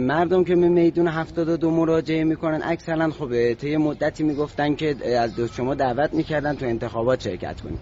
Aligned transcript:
مردم 0.00 0.44
که 0.44 0.56
به 0.56 0.68
میدون 0.68 1.08
72 1.08 1.70
مراجعه 1.70 2.24
می‌کنن 2.24 2.60
اکثرا 2.64 3.10
خب 3.10 3.54
طی 3.54 3.76
مدتی 3.76 4.22
می‌گفتن 4.24 4.74
که 4.74 5.18
از 5.18 5.40
شما 5.40 5.74
دعوت 5.74 6.14
می‌کردن 6.14 6.54
تو 6.56 6.66
انتخابات 6.66 7.22
شرکت 7.22 7.60
کنید 7.60 7.80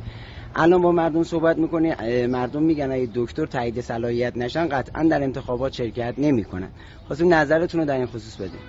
الان 0.54 0.82
با 0.82 0.92
مردم 0.92 1.22
صحبت 1.22 1.58
می‌کنی 1.58 1.94
مردم 2.26 2.62
میگن 2.62 2.92
اگه 2.92 3.08
دکتر 3.14 3.46
تایید 3.46 3.80
صلاحیت 3.80 4.36
نشن 4.36 4.68
قطعا 4.68 5.02
در 5.02 5.22
انتخابات 5.22 5.72
شرکت 5.72 6.14
نمی‌کنن. 6.18 6.68
خواستیم 7.06 7.34
نظرتون 7.34 7.80
رو 7.80 7.86
در 7.86 7.96
این 7.96 8.06
خصوص 8.06 8.36
بدیم 8.36 8.60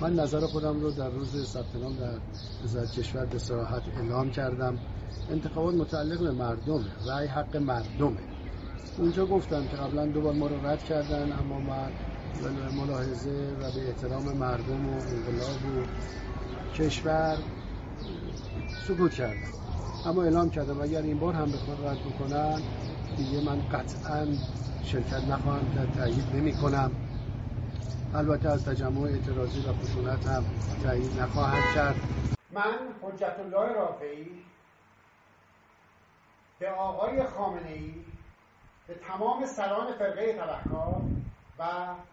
من 0.00 0.14
نظر 0.14 0.40
خودم 0.40 0.80
رو 0.80 0.90
در 0.90 1.08
روز 1.08 1.46
ثبت 1.46 1.76
نام 1.82 1.96
در 1.96 2.18
وزارت 2.64 2.92
کشور 2.92 3.26
به 3.26 3.38
صراحت 3.38 3.82
اعلام 3.96 4.30
کردم. 4.30 4.78
انتخابات 5.30 5.74
متعلق 5.74 6.20
به 6.20 6.30
مردمه 6.30 6.84
رأی 7.06 7.26
حق 7.26 7.56
مردمه. 7.56 8.39
اونجا 8.98 9.26
گفتم 9.26 9.66
که 9.68 9.76
قبلا 9.76 10.06
دو 10.06 10.20
بار 10.20 10.34
ما 10.34 10.46
رو 10.46 10.66
رد 10.66 10.84
کردن 10.84 11.32
اما 11.32 11.60
من 11.60 11.92
ملاحظه 12.76 13.56
و 13.60 13.70
به 13.72 13.88
احترام 13.88 14.22
مردم 14.22 14.88
و 14.88 14.92
انقلاب 14.92 15.64
و 15.66 15.84
کشور 16.74 17.38
سکوت 18.88 19.14
کردم. 19.14 19.52
اما 20.06 20.22
اعلام 20.22 20.50
کردم 20.50 20.80
اگر 20.80 21.02
این 21.02 21.18
بار 21.18 21.34
هم 21.34 21.52
بخواد 21.52 21.86
رد 21.86 21.98
بکنن 21.98 22.62
دیگه 23.16 23.44
من 23.44 23.68
قطعا 23.68 24.26
شرکت 24.84 25.24
نخواهم 25.24 25.74
کرد 25.74 25.94
تایید 25.96 26.24
نمی 26.34 26.52
کنم. 26.52 26.90
البته 28.14 28.48
از 28.48 28.64
تجمع 28.64 29.00
اعتراضی 29.02 29.60
و 29.60 29.72
خشونت 29.72 30.26
هم 30.26 30.44
تایید 30.82 31.20
نخواهد 31.20 31.74
کرد. 31.74 31.96
من 32.52 32.62
حجت 33.02 33.36
الله 33.38 33.72
رافعی 33.72 34.30
به 36.58 36.70
آقای 36.70 37.24
خامنه 37.26 37.70
ای 37.70 37.94
به 38.90 38.96
تمام 38.96 39.46
سران 39.46 39.92
فرقه 39.92 40.32
تبهکار 40.32 41.02
و 41.58 41.64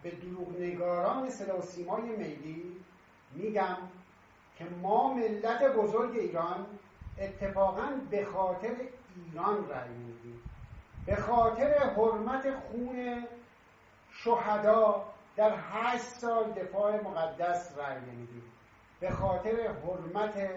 به 0.02 0.10
دروغنگاران 0.10 1.30
صدا 1.30 1.58
و 1.58 1.62
سیمای 1.62 2.02
میلی 2.02 2.76
میگم 3.32 3.76
که 4.58 4.64
ما 4.64 5.14
ملت 5.14 5.62
بزرگ 5.62 6.16
ایران 6.16 6.66
اتفاقا 7.18 7.88
به 8.10 8.24
خاطر 8.24 8.76
ایران 9.16 9.68
رأی 9.68 9.88
میدیم. 9.88 10.40
به 11.06 11.16
خاطر 11.16 11.78
حرمت 11.78 12.54
خون 12.54 13.26
شهدا 14.10 15.04
در 15.36 15.54
هشت 15.72 16.02
سال 16.02 16.52
دفاع 16.52 17.02
مقدس 17.02 17.78
رأی 17.78 18.00
نمیدیم. 18.00 18.42
به 19.00 19.10
خاطر 19.10 19.56
حرمت 19.56 20.50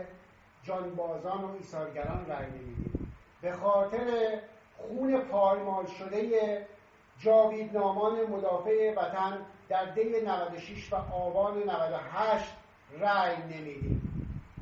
جانبازان 0.63 1.43
و 1.43 1.51
ایثارگران 1.51 2.25
رأی 2.25 2.47
نمیدیم. 2.47 3.13
به 3.41 3.51
خاطر 3.51 4.39
خون 4.87 5.17
پایمال 5.21 5.85
شده 5.85 6.67
جاویدنامان 7.19 8.25
مدافع 8.25 8.93
وطن 8.93 9.37
در 9.69 9.85
دی 9.85 10.21
96 10.21 10.93
و 10.93 10.95
آبان 10.95 11.57
98 11.57 12.45
رأی 12.99 13.37
نمیدیم. 13.37 14.01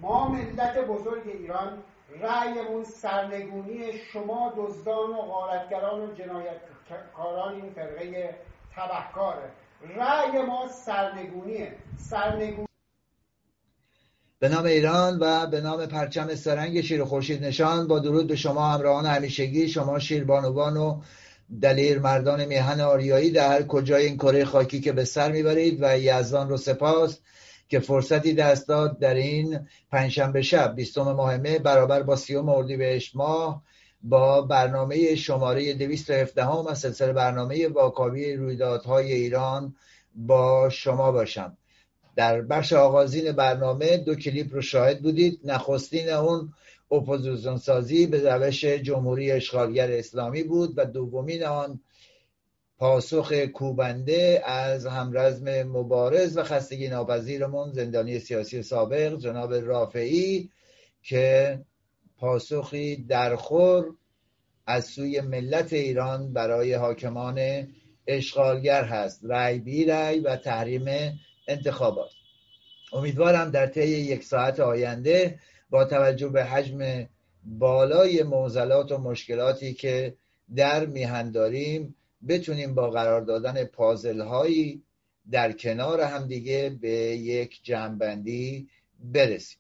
ما 0.02 0.28
ملت 0.28 0.78
بزرگ 0.78 1.28
ایران 1.28 1.84
رأیمون 2.09 2.84
سرنگونی 2.84 3.94
شما 3.94 4.53
دزدان 4.58 5.09
و 5.09 5.22
غارتگران 5.22 6.02
و 6.02 6.14
جنایتکاران 6.14 7.56
این 7.56 7.70
فرقه 7.70 8.36
تبهکاره. 8.76 9.52
رأی 9.95 10.42
ما 10.42 10.67
سرنگونیه. 10.67 11.76
سرنگونی 11.98 12.69
به 14.40 14.50
نام 14.50 14.66
ایران 14.66 15.18
و 15.20 15.48
به 15.48 15.62
نام 15.62 15.86
پرچم 15.86 16.36
سرنگ 16.36 16.82
شیر 16.82 17.04
خورشید 17.04 17.45
نشان. 17.45 17.88
با 17.88 18.00
درود 18.00 18.28
به 18.28 18.36
شما 18.36 18.70
همراهان 18.70 19.06
همیشگی. 19.06 19.68
شما 19.68 20.00
شیربانوان 20.00 20.78
و 20.78 21.02
دلیر 21.62 22.00
مردان 22.00 22.45
میهن 22.45 22.82
آریایی 22.82 23.32
در 23.32 23.50
هر 23.50 23.64
کجای 23.64 24.06
این 24.06 24.17
کره 24.17 24.45
خاکی 24.45 24.82
که 24.82 24.92
به 24.92 25.06
سر 25.06 25.32
می‌برید 25.32 25.78
و 25.82 26.00
یزدان 26.00 26.50
رو 26.50 26.58
سپاس 26.58 27.20
که 27.70 27.80
فرصتی 27.80 28.34
دست 28.34 28.67
داد 28.67 29.00
در 29.00 29.14
این 29.14 29.67
پنجشنبه 29.92 30.42
شب 30.42 30.76
بیستم 30.76 31.02
ماه 31.02 31.38
مه 31.38 31.60
برابر 31.60 32.04
با 32.04 32.16
سیوم 32.16 32.50
اردیبهشت 32.50 33.16
ماه 33.16 33.64
با 34.04 34.42
برنامه 34.42 35.16
شماره 35.16 35.73
217 35.73 36.45
هم 36.45 36.67
از 36.67 36.80
سلسله 36.80 37.14
برنامه 37.14 37.67
واکاوی 37.67 38.36
رویدادهای 38.36 39.14
ایران 39.14 39.76
با 40.16 40.70
شما 40.70 41.11
باشم. 41.11 41.58
در 42.20 42.42
بخش 42.42 42.74
آغازین 42.74 43.32
برنامه 43.32 43.98
دو 43.98 44.16
کلیپ 44.16 44.54
رو 44.54 44.62
شاهد 44.62 45.02
بودید. 45.02 45.40
نخستین 45.44 46.10
اون 46.10 46.54
اپوزیسیون 46.92 47.58
سازی 47.58 48.08
به 48.08 48.34
روش 48.34 48.66
جمهوری 48.66 49.32
اشغالگر 49.32 49.92
اسلامی 49.92 50.44
بود 50.44 50.74
و 50.78 50.86
دومین 50.86 51.44
آن 51.44 51.80
پاسخ 52.78 53.34
کوبنده 53.34 54.42
از 54.46 54.86
همرزم 54.86 55.64
مبارز 55.64 56.38
و 56.38 56.44
خستگی 56.44 56.90
ناپذیرمون 56.90 57.72
زندانی 57.72 58.20
سیاسی 58.20 58.64
سابق 58.64 59.18
جناب 59.18 59.54
رافعی 59.54 60.50
که 61.04 61.60
پاسخی 62.18 62.96
درخور 62.96 63.86
از 64.66 64.86
سوی 64.86 65.22
ملت 65.22 65.74
ایران 65.74 66.34
برای 66.34 66.74
حاکمان 66.74 67.68
اشغالگر 68.08 68.84
هست. 68.84 69.22
رأی 69.24 69.60
بی 69.60 69.86
رأی 69.86 70.20
و 70.20 70.36
تحریم 70.36 70.86
انتخابات. 71.49 72.10
امیدوارم 72.93 73.52
در 73.52 73.67
طی 73.67 73.87
یک 73.87 74.23
ساعت 74.23 74.60
آینده 74.60 75.39
با 75.70 75.86
توجه 75.86 76.27
به 76.27 76.43
حجم 76.43 77.08
بالای 77.43 78.23
موزلات 78.23 78.92
و 78.92 78.98
مشکلاتی 78.98 79.73
که 79.73 80.15
در 80.55 80.86
میهن 80.86 81.32
داریم 81.32 81.95
بتونیم 82.27 82.76
با 82.76 82.89
قرار 82.89 83.21
دادن 83.21 83.64
پازل 83.64 84.21
هایی 84.21 84.83
در 85.32 85.52
کنار 85.52 86.02
همدیگه 86.02 86.77
به 86.82 86.89
یک 87.17 87.59
جمعبندی 87.64 88.70
برسیم. 88.99 89.59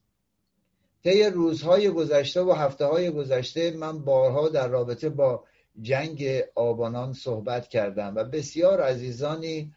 طی 1.03 1.23
روزهای 1.23 1.89
گذشته 1.89 2.41
و 2.41 2.51
هفته 2.51 2.85
های 2.85 3.09
گذشته 3.09 3.71
من 3.71 4.05
بارها 4.05 4.49
در 4.49 4.67
رابطه 4.67 5.09
با 5.09 5.43
جنگ 5.81 6.43
آبانان 6.55 7.13
صحبت 7.13 7.67
کردم 7.67 8.13
و 8.15 8.23
بسیار 8.23 8.81
عزیزانی 8.81 9.73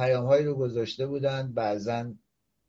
پیام 0.00 0.32
رو 0.32 0.54
گذاشته 0.54 1.06
بودند 1.06 1.54
بعضا 1.54 2.12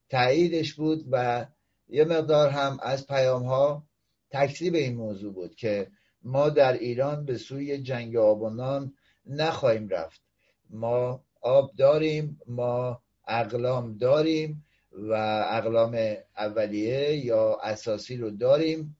تاییدش 0.09 0.74
بود 0.74 1.06
و 1.12 1.46
یه 1.90 2.06
مقدار 2.06 2.50
هم 2.50 2.78
از 2.81 3.08
پیام 3.08 3.44
ها 3.44 3.84
تکذیب 4.31 4.75
این 4.75 4.96
موضوع 4.96 5.34
بود 5.34 5.56
که 5.56 5.88
ما 6.24 6.50
در 6.50 6.74
ایران 6.74 7.25
به 7.25 7.38
سوی 7.38 7.81
جنگ 7.81 8.16
آبانان 8.16 8.94
نخواهیم 9.25 9.90
رفت. 9.90 10.22
ما 10.69 11.24
آب 11.42 11.72
داریم 11.78 12.40
ما 12.47 13.02
اقلام 13.28 13.98
داریم 13.98 14.66
و 14.92 15.13
اقلام 15.50 16.16
اولیه 16.38 17.25
یا 17.25 17.58
اساسی 17.63 18.18
رو 18.18 18.30
داریم 18.30 18.98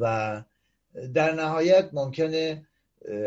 و 0.00 0.42
در 1.14 1.32
نهایت 1.32 1.90
ممکنه 1.92 2.66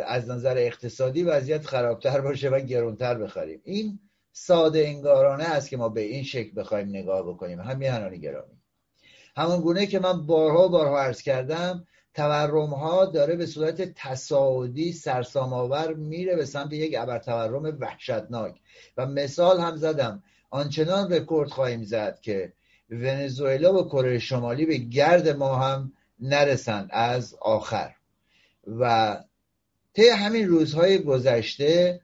از 0.07 0.29
نظر 0.29 0.57
اقتصادی 0.57 1.23
وضعیت 1.23 1.65
خرابتر 1.65 2.21
باشه 2.21 2.49
و 2.49 2.59
گرونتر 2.59 3.17
بخریم. 3.17 3.61
این 3.63 3.99
ساده 4.31 4.87
انگارانه 4.87 5.43
است 5.43 5.69
که 5.69 5.77
ما 5.77 5.89
به 5.89 6.01
این 6.01 6.23
شکل 6.23 6.51
بخوایم 6.55 6.89
نگاه 6.89 7.23
بکنیم. 7.23 7.59
همین 7.59 7.89
هنانی 7.89 8.19
گرامی. 8.19 8.53
همون 9.35 9.61
گونه 9.61 9.85
که 9.85 9.99
من 9.99 10.25
بارها 10.25 10.67
بارها 10.67 10.99
عرض 10.99 11.21
کردم 11.21 11.87
تورم 12.13 12.69
ها 12.69 13.05
داره 13.05 13.35
به 13.35 13.45
صورت 13.45 13.81
تصاعدی 13.81 14.93
سرسام 14.93 15.53
آور 15.53 15.93
میره 15.93 16.35
به 16.35 16.45
سمت 16.45 16.73
یک 16.73 16.95
ابر 16.97 17.19
تورم 17.19 17.77
وحشتناک. 17.79 18.59
و 18.97 19.05
مثال 19.05 19.59
هم 19.59 19.75
زدم. 19.75 20.23
آنچنان 20.49 21.13
رکورد 21.13 21.49
خواهیم 21.49 21.83
زد 21.83 22.19
که 22.21 22.53
ونزوئلا 22.89 23.73
و 23.73 23.87
کره 23.87 24.19
شمالی 24.19 24.65
به 24.65 24.77
گرد 24.77 25.29
ما 25.29 25.55
هم 25.55 25.93
نرسند 26.19 26.89
از 26.91 27.35
آخر. 27.41 27.95
و 28.67 29.17
طی 29.99 30.09
همین 30.09 30.47
روزهای 30.47 30.97
گذشته 30.97 32.01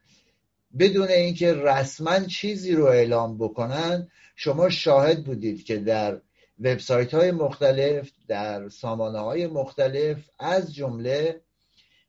بدون 0.78 1.08
اینکه 1.08 1.54
رسما 1.54 2.20
چیزی 2.20 2.72
رو 2.72 2.84
اعلام 2.84 3.38
بکنن 3.38 4.08
شما 4.34 4.68
شاهد 4.68 5.24
بودید 5.24 5.64
که 5.64 5.76
در 5.76 6.20
وبسایت 6.60 7.14
های 7.14 7.30
مختلف 7.30 8.10
در 8.28 8.68
سامانه 8.68 9.18
های 9.18 9.46
مختلف 9.46 10.30
از 10.38 10.74
جمله 10.74 11.40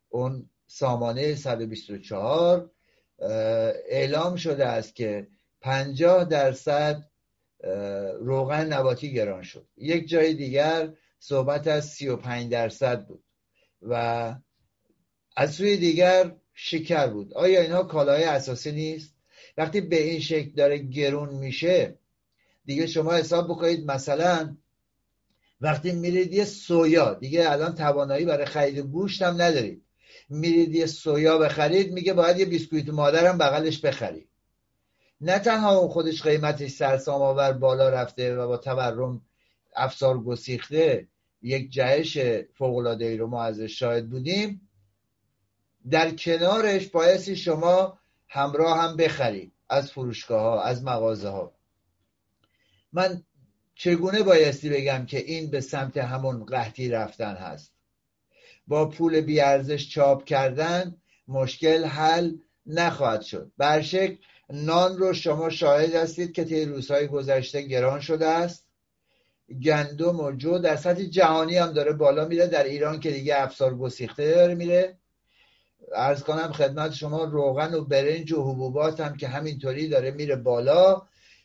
اون 0.09 0.49
سامانه 0.67 1.35
124 1.35 2.69
اعلام 3.89 4.35
شده 4.35 4.65
است 4.65 4.95
که 4.95 5.27
50 5.61 6.25
درصد 6.25 7.03
روغن 8.19 8.73
نباتی 8.73 9.13
گران 9.13 9.43
شد. 9.43 9.67
یک 9.77 10.07
جای 10.07 10.33
دیگر 10.33 10.93
صحبت 11.19 11.67
از 11.67 11.85
35 11.89 12.51
درصد 12.51 13.05
بود 13.05 13.23
و 13.81 14.35
از 15.39 15.53
سوی 15.53 15.77
دیگر 15.77 16.35
شکر 16.53 17.07
بود. 17.07 17.33
آیا 17.33 17.61
اینها 17.61 17.83
کالای 17.83 18.23
اساسی 18.23 18.71
نیست؟ 18.71 19.13
وقتی 19.57 19.81
به 19.81 20.03
این 20.03 20.19
شکل 20.19 20.49
داره 20.49 20.77
گرون 20.77 21.35
میشه 21.35 21.99
دیگه 22.65 22.87
شما 22.87 23.13
حساب 23.13 23.47
بکنید 23.47 23.91
مثلا 23.91 24.57
وقتی 25.61 25.91
میرید 25.91 26.33
یه 26.33 26.45
سویا 26.45 27.13
دیگه 27.13 27.51
الان 27.51 27.75
توانایی 27.75 28.25
برای 28.25 28.45
خرید 28.45 28.79
گوشت 28.79 29.21
هم 29.21 29.41
ندارید. 29.41 29.83
میرید 30.29 30.75
یه 30.75 30.85
سویا 30.85 31.37
بخرید 31.37 31.93
میگه 31.93 32.13
باید 32.13 32.39
یه 32.39 32.45
بیسکویت 32.45 32.89
مادر 32.89 33.27
هم 33.27 33.37
بغلش 33.37 33.81
بخرید 33.81 34.29
نه 35.21 35.39
تنها 35.39 35.77
اون 35.77 35.89
خودش 35.89 36.23
قیمتش 36.23 36.71
سرسام 36.71 37.21
آور 37.21 37.53
بالا 37.53 37.89
رفته 37.89 38.35
و 38.35 38.47
با 38.47 38.57
تورم 38.57 39.21
افسار 39.75 40.19
گسیخته 40.19 41.07
یک 41.41 41.69
جهش 41.69 42.17
فوقلاده 42.53 43.05
ای 43.05 43.17
رو 43.17 43.27
ما 43.27 43.43
ازش 43.43 43.79
شاهد 43.79 44.09
بودیم. 44.09 44.66
در 45.91 46.11
کنارش 46.11 46.87
بایستی 46.87 47.35
شما 47.35 47.99
همراه 48.27 48.77
هم 48.77 48.97
بخرید 48.97 49.53
از 49.69 49.91
فروشگاه 49.91 50.41
ها 50.41 50.63
از 50.63 50.83
مغازه 50.83 51.29
ها 51.29 51.53
من 52.93 53.23
چگونه 53.75 54.23
بایستی 54.23 54.69
بگم 54.69 55.05
که 55.05 55.17
این 55.17 55.49
به 55.49 55.61
سمت 55.61 55.97
همون 55.97 56.45
قحطی 56.45 56.89
رفتن 56.89 57.35
هست؟ 57.35 57.73
با 58.67 58.89
پول 58.89 59.21
بیارزش 59.21 59.89
چاپ 59.89 60.23
کردن 60.23 60.95
مشکل 61.27 61.85
حل 61.85 62.31
نخواهد 62.65 63.21
شد. 63.21 63.51
برشک 63.57 64.17
نان 64.49 64.97
رو 64.97 65.13
شما 65.13 65.49
شاهد 65.49 65.95
هستید 65.95 66.31
که 66.31 66.43
طی 66.43 66.65
روزهای 66.65 67.07
گذشته 67.07 67.61
گران 67.61 67.99
شده 67.99 68.27
است. 68.27 68.65
گندم 69.63 70.19
و 70.19 70.31
جو 70.31 70.57
در 70.57 70.75
سطح 70.75 71.03
جهانی 71.03 71.57
هم 71.57 71.71
داره 71.71 71.93
بالا 71.93 72.25
میره. 72.25 72.47
در 72.47 72.63
ایران 72.63 72.99
که 72.99 73.11
دیگه 73.11 73.41
افسار 73.41 73.77
گسیخته 73.77 74.35
داره 74.35 74.55
میره. 74.55 74.97
ارز 75.95 76.23
کنم 76.23 76.51
خدمت 76.51 76.93
شما 76.93 77.23
روغن 77.23 77.73
و 77.73 77.85
برنج 77.85 78.33
و 78.33 78.43
حبوبات 78.43 78.99
هم 78.99 79.17
که 79.17 79.27
همینطوری 79.27 79.87
داره 79.87 80.11
میره 80.11 80.35
بالا 80.35 81.01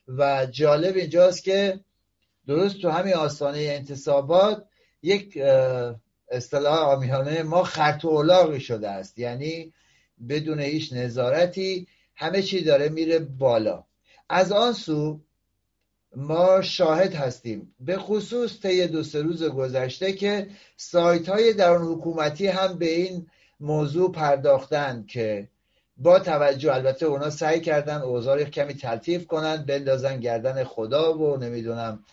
و 0.09 0.47
جالب 0.47 0.97
اینجاست 0.97 1.45
که 1.45 1.81
درست 2.47 2.79
تو 2.79 2.89
همین 2.91 3.15
آستانه 3.15 3.59
انتصابات 3.59 4.65
یک 5.03 5.39
اصطلاح 6.29 6.79
آمیانه 6.79 7.43
ما 7.43 7.63
خط 7.63 8.05
و 8.05 8.59
شده 8.59 8.91
است. 8.91 9.19
یعنی 9.19 9.73
بدون 10.29 10.61
هیچ 10.61 10.93
نظارتی 10.93 11.87
همه 12.15 12.43
چی 12.43 12.65
داره 12.65 12.89
میره 12.89 13.19
بالا. 13.19 13.85
از 14.29 14.53
آن 14.53 14.73
سو 14.73 15.21
ما 16.17 16.63
شاهد 16.63 17.15
هستیم. 17.15 17.75
به 17.81 17.99
خصوص 17.99 18.61
طی 18.61 18.87
دو 18.87 19.03
سه 19.03 19.23
روز 19.23 19.43
گذشته 19.43 20.13
که 20.13 20.49
سایت 20.77 21.29
های 21.29 21.53
درون 21.53 21.95
حکومتی 21.95 22.47
هم 22.47 22.79
به 22.79 22.91
این 22.91 23.27
موضوع 23.63 24.13
پرداختن 24.13 25.05
که 25.09 25.49
با 25.97 26.19
توجه 26.19 26.75
البته 26.75 27.07
اونا 27.07 27.31
سعی 27.31 27.61
کردن 27.61 28.01
اوضاع 28.01 28.45
کمی 28.45 28.75
تلطیف 28.75 29.27
کنن 29.27 29.57
بندازن 29.57 30.21
گردن 30.21 30.65
خدا 30.65 31.19
و 31.19 31.37
نمی‌دونم 31.37 32.05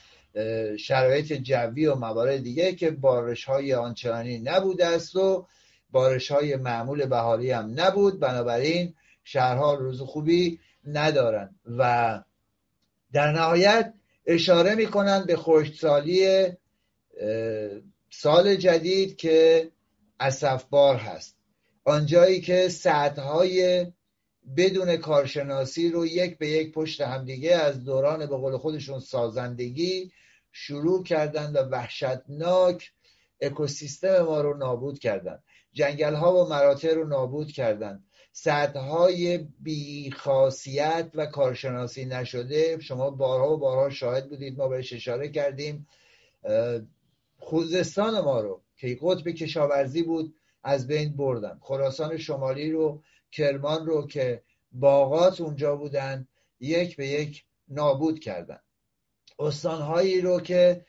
شرایط 0.80 1.34
جوی 1.34 1.86
و 1.86 1.96
موارد 1.96 2.44
دیگه 2.44 2.75
که 2.75 2.92
بارش 2.92 3.46
های 3.46 3.74
آنچنانی 3.74 4.40
نبوده 4.40 4.88
است 4.88 5.16
و 5.16 5.48
بارش 5.92 6.31
های 6.31 6.56
معمول 6.56 7.06
بهاری 7.06 7.51
هم 7.51 7.74
نبود. 7.75 8.19
بنابراین 8.19 8.96
شهرها 9.24 9.74
روز 9.74 10.01
خوبی 10.01 10.60
ندارن 10.88 11.56
و 11.78 12.24
در 13.13 13.31
نهایت 13.31 13.94
اشاره 14.25 14.75
می‌کنن 14.75 15.25
به 15.28 15.36
خوشسالی 15.36 16.48
سال 18.10 18.56
جدید 18.56 19.16
که 19.16 19.68
اصفبار 20.19 20.96
هست. 20.96 21.38
آنجایی 21.89 22.41
که 22.41 22.69
سطحهای 22.69 23.88
بدون 24.57 24.97
کارشناسی 24.97 25.89
رو 25.89 26.06
یک 26.06 26.38
به 26.38 26.47
یک 26.47 26.74
پشت 26.74 27.01
همدیگه 27.01 27.56
از 27.56 27.83
دوران 27.83 28.19
به 28.19 28.38
قول 28.38 28.57
خودشون 28.57 29.00
سازندگی 29.00 30.12
شروع 30.51 31.03
کردن 31.03 31.51
و 31.51 31.57
وحشتناک 31.57 32.91
اکوسیستم 33.41 34.21
ما 34.21 34.41
رو 34.41 34.57
نابود 34.57 35.00
کردن 35.00 35.39
جنگل 35.74 36.13
ها 36.13 36.45
و 36.45 36.50
مراتع 36.50 36.94
رو 36.94 37.07
نابود 37.07 37.51
کردن 37.51 38.03
سطحهای 38.31 39.38
بیخاصیت 39.59 41.12
و 41.15 41.25
کارشناسی 41.25 42.06
نشده 42.06 42.80
شما 42.80 43.09
بارها 43.09 43.53
و 43.53 43.57
بارها 43.57 43.89
شاهد 43.89 44.30
بودید 44.30 44.57
ما 44.57 44.68
بهش 44.68 44.94
اشاره 44.94 45.30
کردیم 45.30 45.88
خوزستان 47.38 48.19
ما 48.19 48.41
رو 48.41 48.62
که 48.77 48.97
قطب 49.01 49.30
کشاورزی 49.30 50.03
بود 50.03 50.36
از 50.63 50.88
بین 50.88 51.15
بردن 51.17 51.59
خراسان 51.61 52.17
شمالی 52.17 52.71
رو 52.71 53.03
کرمان 53.31 53.85
رو 53.85 54.07
که 54.07 54.44
باغات 54.71 55.41
اونجا 55.41 55.75
بودن 55.75 56.27
یک 56.59 56.97
به 56.97 57.07
یک 57.07 57.45
نابود 57.67 58.19
کردن. 58.19 58.59
استانهایی 59.39 60.21
رو 60.21 60.39
که 60.39 60.85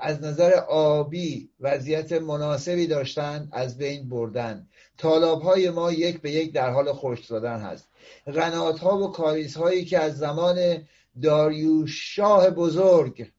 از 0.00 0.22
نظر 0.22 0.52
آبی 0.68 1.50
وضعیت 1.60 2.12
مناسبی 2.12 2.86
داشتن 2.86 3.48
از 3.52 3.78
بین 3.78 4.08
بردن. 4.08 4.68
طالاب 4.96 5.42
های 5.42 5.70
ما 5.70 5.92
یک 5.92 6.20
به 6.20 6.30
یک 6.30 6.52
در 6.52 6.70
حال 6.70 6.92
خشک 6.92 7.24
شدن 7.24 7.60
هست. 7.60 7.88
غنات 8.26 8.78
ها 8.78 8.98
و 8.98 9.12
کاریز 9.12 9.56
هایی 9.56 9.84
که 9.84 9.98
از 9.98 10.18
زمان 10.18 10.88
داریوش 11.22 12.14
شاه 12.16 12.50
بزرگ 12.50 13.32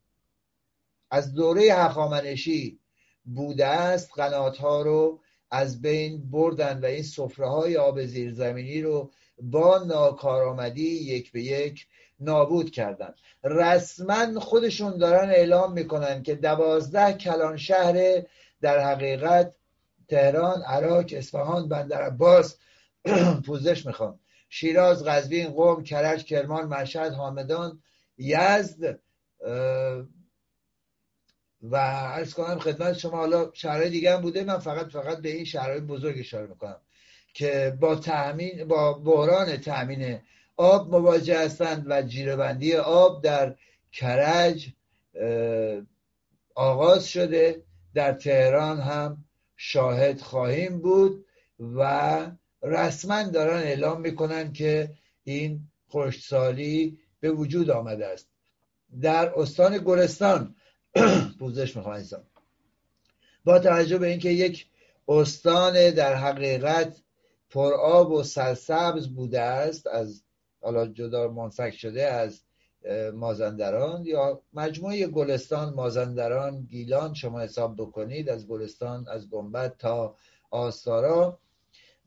از 1.12 1.34
دوره 1.34 1.74
هخامنشی 1.74 2.80
بوده 3.26 3.66
است 3.66 4.12
قنات 4.16 4.58
ها 4.58 4.82
رو 4.82 5.20
از 5.52 5.82
بین 5.82 6.30
بردن 6.32 6.80
و 6.80 6.86
این 6.86 7.04
سفره 7.04 7.48
های 7.50 7.78
آب 7.78 8.06
زیرزمینی 8.06 8.82
رو 8.82 9.12
با 9.42 9.84
ناکارآمدی 9.84 10.90
یک 10.90 11.32
به 11.32 11.42
یک 11.44 11.88
نابود 12.20 12.72
کردن. 12.72 13.14
رسما 13.44 14.40
خودشون 14.40 14.98
دارن 14.98 15.30
اعلام 15.30 15.74
می‌کنن 15.74 16.24
که 16.24 16.36
دوازده 16.36 17.14
کلان 17.14 17.58
شهر 17.58 18.24
در 18.62 18.80
حقیقت 18.80 19.56
تهران 20.08 20.62
عراق 20.62 21.06
اصفهان 21.12 21.70
بندر 21.70 22.02
عباس 22.02 22.58
پوزش 23.46 23.86
می‌خوام 23.86 24.20
شیراز 24.50 25.04
قزوین 25.04 25.48
قم 25.48 25.84
کرج 25.84 26.24
کرمان 26.24 26.68
مشهد 26.68 27.14
حامدان 27.14 27.82
یزد 28.18 29.00
و 31.64 31.78
عرض 31.78 32.34
کنم 32.34 32.60
خدمت 32.60 32.98
شما 32.98 33.18
حالا 33.18 33.52
شهرهای 33.54 33.90
دیگه 33.90 34.16
هم 34.16 34.22
بوده 34.22 34.44
من 34.44 34.60
فقط 34.60 34.88
فقط 34.90 35.18
به 35.18 35.30
این 35.30 35.46
شهرهای 35.46 35.80
بزرگ 35.80 36.20
اشاره 36.20 36.48
می‌کنم 36.48 36.82
که 37.34 37.78
با 37.80 37.96
تأمین 37.96 38.68
با 38.68 38.94
بحران 38.94 39.58
تأمین 39.58 40.20
آب 40.58 40.92
مواجه 40.92 41.40
هستند 41.40 41.86
و 41.90 42.02
جیرهبندی 42.02 42.76
آب 42.76 43.24
در 43.24 43.56
کرج 43.92 44.70
آغاز 46.56 47.08
شده. 47.08 47.64
در 47.94 48.14
تهران 48.14 48.80
هم 48.80 49.26
شاهد 49.58 50.22
خواهیم 50.22 50.80
بود 50.80 51.26
و 51.60 52.32
رسما 52.64 53.24
دارن 53.24 53.58
اعلام 53.58 54.02
می‌کنن 54.02 54.54
که 54.54 54.92
این 55.24 55.62
خشکسالی 55.92 57.00
به 57.20 57.32
وجود 57.32 57.70
آمده 57.70 58.08
است. 58.08 58.30
در 59.02 59.34
استان 59.36 59.78
گلستان 59.78 60.56
پوزش 61.40 61.76
می‌خوام 61.76 62.04
با 63.46 63.60
توجه 63.60 63.98
به 63.98 64.08
اینکه 64.08 64.30
یک 64.30 64.68
استان 65.08 65.92
در 65.92 66.16
حقیقت 66.16 67.02
پرآب 67.50 68.12
و 68.12 68.24
سرسبز 68.24 69.08
بوده 69.08 69.42
است 69.42 69.88
از 69.88 70.24
حالا 70.62 70.88
جدا 70.88 71.28
منفک 71.28 71.70
شده 71.78 72.04
از 72.04 72.42
مازندران 73.14 74.06
یا 74.06 74.42
مجموعه 74.54 75.08
گلستان 75.08 75.74
مازندران 75.74 76.62
گیلان 76.62 77.14
شما 77.14 77.42
حساب 77.42 77.76
بکنید 77.76 78.30
از 78.30 78.48
گلستان 78.48 79.08
از 79.08 79.30
گنبد 79.30 79.76
تا 79.78 80.16
آستارا 80.52 81.40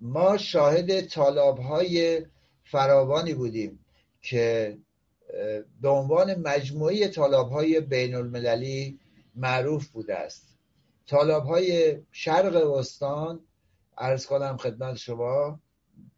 ما 0.01 0.37
شاهد 0.37 1.01
طالاب 1.01 1.59
های 1.59 2.27
فراوانی 2.65 3.35
بودیم 3.35 3.85
که 4.23 4.79
به 5.81 5.89
عنوان 5.89 6.35
مجموعه 6.35 7.09
طالاب 7.09 7.51
های 7.51 7.81
بین 7.81 8.15
المللی 8.15 8.99
معروف 9.35 9.89
بوده 9.89 10.15
است. 10.15 10.49
طالاب 11.07 11.45
های 11.45 11.97
شرق 12.13 12.57
استان 12.57 13.41
ارز 13.99 14.27
کنم 14.27 14.57
خدمت 14.57 14.97
شما 14.97 15.61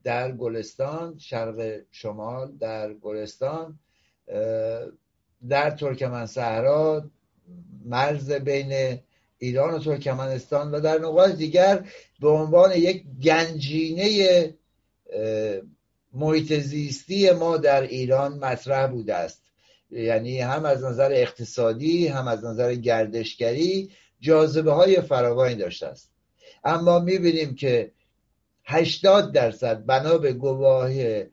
در 0.04 0.32
گلستان 0.32 1.18
شرق 1.18 1.80
شمال 1.90 2.52
در 2.56 2.94
گلستان 2.94 3.78
در 5.48 5.70
ترکمن 5.70 6.26
صحرا 6.26 7.10
مرز 7.84 8.32
بین 8.32 8.98
ایران 9.38 9.74
و 9.74 9.78
ترکمنستان 9.78 10.70
و 10.70 10.80
در 10.80 10.98
نقاط 10.98 11.30
دیگر 11.30 11.88
به 12.20 12.28
عنوان 12.28 12.72
یک 12.72 13.04
گنجینه 13.22 14.54
محیط 16.14 16.52
زیستی 16.52 17.30
ما 17.30 17.56
در 17.56 17.80
ایران 17.82 18.38
مطرح 18.38 18.86
بوده 18.86 19.14
است. 19.14 19.42
یعنی 19.90 20.40
هم 20.40 20.64
از 20.64 20.84
نظر 20.84 21.12
اقتصادی 21.12 22.06
هم 22.06 22.28
از 22.28 22.44
نظر 22.44 22.74
گردشگری 22.74 23.90
جاذبه 24.20 24.72
های 24.72 25.00
فراوانی 25.00 25.54
داشته 25.54 25.86
است. 25.86 26.10
اما 26.64 26.98
می‌بینیم 26.98 27.54
که 27.54 27.92
80 28.64 29.32
درصد 29.32 29.86
بنا 29.86 30.18
به 30.18 30.32
گواهی 30.32 31.24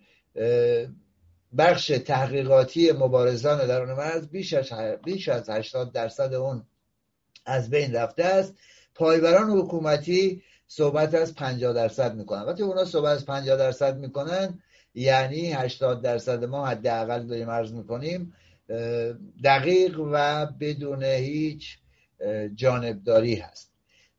بخش 1.58 1.88
تحقیقاتی 1.88 2.92
مبارزان 2.92 3.68
درون 3.68 3.94
مرز 3.94 4.28
بیش 4.28 4.54
از 4.54 4.72
بیش 5.04 5.30
از 5.30 5.50
80 5.50 5.92
درصد 5.92 6.34
اون 6.34 6.66
از 7.46 7.70
بین 7.70 7.94
رفته 7.94 8.24
است. 8.24 8.54
پایبران 8.96 9.50
حکومتی 9.50 10.44
صحبت 10.68 11.14
از 11.14 11.36
50 11.36 11.74
درصد 11.74 12.16
می‌کنن. 12.16 12.42
وقتی 12.42 12.64
اونا 12.64 12.86
صحبت 12.86 13.16
از 13.16 13.26
50 13.26 13.58
درصد 13.58 13.98
می‌کنن 13.98 14.60
یعنی 14.96 15.54
80 15.54 16.02
درصد 16.02 16.44
ما 16.44 16.68
حداقل 16.68 17.28
داریم 17.28 17.50
عرض 17.50 17.74
می‌کنیم 17.74 18.34
دقیق 19.44 20.00
و 20.14 20.46
بدون 20.60 21.04
هیچ 21.04 21.78
جانبداری 22.56 23.36
هست. 23.36 23.72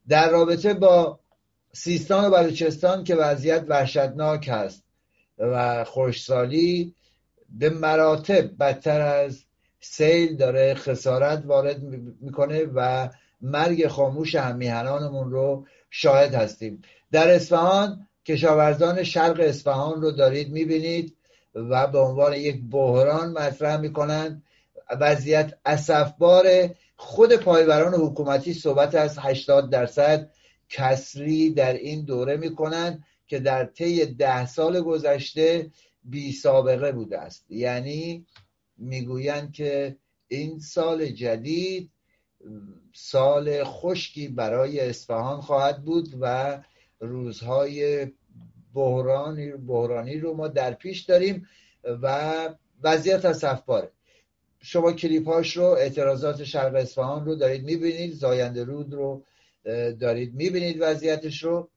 در 0.08 0.30
رابطه 0.30 0.74
با 0.74 1.20
سیستان 1.72 2.24
و 2.24 2.30
بلوچستان 2.30 3.04
که 3.04 3.14
وضعیت 3.14 3.64
وحشتناک 3.68 4.48
هست 4.48 4.84
و 5.38 5.84
خوشسالی 5.84 6.94
به 7.48 7.70
مراتب 7.70 8.58
بدتر 8.58 9.00
از 9.00 9.44
سیل 9.80 10.36
داره 10.36 10.74
خسارت 10.74 11.42
وارد 11.46 11.82
می‌کنه 12.20 12.64
و 12.74 13.08
مرگ 13.40 13.86
خاموش 13.86 14.34
همیهنانمون 14.34 15.30
رو 15.30 15.66
شاهد 15.90 16.34
هستیم. 16.34 16.82
در 17.12 17.34
اصفهان 17.34 18.08
کشاورزان 18.26 19.02
شرق 19.02 19.40
اصفهان 19.40 20.02
رو 20.02 20.10
دارید 20.10 20.52
می‌بینید 20.52 21.16
و 21.54 21.86
به 21.86 21.98
عنوان 21.98 22.32
یک 22.34 22.62
بحران 22.70 23.32
مطرح 23.32 23.76
می‌کنند. 23.80 24.42
وضعیت 25.00 25.58
اصفبار 25.64 26.46
خود 26.96 27.36
پایبران 27.36 27.94
حکومتی 27.94 28.54
صحبت 28.54 28.94
از 28.94 29.18
80 29.18 29.70
درصد 29.70 30.30
کسری 30.68 31.50
در 31.50 31.72
این 31.72 32.04
دوره 32.04 32.36
می‌کنند 32.36 33.04
که 33.26 33.38
در 33.38 33.64
طی 33.64 34.06
ده 34.06 34.46
سال 34.46 34.80
گذشته 34.80 35.70
بی 36.04 36.32
سابقه 36.32 36.92
بوده 36.92 37.18
است. 37.18 37.50
یعنی 37.50 38.26
می‌گویند 38.76 39.52
که 39.52 39.96
این 40.28 40.58
سال 40.58 41.06
جدید 41.06 41.90
سال 42.94 43.64
خشکی 43.64 44.28
برای 44.28 44.80
اصفهان 44.80 45.40
خواهد 45.40 45.84
بود 45.84 46.08
و 46.20 46.58
روزهای 47.02 48.06
بحرانی, 48.74 49.52
بحرانی 49.52 50.18
رو 50.18 50.34
ما 50.34 50.48
در 50.48 50.72
پیش 50.72 51.00
داریم 51.00 51.46
و 51.84 52.48
وضعیت 52.82 53.24
از 53.24 53.44
شما 54.60 54.92
کلیپ 54.92 55.28
هاش 55.28 55.56
رو 55.56 55.64
اعتراضات 55.64 56.44
شرق 56.44 56.74
اصفهان 56.74 57.24
رو 57.24 57.34
دارید 57.34 57.64
می‌بینید 57.64 58.12
زاینده 58.12 58.64
رود 58.64 58.94
رو 58.94 59.24
دارید 60.00 60.34
می‌بینید 60.34 60.76
وضعیتش 60.80 61.42
رو. 61.42 61.68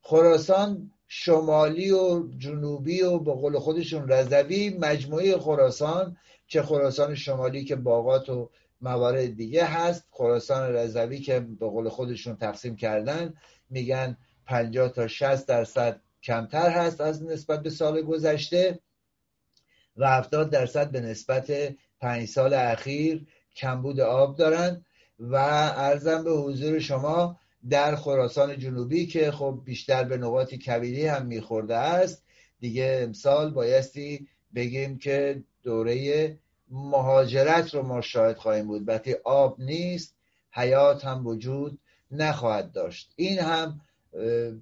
خراسان 0.00 0.90
شمالی 1.08 1.90
و 1.90 2.28
جنوبی 2.38 3.02
و 3.02 3.18
به 3.18 3.32
قول 3.32 3.58
خودشون 3.58 4.08
رضوی 4.08 4.76
مجموعه 4.80 5.38
خراسان 5.38 6.16
چه 6.46 6.62
خراسان 6.62 7.14
شمالی 7.14 7.64
که 7.64 7.76
باغات 7.76 8.28
و 8.28 8.50
موارد 8.80 9.36
دیگه 9.36 9.64
هست 9.64 10.04
خراسان 10.10 10.72
رضوی 10.72 11.20
که 11.20 11.40
به 11.40 11.66
قول 11.66 11.88
خودشون 11.88 12.36
تقسیم 12.36 12.76
کردن 12.76 13.34
میگن 13.70 14.16
50 14.48 14.88
تا 14.88 15.08
60 15.08 15.46
درصد 15.46 16.00
کمتر 16.22 16.70
هست 16.70 17.00
از 17.00 17.22
نسبت 17.22 17.62
به 17.62 17.70
سال 17.70 18.02
گذشته 18.02 18.78
و 19.96 20.08
70 20.08 20.50
درصد 20.50 20.90
به 20.90 21.00
نسبت 21.00 21.52
پنج 22.00 22.28
سال 22.28 22.54
اخیر 22.54 23.26
کمبود 23.56 24.00
آب 24.00 24.36
دارن 24.36 24.84
و 25.18 25.34
ارزم 25.76 26.24
به 26.24 26.30
حضور 26.30 26.78
شما 26.78 27.40
در 27.70 27.96
خراسان 27.96 28.58
جنوبی 28.58 29.06
که 29.06 29.30
خب 29.30 29.60
بیشتر 29.64 30.04
به 30.04 30.16
نقاط 30.16 30.54
کبیری 30.54 31.06
هم 31.06 31.26
میخورده 31.26 31.76
است 31.76 32.24
دیگه 32.60 33.00
امسال 33.02 33.50
بایستی 33.50 34.28
بگیم 34.54 34.98
که 34.98 35.42
دوره 35.62 36.38
مهاجرت 36.70 37.74
رو 37.74 37.82
ما 37.82 38.00
شاهد 38.00 38.36
خواهیم 38.36 38.66
بود. 38.66 38.88
وقتی 38.88 39.14
آب 39.24 39.60
نیست 39.60 40.14
حیات 40.50 41.04
هم 41.04 41.26
وجود 41.26 41.78
نخواهد 42.10 42.72
داشت. 42.72 43.12
این 43.16 43.38
هم 43.38 43.80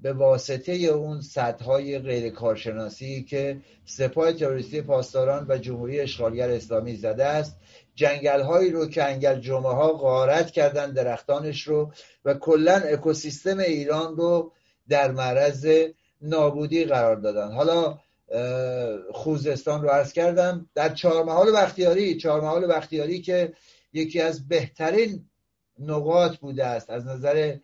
به 0.02 0.12
واسطه 0.12 0.72
اون 0.72 1.20
سدهای 1.20 1.98
غیر 1.98 2.32
کارشناسی 2.32 3.22
که 3.22 3.60
سپاه 3.84 4.32
تروریستی 4.32 4.82
پاسداران 4.82 5.46
و 5.48 5.58
جمهوری 5.58 6.00
اشغالگر 6.00 6.50
اسلامی 6.50 6.96
زده 6.96 7.24
است 7.24 7.56
جنگل 7.94 8.40
هایی 8.40 8.70
رو 8.70 8.86
که 8.86 9.04
انگل 9.04 9.40
جمعه 9.40 9.72
ها 9.72 9.92
غارت 9.92 10.50
کردن 10.50 10.92
درختانش 10.92 11.62
رو 11.62 11.92
و 12.24 12.34
کلا 12.34 12.74
اکوسیستم 12.74 13.58
ایران 13.58 14.16
رو 14.16 14.52
در 14.88 15.10
معرض 15.10 15.68
نابودی 16.20 16.84
قرار 16.84 17.16
دادن. 17.16 17.52
حالا 17.52 17.98
خوزستان 19.12 19.82
رو 19.82 19.88
عرض 19.88 20.12
کردم 20.12 20.70
در 20.74 20.94
چهارمحال 20.94 21.52
بختیاری 21.52 22.16
چهارمحال 22.16 22.66
بختیاری 22.66 23.20
که 23.20 23.52
یکی 23.92 24.20
از 24.20 24.48
بهترین 24.48 25.28
نقاط 25.78 26.36
بوده 26.36 26.66
است 26.66 26.90
از 26.90 27.06
نظر 27.06 27.56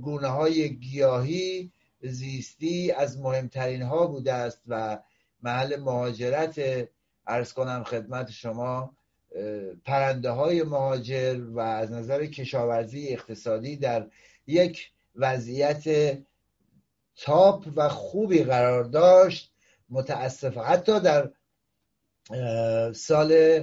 گونه 0.00 0.28
های 0.28 0.76
گیاهی 0.76 1.72
زیستی 2.02 2.90
از 2.90 3.18
مهمترین 3.18 3.82
ها 3.82 4.06
بوده 4.06 4.32
است 4.32 4.62
و 4.68 4.98
محل 5.42 5.76
مهاجرت 5.76 6.88
ارز 7.26 7.52
کنم 7.52 7.84
خدمت 7.84 8.30
شما 8.30 8.94
پرنده 9.84 10.30
های 10.30 10.62
مهاجر 10.62 11.40
و 11.50 11.60
از 11.60 11.92
نظر 11.92 12.26
کشاورزی 12.26 13.08
اقتصادی 13.08 13.76
در 13.76 14.06
یک 14.46 14.90
وضعیت 15.14 16.18
تاپ 17.16 17.66
و 17.76 17.88
خوبی 17.88 18.44
قرار 18.44 18.84
داشت. 18.84 19.52
متاسف 19.90 20.56
حتی 20.56 21.00
در 21.00 21.30
سال 22.92 23.62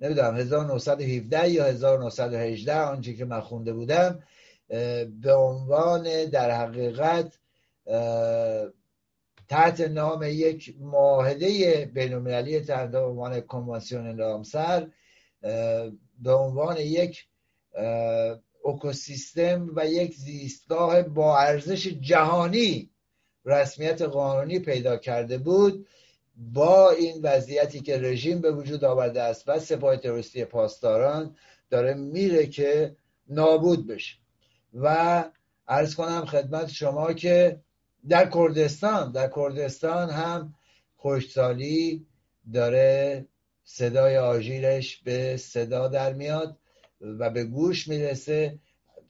نمی‌دونم 0.00 0.36
1917 0.36 1.50
یا 1.50 1.64
1918 1.64 2.76
آنچه 2.76 3.14
که 3.14 3.24
من 3.24 3.40
خونده 3.40 3.72
بودم 3.72 4.22
به 5.22 5.34
عنوان 5.34 6.24
در 6.24 6.50
حقیقت 6.50 7.38
تحت 9.48 9.80
نام 9.80 10.22
یک 10.22 10.74
معاهده 10.80 11.84
بینالمللی 11.94 12.60
تحت 12.60 12.94
عنوان 12.94 13.40
کنوانسیون 13.40 14.18
رامسر 14.18 14.88
به 16.22 16.32
عنوان 16.32 16.76
یک 16.76 17.26
اکوسیستم 18.64 19.70
و 19.76 19.86
یک 19.86 20.14
زیستگاه 20.14 21.02
با 21.02 21.38
ارزش 21.38 21.86
جهانی 21.86 22.90
رسمیت 23.44 24.02
قانونی 24.02 24.58
پیدا 24.58 24.96
کرده 24.96 25.38
بود 25.38 25.86
با 26.36 26.90
این 26.90 27.22
وضعیتی 27.22 27.80
که 27.80 27.98
رژیم 27.98 28.40
به 28.40 28.52
وجود 28.52 28.84
آورده 28.84 29.22
است 29.22 29.48
و 29.48 29.58
سپاه 29.58 29.96
تروریستی 29.96 30.44
پاسداران 30.44 31.36
داره 31.70 31.94
میره 31.94 32.46
که 32.46 32.96
نابود 33.28 33.86
بشه. 33.86 34.23
و 34.74 35.24
ارز 35.68 35.94
کنم 35.94 36.24
خدمت 36.24 36.70
شما 36.70 37.12
که 37.12 37.60
در 38.08 38.30
کردستان 38.30 39.12
در 39.12 39.30
کردستان 39.36 40.10
هم 40.10 40.54
خوشسالی 40.96 42.06
داره 42.52 43.26
صدای 43.64 44.18
آژیرش 44.18 44.96
به 44.96 45.36
صدا 45.36 45.88
در 45.88 46.12
میاد 46.12 46.58
و 47.00 47.30
به 47.30 47.44
گوش 47.44 47.88
می‌رسه. 47.88 48.58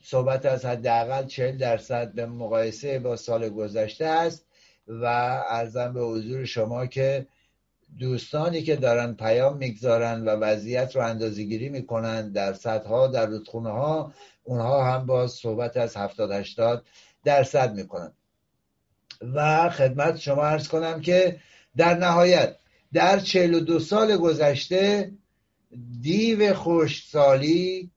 صحبت 0.02 0.47
از 0.47 0.64
حداقل 0.64 1.26
40 1.26 1.56
درصد 1.56 2.12
به 2.12 2.26
مقایسه 2.26 2.99
با 2.99 3.16
سال 3.16 3.49
گذشته 3.49 4.06
است 4.06 4.47
و 4.88 5.04
ارزم 5.49 5.92
به 5.92 6.00
حضور 6.00 6.44
شما 6.44 6.87
که 6.87 7.26
دوستانی 7.99 8.62
که 8.62 8.76
دارن 8.76 9.14
پیام 9.14 9.56
می‌گذارن 9.56 10.25
و 10.25 10.28
وضعیت 10.30 10.97
رو 10.97 11.02
اندازگیری 11.02 11.68
می‌کنن 11.68 12.33
در 12.33 12.52
صدها 12.52 13.06
در 13.06 13.26
رودخونه 13.26 13.71
ها 13.71 14.12
اونها 14.44 14.92
هم 14.92 15.06
با 15.06 15.26
صحبت 15.26 15.76
از 15.76 15.96
70 15.96 16.32
80 16.32 16.84
درصد 17.24 17.74
می‌کنن. 17.74 18.12
و 19.34 19.70
خدمت 19.70 20.18
شما 20.18 20.44
ارز 20.46 20.68
کنم 20.68 21.00
که 21.00 21.40
در 21.76 21.94
نهایت 21.94 22.56
در 22.92 23.20
42 23.20 23.78
سال 23.80 24.16
گذشته 24.16 25.12
دیو 26.00 26.54
خوشسالی 26.54 27.90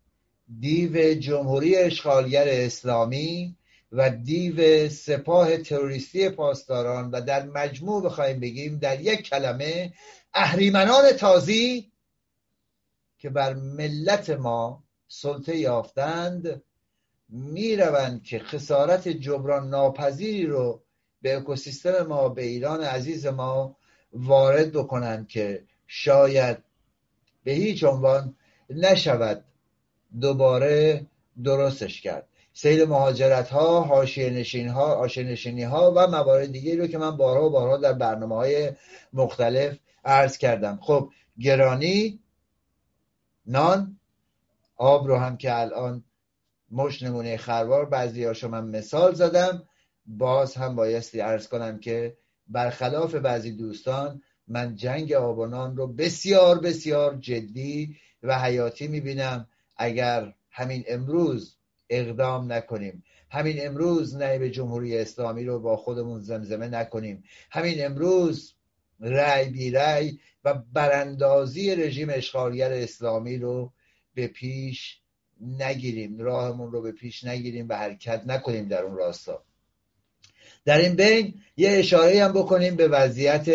دیو 0.60 1.14
جمهوری 1.14 1.76
اشغالگر 1.76 2.46
اسلامی 2.48 3.56
و 3.92 4.10
دیو 4.10 4.90
سپاه 4.90 5.58
تروریستی 5.58 6.30
پاسداران 6.30 7.12
و 7.12 7.22
در 7.22 7.46
مجموع 7.46 8.04
بخوایم 8.04 8.40
بگیم 8.40 8.78
در 8.78 9.02
یک 9.02 9.22
کلمه 9.22 9.94
اهریمنان 10.34 11.12
تازی 11.12 11.92
که 13.20 13.30
بر 13.30 13.54
ملت 13.54 14.30
ما 14.30 14.84
سلطه 15.08 15.56
یافتند 15.56 16.62
می‌روند 17.30 18.24
که 18.24 18.40
خسارت 18.40 19.08
جبران 19.08 19.70
ناپذیری 19.70 20.46
رو 20.46 20.82
به 21.22 21.38
اکوسیستم 21.38 22.02
ما 22.02 22.30
به 22.30 22.44
ایران 22.44 22.84
عزیز 22.84 23.26
ما 23.26 23.78
وارد 24.14 24.72
بکنند 24.72 25.28
که 25.28 25.64
شاید 25.88 26.58
به 27.44 27.52
هیچ 27.52 27.84
عنوان 27.84 28.36
نشود 28.70 29.44
دوباره 30.22 31.06
درستش 31.44 32.02
کرد. 32.02 32.28
سیل 32.54 32.86
مهاجرت 32.86 33.50
ها 33.50 33.82
حاشیه 33.82 34.72
ها 34.72 35.08
ها 35.70 35.94
و 35.96 36.08
موارد 36.08 36.52
دیگه 36.52 36.76
رو 36.76 36.88
که 36.88 36.98
من 36.98 37.18
بارها 37.18 37.46
و 37.46 37.50
بارها 37.50 37.78
در 37.78 37.94
برنامه 37.94 38.36
های 38.36 38.72
مختلف 39.14 39.78
عرض 40.06 40.38
کردم. 40.38 40.80
خب 40.82 41.10
گرانی 41.40 42.20
نان 43.46 44.00
آب 44.78 45.08
رو 45.08 45.16
هم 45.18 45.38
که 45.38 45.60
الان 45.60 46.04
مش 46.72 47.04
نمونه 47.04 47.38
خروار 47.38 47.86
بعضی 47.86 48.24
هاشو 48.24 48.48
من 48.48 48.68
مثال 48.68 49.14
زدم. 49.14 49.64
باز 50.06 50.56
هم 50.56 50.76
بایستی 50.76 51.20
عرض 51.20 51.48
کنم 51.48 51.80
که 51.80 52.18
برخلاف 52.48 53.16
بعضی 53.16 53.52
دوستان 53.52 54.22
من 54.48 54.76
جنگ 54.76 55.14
آبانان 55.14 55.78
رو 55.78 55.88
بسیار 55.88 56.60
بسیار 56.60 57.16
جدی 57.16 57.96
و 58.24 58.40
حیاتی 58.40 58.88
می‌بینم. 58.88 59.48
اگر 59.78 60.34
همین 60.52 60.84
امروز 60.88 61.58
اقدام 61.90 62.52
نکنیم 62.52 63.04
همین 63.30 63.68
امروز 63.68 64.16
نایب 64.16 64.48
جمهوری 64.48 64.98
اسلامی 64.98 65.44
رو 65.44 65.60
با 65.60 65.78
خودمون 65.78 66.22
زمزمه 66.22 66.68
نکنیم 66.68 67.24
همین 67.52 67.86
امروز 67.86 68.54
رأی 69.00 69.50
بی 69.50 69.72
رأی 69.72 70.20
و 70.44 70.54
براندازی 70.74 71.76
رژیم 71.76 72.08
اشغالگر 72.12 72.72
اسلامی 72.72 73.38
رو 73.38 73.74
به 74.18 74.28
پیش 74.28 74.98
نگیریم 75.42 76.20
راهمون 76.20 76.72
رو 76.72 76.82
به 76.82 76.92
پیش 76.92 77.24
نگیریم 77.24 77.70
و 77.70 77.74
حرکت 77.74 78.24
نکنیم 78.26 78.68
در 78.68 78.84
اون 78.84 78.98
راستا. 78.98 79.44
در 80.66 80.78
این 80.78 80.96
بین 80.96 81.34
یه 81.58 81.70
اشاره 81.70 82.24
هم 82.24 82.34
بکنیم 82.34 82.76
به 82.76 82.88
وضعیت 82.88 83.48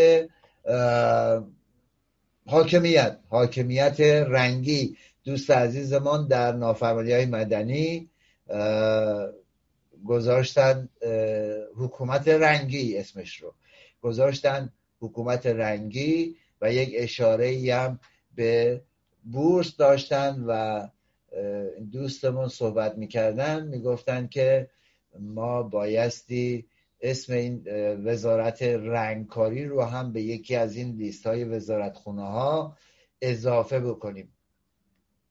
حاکمیت 2.46 3.18
حاکمیت 3.28 4.00
رنگی. 4.28 4.96
دوست 5.24 5.50
عزیزمان 5.50 6.28
در 6.28 6.52
نافرمانی 6.52 7.12
های 7.12 7.26
مدنی 7.26 8.10
گذاشتن 10.06 10.88
حکومت 11.76 12.28
رنگی 12.28 12.98
اسمش 12.98 13.36
رو. 13.36 13.54
گذاشتن 14.02 14.72
حکومت 15.00 15.46
رنگی 15.46 16.36
و 16.60 16.72
یک 16.72 16.94
اشاره 16.96 17.74
هم 17.74 18.00
به 18.34 18.80
بورس 19.24 19.76
داشتن 19.76 20.44
و 20.46 20.86
دوستمون 21.92 22.48
صحبت 22.48 22.98
می‌کردن 22.98 23.66
می‌گفتن 23.66 24.26
که 24.26 24.70
ما 25.18 25.62
بایستی 25.62 26.66
اسم 27.00 27.32
این 27.32 27.62
وزارت 28.04 28.62
رنگکاری 28.62 29.64
رو 29.64 29.82
هم 29.82 30.12
به 30.12 30.22
یکی 30.22 30.56
از 30.56 30.76
این 30.76 30.96
لیست 30.96 31.26
های 31.26 31.44
وزارت 31.44 31.98
ها 31.98 32.76
اضافه 33.20 33.80
بکنیم 33.80 34.32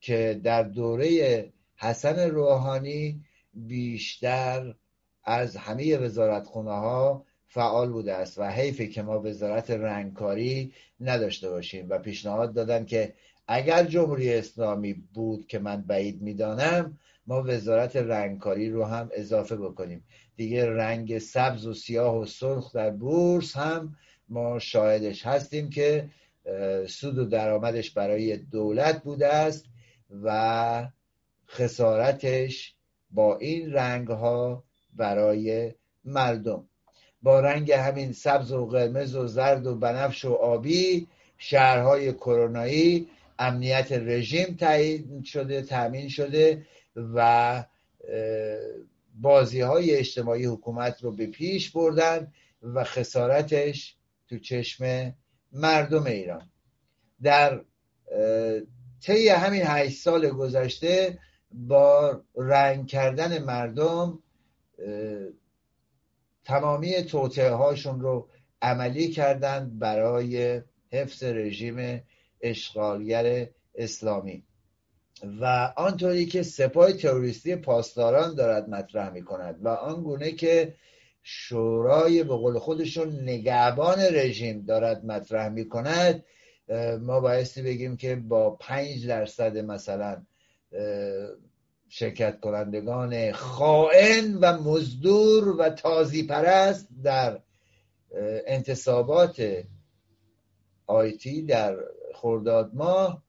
که 0.01 0.41
در 0.43 0.63
دوره 0.63 1.53
حسن 1.75 2.29
روحانی 2.29 3.24
بیشتر 3.53 4.75
از 5.24 5.57
همه 5.57 5.98
وزارت 5.98 6.48
ها 6.48 7.25
فعال 7.48 7.91
بوده 7.91 8.13
است 8.13 8.38
و 8.38 8.43
حیفه 8.43 8.88
که 8.88 9.01
ما 9.01 9.21
وزارت 9.21 9.71
رنگکاری 9.71 10.74
نداشته 11.00 11.50
باشیم 11.50 11.89
و 11.89 11.98
پیشنهاد 11.98 12.53
دادن 12.53 12.86
که 12.86 13.13
اگر 13.48 13.83
جمهوری 13.83 14.33
اسلامی 14.33 14.93
بود 14.93 15.48
که 15.48 15.60
من 15.60 15.81
بعید 15.81 16.21
می‌دانم 16.21 16.98
ما 17.27 17.43
وزارت 17.48 17.95
رنگکاری 17.95 18.69
رو 18.69 18.86
هم 18.86 19.10
اضافه 19.13 19.55
بکنیم. 19.55 20.03
دیگه 20.36 20.65
رنگ 20.65 21.17
سبز 21.17 21.65
و 21.65 21.74
سیاه 21.74 22.17
و 22.17 22.25
سرخ 22.25 22.75
در 22.75 22.89
بورس 22.89 23.57
هم 23.57 23.95
ما 24.29 24.60
شاهدش 24.60 25.25
هستیم 25.25 25.69
که 25.69 26.10
سود 26.88 27.17
و 27.17 27.25
درآمدش 27.25 27.91
برای 27.91 28.38
دولت 28.38 29.03
بوده 29.03 29.27
است 29.27 29.65
و 30.24 30.88
خسارتش 31.50 32.75
با 33.12 33.38
این 33.38 33.74
رنگ 33.74 34.07
ها 34.07 34.63
برای 34.93 35.74
مردم. 36.05 36.63
با 37.21 37.39
رنگ 37.39 37.71
همین 37.71 38.12
سبز 38.12 38.51
و 38.51 38.65
قرمز 38.65 39.15
و 39.15 39.27
زرد 39.27 39.67
و 39.67 39.75
بنفش 39.75 40.25
و 40.25 40.33
آبی 40.33 41.07
شهرهای 41.38 42.13
کرونایی 42.13 43.07
امنیت 43.41 43.91
رژیم 43.91 44.55
تعیین 44.55 45.24
شده 45.24 45.62
تأمین 45.62 46.10
شده 46.10 46.65
و 46.95 47.63
بازی 49.15 49.62
های 49.62 49.95
اجتماعی 49.95 50.45
حکومت 50.45 51.03
رو 51.03 51.12
به 51.12 51.27
پیش 51.27 51.71
بردن 51.71 52.33
و 52.63 52.83
خسارتش 52.83 53.95
تو 54.27 54.39
چشم 54.39 55.13
مردم 55.51 56.05
ایران. 56.05 56.50
در 57.24 57.62
طی 59.01 59.27
همین 59.29 59.62
هشت 59.65 60.01
سال 60.01 60.29
گذشته 60.29 61.20
با 61.51 62.22
رنگ 62.35 62.87
کردن 62.87 63.44
مردم 63.44 64.20
تمامی 66.44 67.03
توطعه 67.03 67.51
هاشون 67.51 68.01
رو 68.01 68.29
عملی 68.61 69.09
کردند 69.09 69.79
برای 69.79 70.61
حفظ 70.92 71.24
رژیم 71.24 72.03
اشغالگر 72.41 73.47
اسلامی. 73.75 74.43
و 75.41 75.73
آنطوری 75.77 76.25
که 76.25 76.43
سپاه 76.43 76.93
تروریستی 76.93 77.55
پاسداران 77.55 78.35
دارد 78.35 78.69
مطرح 78.69 79.09
می 79.09 79.21
کند 79.21 79.65
و 79.65 79.67
آنگونه 79.67 80.31
که 80.31 80.75
شورای 81.23 82.23
به 82.23 82.35
قول 82.35 82.59
خودشون 82.59 83.19
نگهبان 83.19 83.99
رژیم 83.99 84.61
دارد 84.61 85.05
مطرح 85.05 85.49
می 85.49 85.69
کند 85.69 86.23
ما 87.01 87.19
بایستی 87.19 87.61
بگیم 87.61 87.97
که 87.97 88.15
با 88.15 88.49
پنج 88.49 89.07
درصد 89.07 89.57
مثلا 89.57 90.21
شرکت 91.89 92.39
کنندگان 92.39 93.31
خائن 93.31 94.35
و 94.35 94.61
مزدور 94.61 95.47
و 95.47 95.69
تازی 95.69 96.23
پرست 96.23 96.87
در 97.03 97.39
انتصابات 98.47 99.63
آیتی 100.87 101.41
در 101.41 101.77
خرداد 102.15 102.71
ماه 102.74 103.24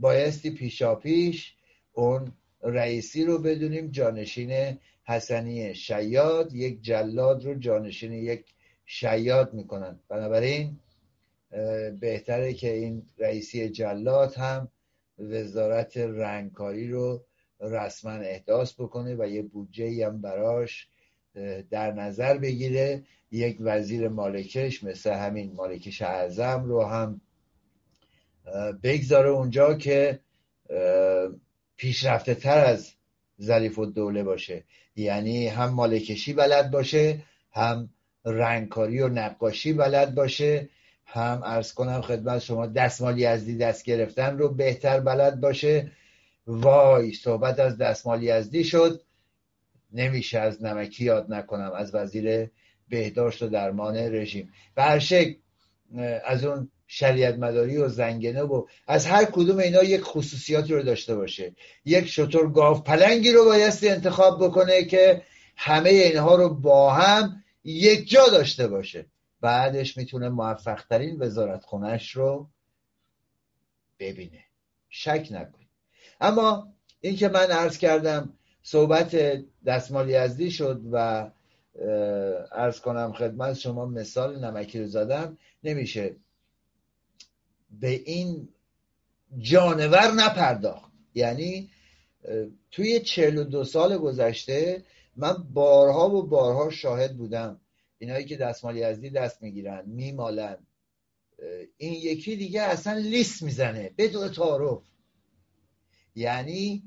بایستی 0.00 0.50
پیشا 0.50 0.94
پیش 0.94 1.54
اون 1.92 2.32
رئیسی 2.62 3.24
رو 3.24 3.38
بدونیم 3.38 3.90
جانشین 3.90 4.78
حسنی 5.04 5.74
شیاد. 5.74 6.54
یک 6.54 6.82
جلاد 6.82 7.44
رو 7.44 7.54
جانشین 7.54 8.12
یک 8.12 8.44
شیاد 8.86 9.54
می‌کنن. 9.54 10.00
بنابراین 10.08 10.78
بهتره 12.00 12.52
که 12.52 12.72
این 12.72 13.02
رئیسی 13.18 13.68
جلاد 13.68 14.34
هم 14.34 14.68
وزارت 15.18 15.96
رنگکاری 15.96 16.88
رو 16.88 17.24
رسما 17.60 18.10
احداث 18.10 18.74
بکنه 18.74 19.14
و 19.18 19.28
یه 19.28 19.42
بودجه 19.42 20.06
هم 20.06 20.20
براش 20.20 20.88
در 21.70 21.92
نظر 21.92 22.38
بگیره. 22.38 23.02
یک 23.30 23.56
وزیر 23.60 24.08
مالکش 24.08 24.84
مثل 24.84 25.12
همین 25.12 25.52
مالکش 25.52 26.02
اعظم 26.02 26.64
رو 26.64 26.84
هم 26.84 27.20
بگذاره 28.82 29.28
اونجا 29.28 29.74
که 29.74 30.20
پیشرفته 31.76 32.34
تر 32.34 32.58
از 32.58 32.92
ظریف 33.42 33.78
و 33.78 33.86
دوله 33.86 34.22
باشه. 34.22 34.64
یعنی 34.96 35.48
هم 35.48 35.70
مالکشی 35.70 36.32
بلد 36.32 36.70
باشه 36.70 37.22
هم 37.52 37.90
رنگکاری 38.24 39.00
و 39.00 39.08
نقاشی 39.08 39.72
بلد 39.72 40.14
باشه 40.14 40.68
هم 41.06 41.42
ارز 41.44 41.72
کنم 41.72 42.00
خدمت 42.00 42.38
شما 42.38 42.66
دستمالی 42.66 43.22
یزدی 43.22 43.56
دست 43.56 43.84
گرفتن 43.84 44.38
رو 44.38 44.48
بهتر 44.48 45.00
بلد 45.00 45.40
باشه. 45.40 45.92
وای 46.46 47.12
صحبت 47.12 47.60
از 47.60 47.78
دستمال 47.78 48.22
یزدی 48.22 48.64
شد. 48.64 49.02
نمیشه 49.92 50.38
از 50.38 50.64
نمکی 50.64 51.04
یاد 51.04 51.32
نکنم 51.32 51.72
از 51.72 51.94
وزیر 51.94 52.50
بهداشت 52.88 53.42
و 53.42 53.48
درمان 53.48 53.96
رژیم. 53.96 54.52
به 54.74 54.82
از 56.24 56.44
اون 56.44 56.70
شریعت 56.86 57.34
مداری 57.34 57.76
و 57.76 57.88
زنگنه 57.88 58.42
و 58.42 58.66
از 58.86 59.06
هر 59.06 59.24
کدوم 59.24 59.58
اینا 59.58 59.82
یک 59.82 60.00
خصوصیاتی 60.00 60.74
رو 60.74 60.82
داشته 60.82 61.14
باشه. 61.14 61.54
یک 61.84 62.06
شطور 62.06 62.52
گاف 62.52 62.82
پلنگی 62.82 63.32
رو 63.32 63.44
بایستی 63.44 63.88
انتخاب 63.88 64.44
بکنه 64.44 64.84
که 64.84 65.22
همه 65.56 65.90
اینها 65.90 66.34
رو 66.34 66.54
با 66.54 66.92
هم 66.92 67.44
یک 67.64 68.08
جا 68.08 68.28
داشته 68.28 68.68
باشه. 68.68 69.06
بعدش 69.40 69.96
می‌تونه 69.96 70.28
موفق 70.28 70.82
ترین 70.90 71.22
وزارت 71.22 71.64
خونش 71.64 72.10
رو 72.10 72.48
ببینه. 73.98 74.44
شک 74.88 75.28
نکنید. 75.30 75.68
اما 76.20 76.72
این 77.00 77.16
که 77.16 77.28
من 77.28 77.50
عرض 77.50 77.78
کردم 77.78 78.32
صحبت 78.62 79.16
دستمال 79.66 80.10
یزدی 80.10 80.50
شد 80.50 80.80
و 80.92 81.30
ارز 82.52 82.80
کنم 82.80 83.12
خدمت 83.12 83.54
شما 83.54 83.86
مثال 83.86 84.44
نمکی 84.44 84.80
رو 84.80 84.86
زدم 84.86 85.38
نمیشه 85.64 86.16
به 87.80 87.90
این 87.90 88.48
جانور 89.38 90.12
نپرداخت. 90.12 90.92
یعنی 91.14 91.70
توی 92.70 93.00
چهل 93.00 93.38
و 93.38 93.44
دو 93.44 93.64
سال 93.64 93.98
گذشته 93.98 94.84
من 95.16 95.32
بارها 95.52 96.10
و 96.10 96.22
بارها 96.22 96.70
شاهد 96.70 97.16
بودم 97.16 97.60
اینایی 97.98 98.24
که 98.24 98.36
دستمال 98.36 98.76
یزدی 98.76 99.10
دست 99.10 99.42
می‌گیرن 99.42 99.82
میمالن. 99.86 100.58
این 101.76 101.92
یکی 101.92 102.36
دیگه 102.36 102.62
اصلا 102.62 102.98
لیست 102.98 103.42
می‌زنه 103.42 103.90
بدون 103.98 104.28
تعارف. 104.28 104.82
یعنی 106.14 106.82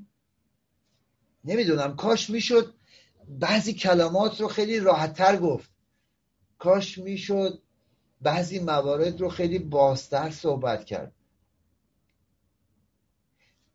نمی‌دونم 1.44 1.96
کاش 1.96 2.30
می‌شد 2.30 2.74
بعضی 3.28 3.72
کلمات 3.72 4.40
رو 4.40 4.48
خیلی 4.48 4.80
راحتتر 4.80 5.36
گفت. 5.36 5.70
کاش 6.58 6.98
می‌شد 6.98 7.62
بعضی 8.20 8.58
موارد 8.58 9.20
رو 9.20 9.28
خیلی 9.28 9.58
بازتر 9.58 10.30
صحبت 10.30 10.84
کرد. 10.84 11.12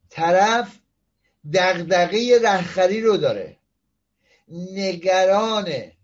طرف 0.10 0.80
دغدغه 1.54 2.40
رهخری 2.44 3.02
رو 3.02 3.18
داره. 3.18 3.58
نگرانه 4.48 5.98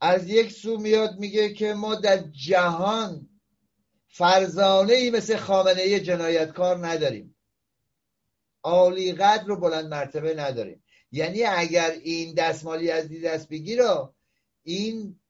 از 0.00 0.28
یک 0.28 0.52
سو 0.52 0.76
میاد 0.76 1.18
میگه 1.18 1.54
که 1.54 1.74
ما 1.74 1.94
در 1.94 2.18
جهان 2.18 3.28
فرزانه 4.08 4.92
ای 4.92 5.10
مثل 5.10 5.36
خامنه 5.36 6.00
جنایتکار 6.00 6.86
نداریم. 6.86 7.34
عالی 8.62 9.12
قدر 9.12 9.44
رو 9.44 9.56
بلند 9.56 9.86
مرتبه 9.86 10.34
نداریم. 10.34 10.82
یعنی 11.12 11.44
اگر 11.44 11.90
این 11.90 12.34
دستمالی 12.34 12.90
از 12.90 13.08
دست 13.24 13.48
بگیر 13.48 13.80
این 14.62 15.20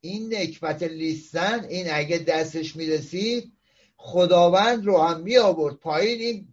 این 0.00 0.34
نکبت 0.34 0.82
لیستن 0.82 1.64
این 1.64 1.86
اگه 1.90 2.18
دستش 2.18 2.76
می‌رسید 2.76 3.52
خداوند 3.96 4.86
رو 4.86 4.98
هم 4.98 5.20
می 5.20 5.36
آورد 5.36 5.74
پایین. 5.74 6.20
این 6.20 6.48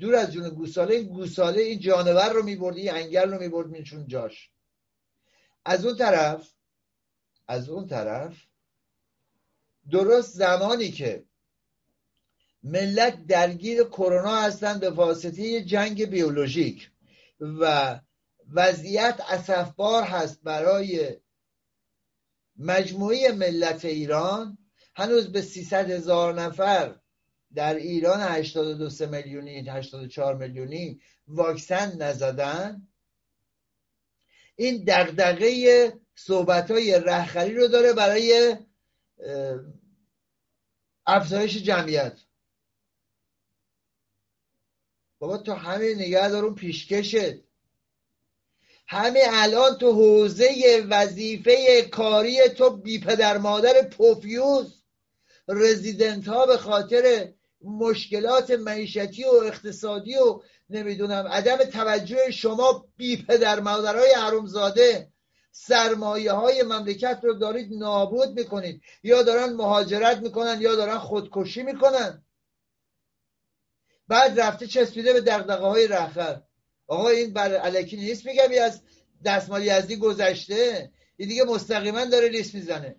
دور 0.00 0.14
از 0.14 0.32
جون 0.32 0.48
گوساله 0.48 0.94
این 0.94 1.08
گوساله 1.08 1.62
این 1.62 1.78
جانور 1.78 2.32
رو 2.32 2.42
می‌برد 2.42 2.76
این 2.76 2.90
انگل 2.90 3.30
رو 3.30 3.38
می‌برد 3.38 3.66
میچون 3.66 4.06
جاش. 4.06 4.50
از 5.64 5.86
اون 5.86 5.96
طرف 5.96 6.48
از 7.48 7.68
اون 7.68 7.86
طرف 7.86 8.36
درست 9.90 10.36
زمانی 10.36 10.90
که 10.90 11.24
ملت 12.62 13.26
درگیر 13.26 13.84
کرونا 13.84 14.36
هستن 14.36 14.78
به 14.78 14.90
واسطه 14.90 15.64
جنگ 15.64 16.04
بیولوژیک 16.04 16.90
و 17.40 18.00
وضعیت 18.52 19.20
اصفبار 19.28 20.02
هست 20.02 20.42
برای 20.42 21.16
مجموعه 22.60 23.32
ملت 23.32 23.84
ایران 23.84 24.58
هنوز 24.94 25.32
به 25.32 25.42
300 25.42 25.90
هزار 25.90 26.40
نفر 26.40 27.00
در 27.54 27.74
ایران 27.74 28.20
82 28.20 29.06
میلیونی 29.06 29.68
84 29.68 30.36
میلیونی 30.36 31.00
واکسن 31.26 32.02
نزدن. 32.02 32.88
این 34.56 34.84
دغدغه 34.86 35.92
صحبت 36.14 36.70
های 36.70 37.00
رهخری 37.00 37.54
رو 37.54 37.68
داره 37.68 37.92
برای 37.92 38.56
افزایش 41.06 41.56
جمعیت. 41.56 42.20
بابا 45.18 45.38
تو 45.38 45.52
همه 45.52 45.94
نگه 45.94 46.28
دارون 46.28 46.54
پیشکشت. 46.54 47.49
همه 48.92 49.20
الان 49.26 49.78
تو 49.78 49.92
حوزه 49.92 50.86
وظیفه 50.90 51.82
کاری 51.82 52.48
تو 52.48 52.70
بی 52.70 53.00
پدر 53.00 53.38
مادر 53.38 53.82
پوفیوز. 53.82 54.82
رزیدنت 55.48 56.28
ها 56.28 56.46
به 56.46 56.56
خاطر 56.56 57.32
مشکلات 57.62 58.50
معیشتی 58.50 59.24
و 59.24 59.28
اقتصادی 59.28 60.14
و 60.14 60.40
نمی‌دونم 60.70 61.26
عدم 61.26 61.56
توجه 61.56 62.30
شما 62.30 62.88
بی 62.96 63.16
پدر 63.16 63.60
مادرهای 63.60 64.12
حرومزاده. 64.12 65.12
سرمایه 65.52 66.32
های 66.32 66.62
مملکت 66.62 67.20
رو 67.22 67.34
دارید 67.34 67.72
نابود 67.72 68.28
می‌کنید. 68.28 68.82
یا 69.02 69.22
دارن 69.22 69.52
مهاجرت 69.52 70.18
می‌کنن 70.18 70.60
یا 70.60 70.74
دارن 70.74 70.98
خودکشی 70.98 71.62
می‌کنن. 71.62 72.24
بعد 74.08 74.40
رفته 74.40 74.66
چسبیده 74.66 75.12
به 75.12 75.20
دقدقه 75.20 75.64
های 75.64 75.86
رخر 75.86 76.42
آقا 76.90 77.08
این 77.08 77.32
بر 77.32 77.54
علکی 77.54 77.96
نیست 77.96 78.26
میگم 78.26 78.62
از 78.62 78.82
دستمال 79.24 79.64
یزدی 79.64 79.96
گذشته. 79.96 80.92
این 81.16 81.28
دیگه 81.28 81.44
مستقیما 81.44 82.04
داره 82.04 82.28
لیست 82.28 82.54
می‌زنه. 82.54 82.96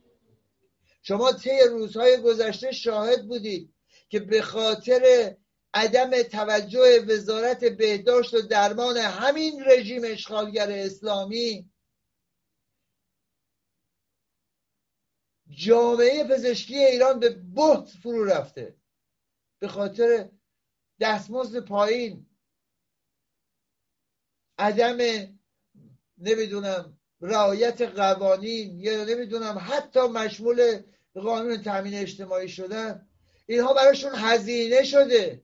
شما 1.01 1.33
طی 1.33 1.59
روزهای 1.69 2.17
گذشته 2.17 2.71
شاهد 2.71 3.27
بودید 3.27 3.73
که 4.09 4.19
به 4.19 4.41
خاطر 4.41 5.35
عدم 5.73 6.23
توجه 6.23 7.05
وزارت 7.07 7.65
بهداشت 7.65 8.33
و 8.33 8.41
درمان 8.41 8.97
همین 8.97 9.63
رژیم 9.65 10.01
اشغالگر 10.05 10.71
اسلامی 10.71 11.69
جامعه 15.49 16.23
پزشکی 16.23 16.77
ایران 16.77 17.19
به 17.19 17.29
بحت 17.29 17.89
فرو 18.03 18.25
رفته. 18.25 18.75
به 19.59 19.67
خاطر 19.67 20.29
دستمزد 20.99 21.65
پایین. 21.65 22.30
عدم 24.61 24.97
نمی‌دونم 26.17 26.97
رعایت 27.21 27.81
قوانین 27.81 28.79
یا 28.79 29.03
نمی‌دونم 29.03 29.65
حتی 29.69 29.99
مشمول 29.99 30.79
قانون 31.15 31.61
تامین 31.61 31.93
اجتماعی 31.93 32.49
شدن 32.49 33.07
اینها 33.45 33.73
براشون 33.73 34.11
هزینه 34.15 34.83
شده. 34.83 35.43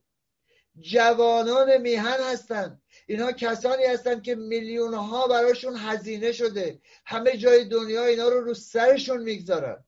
جوانان 0.80 1.78
میهن 1.78 2.18
هستند 2.32 2.82
اینها 3.08 3.32
کسانی 3.32 3.84
هستند 3.84 4.24
که 4.24 4.36
میلیون 4.36 4.94
ها 4.94 5.28
براشون 5.28 5.76
هزینه 5.76 6.32
شده. 6.32 6.80
همه 7.06 7.38
جای 7.38 7.66
دنیا 7.66 8.06
اینا 8.06 8.30
رو 8.30 8.42
رو 8.42 8.54
سرشون 8.54 9.24
می‌گذارن. 9.24 9.84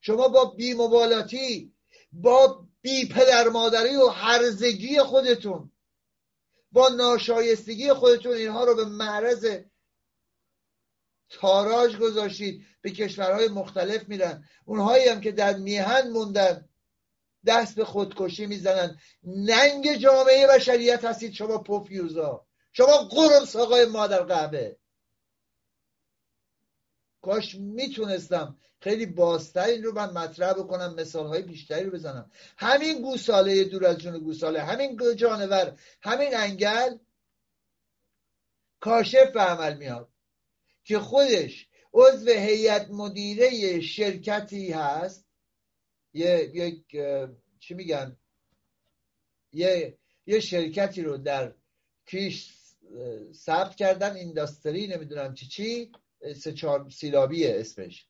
شما 0.00 0.28
با 0.28 0.44
بی 0.44 0.74
مبالاتی 0.74 1.72
با 2.12 2.66
بی 2.82 3.08
پدر 3.08 3.48
مادری 3.48 3.96
و 3.96 4.06
هرزگی 4.06 4.98
خودتون 4.98 5.71
با 6.72 6.88
ناشایستگی 6.88 7.92
خودتون 7.92 8.32
اینها 8.32 8.64
رو 8.64 8.74
به 8.74 8.84
معرض 8.84 9.58
تاراج 11.30 11.96
گذاشتید 11.96 12.66
به 12.80 12.90
کشورهای 12.90 13.48
مختلف 13.48 14.08
میرن. 14.08 14.44
اونهایی 14.64 15.08
هم 15.08 15.20
که 15.20 15.32
در 15.32 15.56
میهن 15.56 16.10
موندن 16.10 16.68
دست 17.46 17.74
به 17.74 17.84
خودکشی 17.84 18.46
می‌زنن. 18.46 18.98
ننگ 19.24 19.94
جامعه 19.94 20.46
بشریت 20.46 21.04
هستید 21.04 21.32
شما 21.32 21.58
پوفیوزا. 21.58 22.46
شما 22.72 22.96
قرم 22.96 23.44
ساقای 23.44 23.84
مادر 23.84 24.22
قهبه 24.22 24.76
کاش 27.22 27.54
می‌تونستم 27.54 28.58
خیلی 28.80 29.06
بازتر 29.06 29.64
این 29.64 29.82
رو 29.82 29.92
من 29.94 30.10
مطرح 30.10 30.52
بکنم 30.52 30.94
مثال 30.94 31.26
های 31.26 31.42
بیشتری 31.42 31.84
رو 31.84 31.90
بزنم. 31.90 32.30
همین 32.56 33.02
گوساله 33.02 33.64
دور 33.64 33.86
از 33.86 33.98
جون 33.98 34.18
گوساله 34.18 34.62
همین 34.62 35.16
جانور 35.16 35.78
همین 36.02 36.36
انگل 36.36 36.96
کاشف 38.80 39.30
به 39.34 39.40
عمل 39.40 39.76
میاد 39.76 40.12
که 40.84 40.98
خودش 40.98 41.68
عضو 41.94 42.30
هیئت 42.30 42.90
مدیره 42.90 43.80
شرکتی 43.80 44.72
هست. 44.72 45.26
یه 46.14 46.50
یک 46.54 46.84
چی 47.60 47.74
میگن؟ 47.74 48.16
یه 49.52 49.98
یه 50.26 50.40
شرکتی 50.40 51.02
رو 51.02 51.16
در 51.16 51.54
کیش 52.06 52.54
ثبت 53.32 53.76
کردن 53.76 54.16
اینداستری 54.16 54.86
نمی‌دونم 54.86 55.34
چی 55.34 55.46
چی. 55.46 55.92
سه 56.36 56.52
چهار 56.52 56.90
سیلابیه 56.90 57.56
اسمش. 57.58 58.06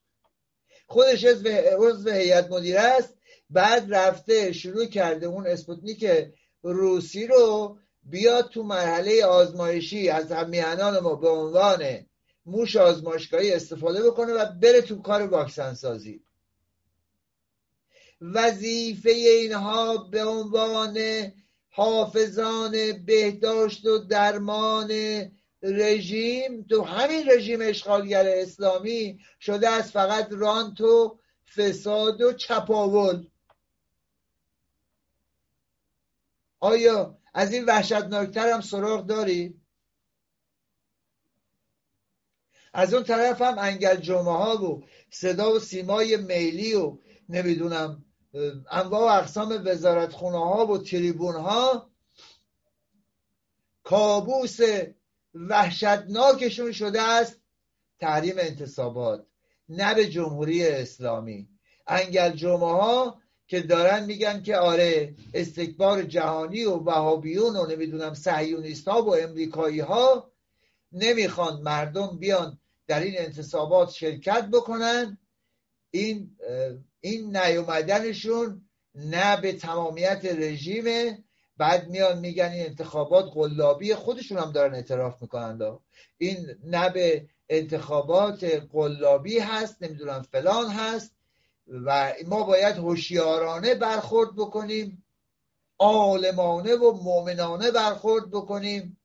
خودش 0.87 1.25
عضو 1.25 2.11
هیئت 2.11 2.51
مدیره 2.51 2.81
است. 2.81 3.15
بعد 3.51 3.95
رفته 3.95 4.53
شروع 4.53 4.87
کرده 4.87 5.27
اون 5.27 5.47
اسپوتنیک 5.47 6.07
روسی 6.63 7.27
رو 7.27 7.79
بیاد 8.03 8.49
تو 8.49 8.63
مرحله 8.63 9.25
آزمایشی 9.25 10.09
از 10.09 10.33
همیهنان 10.33 10.99
ما 10.99 11.15
به 11.15 11.29
عنوان 11.29 12.07
موش 12.47 12.77
آزمایشگاهی 12.77 13.53
استفاده 13.53 14.03
بکنه 14.03 14.33
و 14.33 14.53
بره 14.53 14.81
تو 14.81 15.03
کار 15.03 15.23
واکسن 15.23 15.75
سازی 15.75 16.25
وظیفه 18.21 19.11
اینها 19.11 19.97
به 19.97 20.25
عنوان 20.25 20.99
حافظان 21.71 23.05
بهداشت 23.07 23.87
و 23.87 23.99
درمان 23.99 24.91
رژیم 25.63 26.63
تو 26.63 26.83
همین 26.83 27.31
رژیم 27.31 27.59
اشغالگر 27.63 28.25
اسلامی 28.29 29.21
شده 29.41 29.69
از 29.69 29.93
فقط 29.93 30.29
رانت 30.31 30.81
و 30.81 31.19
فساد 31.57 32.21
و 32.21 32.33
چپاول 32.33 33.27
آیا 36.61 37.19
از 37.35 37.53
این 37.53 37.65
وحشتناکتر 37.65 38.53
هم 38.53 38.61
سراغ 38.61 39.07
داری؟ 39.07 39.61
از 42.73 42.95
اون 42.95 43.05
طرف 43.05 43.43
هم 43.43 43.59
انگل 43.59 43.97
جمعه 43.97 44.33
ها 44.33 44.65
و 44.65 44.85
صدا 45.11 45.53
و 45.53 45.59
سیمای 45.59 46.17
میلی 46.17 46.75
و 46.75 46.99
نمی‌دونم 47.29 48.05
انواع 48.71 49.03
و 49.03 49.19
اقسام 49.19 49.63
وزارت 49.67 50.13
خونه 50.13 50.39
ها 50.39 50.67
و 50.67 50.79
تریبون 50.79 51.35
ها 51.35 51.91
کابوس 53.83 54.59
وحشتناکشون 55.35 56.73
شده 56.73 57.03
است. 57.03 57.41
تحریم 58.01 58.35
انتصابات 58.39 59.27
نه 59.69 59.95
به 59.95 60.07
جمهوری 60.07 60.69
اسلامی. 60.69 61.49
انگل 61.87 62.31
جمعه 62.31 62.73
ها 62.73 63.19
که 63.47 63.61
دارن 63.61 64.05
میگن 64.05 64.43
که 64.43 64.57
آره 64.57 65.15
استکبار 65.35 66.03
جهانی 66.03 66.65
و 66.65 66.75
وهابیون 66.75 67.57
و 67.57 67.67
نمی‌دونم 67.67 68.15
سهیونیست 68.15 68.89
ها 68.89 69.03
و 69.03 69.17
امریکایی 69.17 69.81
ها 69.81 70.33
نمی‌خوان 70.93 71.63
مردم 71.63 72.19
بیان 72.19 72.59
در 72.87 73.01
این 73.01 73.15
انتصابات 73.19 73.91
شرکت 73.91 74.49
بکنن. 74.53 75.19
این 75.91 76.37
این 77.01 77.37
نیومدنشون 77.37 78.69
نه 78.95 79.41
به 79.41 79.53
تمامیت 79.53 80.21
رژیمه 80.25 81.25
بعد 81.63 81.89
میان 81.89 82.19
میگن 82.19 82.45
این 82.45 82.67
انتخابات 82.67 83.31
قلابی 83.35 83.95
خودشون 83.95 84.39
هم 84.39 84.53
دارن 84.53 84.75
اعتراف 84.75 85.23
می‌کنن 85.23 85.79
این 86.19 86.47
نه 86.65 86.91
به 86.91 87.27
انتخابات 87.49 88.45
قلابی 88.73 89.39
هست 89.39 89.83
نمی‌دونم 89.83 90.23
فلان 90.23 90.71
هست 90.71 91.13
و 91.69 92.13
ما 92.27 92.43
باید 92.43 92.77
هوشیارانه 92.77 93.75
برخورد 93.75 94.37
بکنیم 94.37 95.05
عالمانه 95.79 96.75
و 96.75 96.93
مؤمنانه 97.03 97.71
برخورد 97.71 98.31
بکنیم. 98.31 98.97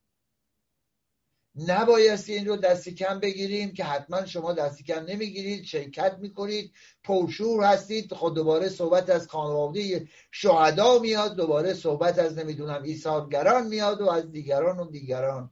نبایستی 1.58 2.34
این 2.34 2.46
رو 2.46 2.56
دستی 2.56 2.94
کم 2.94 3.20
بگیریم 3.20 3.74
که 3.74 3.84
حتما 3.84 4.26
شما 4.26 4.54
دستی 4.54 4.84
کم 4.84 5.06
نمی‌گیرید 5.06 5.64
شرکت 5.64 6.18
می‌کنید 6.20 6.72
پرشور 7.04 7.64
هستید. 7.64 8.14
خود 8.14 8.36
دوباره 8.36 8.70
صحبت 8.70 9.10
از 9.10 9.28
خانواده 9.28 10.08
شهدا 10.32 11.00
میاد 11.00 11.36
دوباره 11.36 11.74
صحبت 11.74 12.20
از 12.20 12.38
نمی‌دونم 12.38 12.84
ایثارگران 12.84 13.68
میاد 13.68 14.02
و 14.02 14.10
از 14.10 14.32
دیگران 14.32 14.80
و 14.80 14.86
دیگران. 14.92 15.52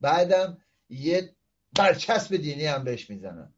بعدم 0.00 0.58
یه 0.88 1.34
برچسب 1.72 2.36
دینی 2.36 2.66
هم 2.66 2.84
بهش 2.84 3.10
می‌زنن. 3.10 3.54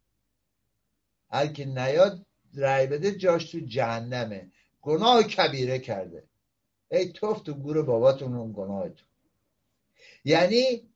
هر 1.29 1.47
که 1.47 1.65
نیاد 1.65 2.25
رای 2.53 2.87
بده 2.87 3.11
جاش 3.11 3.51
تو 3.51 3.59
جهنمه. 3.59 4.51
گناه 4.81 5.23
کبیره 5.23 5.79
کرده. 5.79 6.23
ای 6.91 7.11
توف 7.11 7.41
تو 7.41 7.53
گور 7.53 7.81
باباتون 7.81 8.35
اون 8.35 8.53
گناهتون. 8.53 9.07
یعنی 10.25 10.89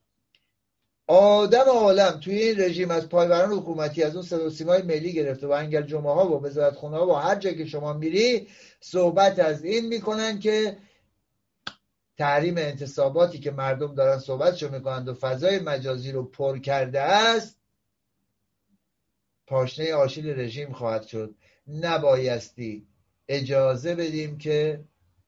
آدم 1.07 1.65
عالم 1.69 2.19
توی 2.19 2.37
این 2.37 2.59
رژیم 2.59 2.91
از 2.91 3.09
پایبران 3.09 3.51
حکومتی 3.51 4.03
از 4.03 4.15
اون 4.15 4.49
صدا 4.49 4.77
ملی 4.77 5.13
گرفته 5.13 5.47
و 5.47 5.51
انگل 5.51 5.81
جمعه 5.81 6.13
ها 6.13 6.27
و 6.27 6.45
وزارت 6.45 6.75
خونه 6.75 6.97
ها 6.97 7.07
و 7.07 7.13
هر 7.13 7.35
جا 7.35 7.51
که 7.51 7.65
شما 7.65 7.93
میری 7.93 8.47
صحبت 8.79 9.39
از 9.39 9.63
این 9.63 9.87
می‌کنن 9.87 10.39
که 10.39 10.77
تحریم 12.17 12.57
انتصاباتی 12.57 13.39
که 13.39 13.51
مردم 13.51 13.95
دارن 13.95 14.19
صحبتشو 14.19 14.71
می‌کنند 14.71 15.09
و 15.09 15.13
فضای 15.13 15.59
مجازی 15.59 16.11
رو 16.11 16.23
پر 16.23 16.59
کرده 16.59 17.01
است 17.01 17.59
پاشنه 19.47 19.93
آشیل 19.93 20.39
رژیم 20.39 20.73
خواهد 20.73 21.07
شد. 21.07 21.35
نبایستی 21.67 22.87
اجازه 23.27 23.95
بدیم 23.95 24.37
که 24.37 24.83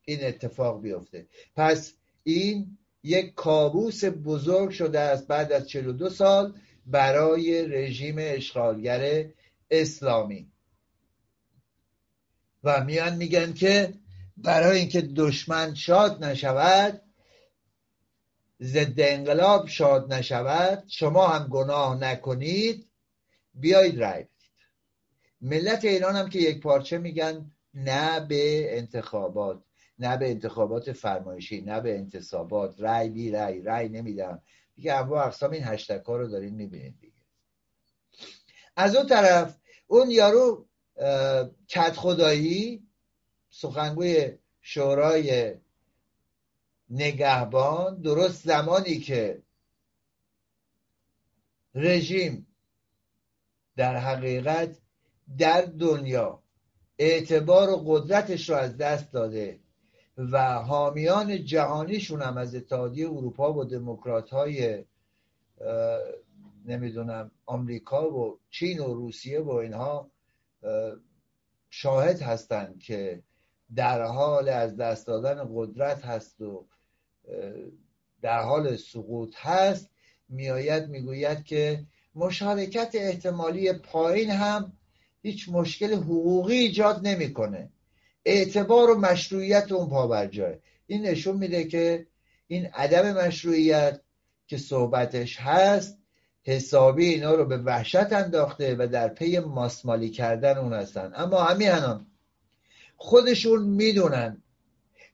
این 0.06 0.26
اتفاق 0.26 0.82
بیفته. 0.82 1.28
پس 1.56 1.94
این 2.24 2.78
یک 3.04 3.34
کابوس 3.34 4.04
بزرگ 4.04 4.70
شده 4.70 5.00
است 5.00 5.28
بعد 5.28 5.52
از 5.52 5.70
42 5.70 6.10
سال 6.10 6.54
برای 6.86 7.68
رژیم 7.68 8.16
اشغالگر 8.20 9.26
اسلامی. 9.72 10.52
و 12.64 12.84
میان 12.84 13.16
میگن 13.16 13.54
که 13.54 13.94
برای 14.38 14.80
اینکه 14.80 15.02
دشمن 15.02 15.76
شاد 15.76 16.24
نشود 16.24 17.02
ضد 18.62 18.94
انقلاب 18.98 19.68
شاد 19.68 20.14
نشود 20.14 20.84
شما 20.88 21.28
هم 21.28 21.48
گناه 21.48 22.00
نکنید 22.00 22.88
بیایید 23.54 24.00
رای 24.00 24.24
بدید. 24.24 24.32
ملت 25.42 25.86
ایران 25.86 26.16
هم 26.16 26.30
که 26.30 26.40
یک 26.40 26.62
پارچه 26.62 26.98
میگن 26.98 27.52
نه 27.74 28.20
به 28.20 28.78
انتخابات 28.78 29.64
نه 30.02 30.18
به 30.18 30.30
انتخابات 30.30 30.92
فرمایشی 30.92 31.62
نه 31.62 31.82
به 31.82 31.98
انتصابات. 31.98 32.82
رای 32.82 33.10
بی 33.10 33.32
رای 33.32 33.62
رای 33.62 33.90
نمیدم. 33.90 34.42
دیگه 34.76 34.94
انواع 34.94 35.26
اقسام 35.26 35.52
این 35.52 35.64
هشتک 35.64 36.06
ها 36.06 36.18
رو 36.18 36.28
دارین 36.28 36.56
می‌بینید 36.56 37.00
دیگه. 37.00 37.22
از 38.76 38.96
اون 38.96 39.08
طرف 39.08 39.58
اون 39.88 40.12
یارو 40.12 40.68
کت 41.68 41.94
خدایی 41.96 42.88
سخنگوی 43.50 44.38
شورای 44.62 45.56
نگهبان 46.90 48.02
درست 48.02 48.44
زمانی 48.46 49.00
که 49.00 49.44
رژیم 51.76 52.48
در 53.76 53.96
حقیقت 53.98 54.78
در 55.38 55.62
دنیا 55.62 56.44
اعتبار 56.98 57.70
و 57.70 57.84
قدرتش 57.86 58.50
رو 58.50 58.56
از 58.56 58.78
دست 58.78 59.12
داده. 59.12 59.60
و 60.32 60.54
حامیان 60.54 61.46
جهانیشون 61.46 62.22
هم 62.22 62.38
از 62.38 62.56
اتحادیه 62.56 63.10
اروپا 63.10 63.54
و 63.54 63.64
دموکرات 63.64 64.30
های 64.30 64.84
نمی‌دونم 66.66 67.32
آمریکا 67.46 68.12
و 68.12 68.40
چین 68.50 68.80
و 68.80 68.94
روسیه 68.94 69.40
و 69.40 69.50
اینها 69.50 70.12
شاهد 71.70 72.22
هستند 72.22 72.80
که 72.80 73.24
در 73.76 74.02
حال 74.02 74.50
از 74.50 74.78
دست 74.78 75.08
دادن 75.08 75.50
قدرت 75.56 76.06
هست 76.06 76.42
و 76.42 76.66
در 78.22 78.42
حال 78.42 78.76
سقوط 78.76 79.36
هست 79.38 79.90
میآید 80.30 80.90
می‌گوید 80.90 81.44
که 81.44 81.86
مشارکت 82.16 82.92
احتمالی 82.94 83.74
پایین 83.74 84.30
هم 84.30 84.74
هیچ 85.22 85.50
مشکل 85.50 85.94
حقوقی 85.94 86.54
ایجاد 86.58 87.08
نمی‌کنه. 87.08 87.70
اعتبار 88.26 88.90
و 88.90 89.00
مشروعیت 89.00 89.72
اون 89.72 89.90
پا 89.90 90.26
جای 90.26 90.56
این 90.88 91.02
نشون 91.02 91.38
میده 91.38 91.64
که 91.64 92.08
این 92.48 92.66
عدم 92.66 93.28
مشروعیت 93.28 94.02
که 94.48 94.58
صحبتش 94.58 95.40
هست 95.40 95.98
حسابی 96.44 97.06
اینا 97.06 97.34
رو 97.34 97.46
به 97.46 97.58
وحشت 97.58 98.14
انداخته 98.14 98.76
و 98.80 98.88
در 98.88 99.08
پی 99.08 99.40
ماسمالی 99.40 100.10
کردن 100.10 100.58
اون 100.58 100.74
هستن. 100.74 101.12
اما 101.16 101.44
همیهنان 101.44 102.08
خودشون 102.98 103.64
می‌دونن 103.64 104.44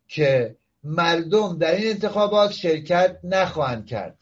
که 0.08 0.56
مردم 0.84 1.58
در 1.58 1.76
این 1.76 1.90
انتخابات 1.90 2.52
شرکت 2.52 3.20
نخواهند 3.24 3.86
کرد 3.86 4.20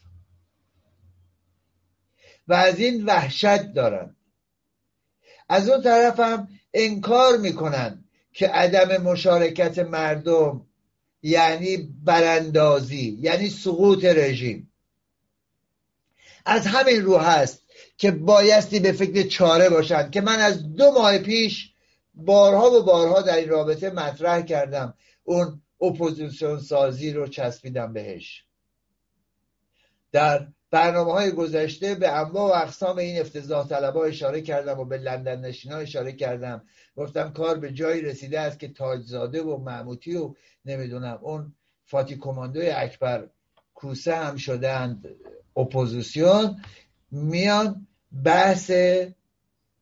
و 2.48 2.54
از 2.54 2.78
این 2.78 3.04
وحشت 3.04 3.72
دارن. 3.72 4.16
از 5.48 5.68
اون 5.68 5.82
طرف 5.82 6.20
هم 6.20 6.48
انکار 6.74 7.36
می‌کنن 7.36 8.04
که 8.36 8.48
عدم 8.48 9.02
مشارکت 9.02 9.78
مردم 9.78 10.66
یعنی 11.22 11.76
براندازی 12.04 13.18
یعنی 13.20 13.50
سقوط 13.50 14.04
رژیم. 14.04 14.72
از 16.46 16.66
همین 16.66 17.02
رو 17.02 17.18
هست 17.18 17.62
که 17.96 18.10
بایستی 18.10 18.80
به 18.80 18.92
فکر 18.92 19.28
چاره 19.28 19.68
باشند 19.68 20.10
که 20.10 20.20
من 20.20 20.38
از 20.38 20.74
دو 20.74 20.90
ماه 20.90 21.18
پیش 21.18 21.72
بارها 22.14 22.70
و 22.70 22.82
بارها 22.82 23.22
در 23.22 23.36
این 23.36 23.48
رابطه 23.48 23.90
مطرح 23.90 24.40
کردم. 24.42 24.94
اون 25.24 25.62
اپوزیسیون 25.80 26.60
سازی 26.60 27.12
رو 27.12 27.28
چسبیدم 27.28 27.92
بهش. 27.92 28.44
در 30.12 30.48
برنامه 30.70 31.12
های 31.12 31.30
گذشته 31.30 31.94
به 31.94 32.08
انواع 32.08 32.50
و 32.50 32.62
اقسام 32.62 32.98
این 32.98 33.20
افتضاح 33.20 33.68
طلبا 33.68 34.04
اشاره 34.04 34.40
کردم 34.40 34.78
و 34.78 34.84
به 34.84 34.98
لندن 34.98 35.40
نشینا 35.40 35.76
اشاره 35.76 36.12
کردم. 36.12 36.62
گفتم 36.96 37.32
کار 37.32 37.58
به 37.58 37.72
جایی 37.72 38.02
رسیده 38.02 38.40
است 38.40 38.58
که 38.58 38.68
تاجزاده 38.68 39.42
و 39.42 39.56
معموتی 39.56 40.16
و 40.16 40.34
نمی‌دونم 40.64 41.18
اون 41.22 41.52
فاتی 41.84 42.16
کماندوی 42.16 42.70
اکبر 42.70 43.28
کوسه 43.74 44.16
هم 44.16 44.36
شدند 44.36 45.08
اپوزیسیون 45.56 46.56
میان 47.10 47.86
بحث 48.24 48.70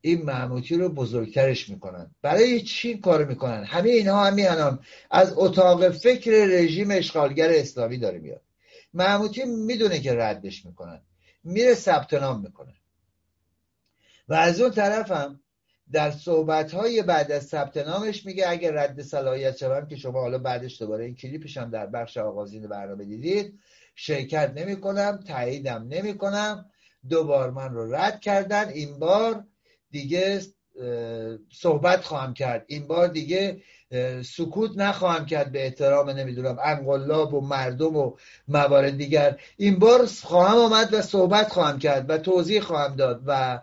این 0.00 0.22
معموتی 0.22 0.76
رو 0.76 0.88
بزرگترش 0.88 1.68
می‌کنن. 1.68 2.14
برای 2.22 2.60
چی 2.60 2.98
کار 2.98 3.24
می‌کنن؟ 3.24 3.64
همه 3.64 3.90
اینها 3.90 4.24
هم 4.24 4.34
میانم 4.34 4.78
از 5.10 5.32
اتاق 5.36 5.90
فکر 5.90 6.30
رژیم 6.30 6.90
اشغالگر 6.90 7.50
اسلامی 7.50 7.98
داره 7.98 8.18
میاد. 8.18 8.40
محموتی 8.94 9.44
می‌دونه 9.44 10.00
که 10.00 10.14
ردش 10.14 10.66
می‌کنن. 10.66 11.00
میره 11.44 11.74
ثبت 11.74 12.14
نام 12.14 12.40
می‌کنه. 12.40 12.74
و 14.28 14.34
از 14.34 14.60
اون 14.60 14.72
هم 14.72 15.40
در 15.92 16.10
صحبت 16.10 16.74
های 16.74 17.02
بعد 17.02 17.32
از 17.32 17.46
ثبت 17.46 17.76
نامش 17.76 18.26
میگه 18.26 18.48
اگر 18.48 18.72
رد 18.72 19.02
صلاحیت 19.02 19.56
شوم 19.56 19.86
که 19.86 19.96
شما 19.96 20.20
حالا 20.20 20.38
بعدش 20.38 20.80
دوباره 20.80 21.04
این 21.04 21.14
کلیپش 21.14 21.56
هم 21.56 21.70
در 21.70 21.86
بخش 21.86 22.16
آغازین 22.16 22.68
برنامه 22.68 23.04
دیدید 23.04 23.58
شرکت 23.94 24.52
نمی 24.56 24.80
کنم 24.80 25.20
تاییدم 25.26 25.86
نمی 25.88 26.18
کنم 26.18 26.70
دوبار 27.08 27.50
من 27.50 27.74
رو 27.74 27.94
رد 27.94 28.20
کردن 28.20 28.68
این 28.68 28.98
بار 28.98 29.44
دیگه 29.90 30.40
صحبت 31.52 32.04
خواهم 32.04 32.34
کرد. 32.34 32.64
این 32.66 32.86
بار 32.86 33.08
دیگه 33.08 33.62
سکوت 34.24 34.70
نخواهم 34.76 35.26
کرد 35.26 35.52
به 35.52 35.64
احترام 35.64 36.10
نمی‌دونم 36.10 36.58
انقلاب 36.64 37.34
و 37.34 37.40
مردم 37.40 37.96
و 37.96 38.16
موارد 38.48 38.96
دیگر. 38.96 39.40
این 39.56 39.78
بار 39.78 40.06
خواهم 40.06 40.58
آمد 40.58 40.94
و 40.94 41.02
صحبت 41.02 41.48
خواهم 41.48 41.78
کرد 41.78 42.10
و 42.10 42.18
توضیح 42.18 42.60
خواهم 42.60 42.96
داد 42.96 43.22
و 43.26 43.60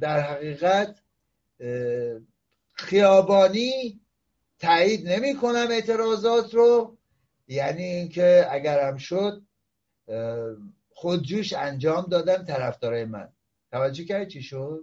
در 0.00 0.20
حقیقت 0.20 0.98
خیابانی 2.72 4.00
تایید 4.58 5.08
نمی 5.08 5.36
کنم 5.36 5.66
اعتراضات 5.70 6.54
رو. 6.54 6.96
یعنی 7.48 7.84
اینکه 7.84 8.46
اگرم 8.50 8.96
شد 8.96 9.42
خودجوش 10.90 11.52
انجام 11.52 12.06
دادن 12.10 12.44
طرفدارای 12.44 13.04
من. 13.04 13.28
توجه 13.72 14.04
کرد 14.04 14.28
چی 14.28 14.42
شد؟ 14.42 14.82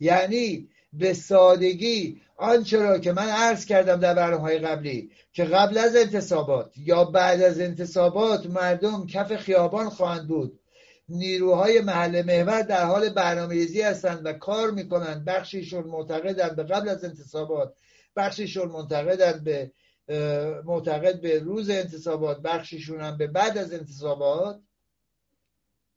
یعنی 0.00 0.68
به 0.92 1.12
سادگی. 1.12 2.20
آنچه 2.36 2.82
را 2.82 2.98
که 2.98 3.12
من 3.12 3.28
عرض 3.28 3.64
کردم 3.64 3.96
در 3.96 4.14
برنامه 4.14 4.58
قبلی 4.58 5.10
که 5.32 5.44
قبل 5.44 5.78
از 5.78 5.96
انتصابات 5.96 6.72
یا 6.76 7.04
بعد 7.04 7.42
از 7.42 7.60
انتصابات 7.60 8.46
مردم 8.46 9.06
کف 9.06 9.36
خیابان 9.36 9.88
خواهند 9.88 10.28
بود. 10.28 10.60
نیروهای 11.08 11.80
محل 11.80 12.22
محور 12.22 12.62
در 12.62 12.84
حال 12.84 13.08
برنامه‌ریزی 13.08 13.82
هستند 13.82 14.26
و 14.26 14.32
کار 14.32 14.70
می‌کنند. 14.70 15.24
بخشیشون 15.24 15.84
معتقدند 15.84 16.56
به 16.56 16.62
قبل 16.62 16.88
از 16.88 17.04
انتصابات 17.04 17.74
بخشیشون 18.16 18.68
معتقدند 18.68 19.44
به 19.44 19.72
معتقد 20.64 21.20
به 21.20 21.38
روز 21.38 21.70
انتصابات 21.70 22.42
بخشیشون 22.42 23.00
هم 23.00 23.16
به 23.16 23.26
بعد 23.26 23.58
از 23.58 23.72
انتصابات. 23.72 24.60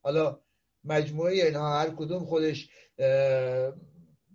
حالا 0.01 0.39
مجموعه 0.84 1.34
اینها 1.34 1.80
هر 1.80 1.89
کدوم 1.89 2.25
خودش 2.25 2.69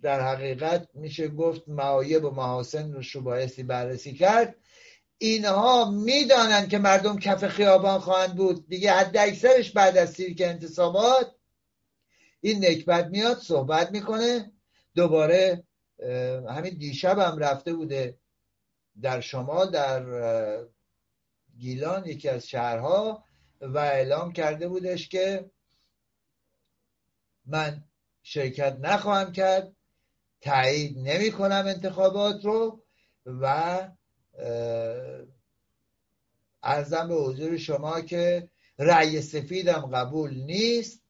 در 0.01 0.21
حقیقت 0.21 0.89
میشه 0.93 1.27
گفت 1.27 1.61
معایب 1.67 2.25
و 2.25 2.29
محاسن 2.29 2.93
رو 2.93 3.01
شبایستی 3.01 3.63
بررسی 3.63 4.13
کرد. 4.13 4.55
اینها 5.17 5.91
می‌دانند 5.91 6.69
که 6.69 6.77
مردم 6.77 7.19
کف 7.19 7.47
خیابان 7.47 7.99
خواهند 7.99 8.35
بود. 8.35 8.67
دیگه 8.67 8.91
حد 8.91 9.17
اکثرش 9.17 9.71
بعد 9.71 9.97
از 9.97 10.11
سیرک 10.11 10.41
انتصابات. 10.45 11.35
این 12.41 12.65
نکبت 12.65 13.07
میاد 13.07 13.37
صحبت 13.37 13.91
می‌کنه. 13.91 14.51
دوباره 14.95 15.63
همین 16.49 16.77
دیشب 16.77 17.19
هم 17.19 17.37
رفته 17.37 17.73
بوده 17.73 18.17
در 19.01 19.21
شمال 19.21 19.71
در 19.71 20.03
گیلان 21.57 22.05
یکی 22.05 22.29
از 22.29 22.47
شهرها 22.47 23.23
و 23.61 23.77
اعلام 23.77 24.33
کرده 24.33 24.67
بودش 24.67 25.09
که 25.09 25.51
من 27.45 27.83
شرکت 28.23 28.77
نخواهم 28.81 29.31
کرد. 29.31 29.76
تایید 30.41 30.97
نمی 30.97 31.31
کنم 31.31 31.63
انتخابات 31.67 32.45
رو 32.45 32.83
و 33.25 33.77
ارزم 36.63 37.07
به 37.07 37.15
حضور 37.15 37.57
شما 37.57 38.01
که 38.01 38.49
رأی 38.79 39.21
سفیدم 39.21 39.89
قبول 39.93 40.33
نیست. 40.33 41.03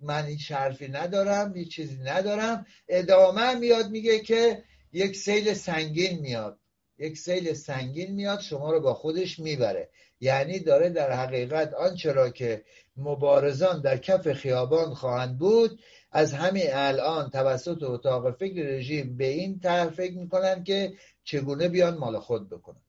من 0.00 0.24
این 0.24 0.38
شرفی 0.38 0.88
ندارم 0.88 1.54
هیچ 1.56 1.74
چیزی 1.74 2.02
ندارم. 2.02 2.66
ادامه 2.88 3.54
میاد 3.54 3.90
میگه 3.90 4.18
که 4.18 4.62
یک 4.92 5.16
سیل 5.16 5.54
سنگین 5.54 6.20
میاد. 6.20 6.58
یک 6.98 7.18
سیل 7.18 7.52
سنگین 7.52 8.14
میاد 8.14 8.40
شما 8.40 8.72
رو 8.72 8.80
با 8.80 8.94
خودش 8.94 9.38
می‌بره. 9.38 9.88
یعنی 10.20 10.58
داره 10.58 10.88
در 10.88 11.12
حقیقت 11.12 11.74
آنچه 11.74 12.12
را 12.12 12.30
که 12.30 12.64
مبارزان 12.96 13.80
در 13.80 13.96
کف 13.96 14.32
خیابان 14.32 14.94
خواهند 14.94 15.38
بود 15.38 15.80
از 16.16 16.32
همین 16.32 16.66
الان 16.72 17.30
توسط 17.30 17.82
اتاق 17.82 18.36
فکر 18.36 18.62
رژیم 18.62 19.16
به 19.16 19.26
این 19.26 19.60
طرح 19.60 19.88
فکر 19.90 20.14
می‌کنن 20.14 20.64
که 20.64 20.94
چگونه 21.24 21.68
بیان 21.68 21.98
مال 21.98 22.18
خود 22.18 22.48
بکنن. 22.50 22.80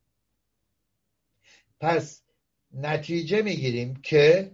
پس 1.80 2.22
نتیجه 2.74 3.42
می‌گیریم 3.42 3.96
که 4.04 4.52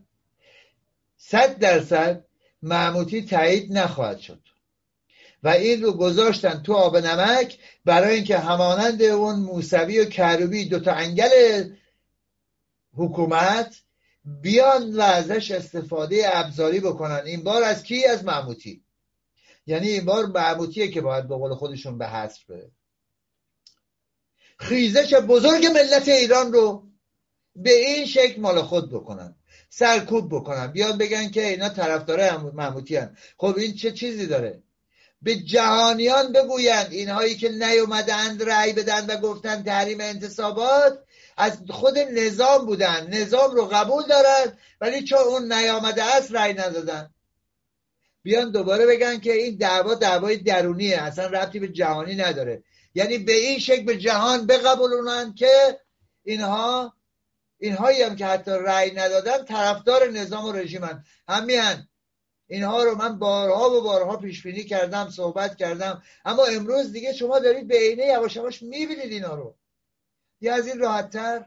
صد 1.17 1.59
درصد 1.59 2.25
معموتی 2.61 3.25
تایید 3.25 3.77
نخواهد 3.77 4.19
شد 4.19 4.41
و 5.43 5.47
این 5.47 5.81
رو 5.81 5.91
گذاشتن 5.91 6.63
تو 6.63 6.73
آب 6.73 6.97
نمک 6.97 7.59
برای 7.85 8.15
اینکه 8.15 8.37
همانند 8.37 9.01
اون 9.01 9.35
موسوی 9.35 9.99
و 9.99 10.05
کروبی 10.05 10.65
دوتا 10.65 10.93
انگل 10.93 11.29
حکومت 12.93 13.83
بیان 14.25 14.95
و 14.95 15.01
ازش 15.01 15.51
استفاده 15.51 16.21
ابزاری 16.37 16.79
بکنن. 16.79 17.21
این 17.25 17.43
بار 17.43 17.63
از 17.63 17.83
کی؟ 17.83 18.05
از 18.05 18.25
معموتی 18.25 18.83
یعنی 19.65 19.87
این 19.89 20.05
بار 20.05 20.25
معموتیه 20.25 20.87
که 20.87 21.01
باید 21.01 21.27
به 21.27 21.35
قول 21.35 21.55
خودشون 21.55 21.97
به 21.97 22.07
حصر 22.07 22.43
بره. 22.49 22.71
خیزش 24.59 25.13
بزرگ 25.13 25.65
ملت 25.65 26.07
ایران 26.07 26.53
رو 26.53 26.87
به 27.55 27.73
این 27.73 28.05
شکل 28.05 28.41
مال 28.41 28.61
خود 28.61 28.91
بکنن. 28.91 29.35
سرکوب 29.69 30.35
بکنن. 30.35 30.67
بیان 30.67 30.97
بگن 30.97 31.29
که 31.29 31.47
اینا 31.47 31.69
طرفدار 31.69 32.37
محموتی 32.37 32.95
هن. 32.95 33.17
خب 33.37 33.55
این 33.57 33.75
چه 33.75 33.91
چیزی 33.91 34.27
داره؟ 34.27 34.63
به 35.21 35.35
جهانیان 35.35 36.31
بگویند 36.31 36.91
اینهایی 36.91 37.35
که 37.35 37.49
نیومدند 37.49 38.43
رأی 38.43 38.73
بدن 38.73 39.05
و 39.05 39.17
گفتن 39.17 39.63
تحریم 39.63 40.01
انتصابات 40.01 41.02
از 41.37 41.57
خود 41.69 41.97
نظام 41.97 42.65
بودن. 42.65 43.07
نظام 43.07 43.51
رو 43.55 43.65
قبول 43.65 44.03
دارن 44.03 44.57
ولی 44.81 45.03
چون 45.03 45.19
اون 45.19 45.53
نیامده 45.53 46.03
است 46.03 46.31
رأی 46.31 46.53
ندادن. 46.53 47.09
بیان 48.23 48.51
دوباره 48.51 48.85
بگن 48.85 49.19
که 49.19 49.33
این 49.33 49.57
دعوا 49.57 49.93
دعوای 49.93 50.37
درونیه 50.37 51.01
اصلا 51.01 51.27
ربطی 51.27 51.59
به 51.59 51.67
جهانی 51.67 52.15
نداره. 52.15 52.63
یعنی 52.95 53.17
به 53.17 53.33
این 53.33 53.59
شکل 53.59 53.83
به 53.83 53.97
جهان 53.97 54.45
بقبولونن 54.45 55.33
که 55.33 55.79
اینها 56.23 56.93
اینهایی 57.57 58.01
هم 58.01 58.15
که 58.15 58.25
حتی 58.25 58.51
رأی 58.51 58.91
ندادن 58.91 59.45
طرفدار 59.45 60.09
نظام 60.09 60.45
و 60.45 60.51
رژیمن. 60.51 61.03
همین 61.27 61.87
اینها 62.47 62.83
رو 62.83 62.95
من 62.95 63.19
بارها 63.19 63.69
و 63.69 63.81
بارها 63.81 64.17
پیش 64.17 64.43
بینی 64.43 64.63
کردم 64.63 65.09
صحبت 65.09 65.55
کردم. 65.57 66.03
اما 66.25 66.45
امروز 66.45 66.91
دیگه 66.91 67.13
شما 67.13 67.39
دارید 67.39 67.67
به 67.67 67.77
عینه 67.77 68.05
یواش 68.05 68.35
یواش 68.35 68.61
می‌بینید 68.61 69.11
اینا 69.11 69.35
رو. 69.35 69.55
یا 70.43 70.55
از 70.55 70.67
این 70.67 70.79
راحتتر 70.79 71.45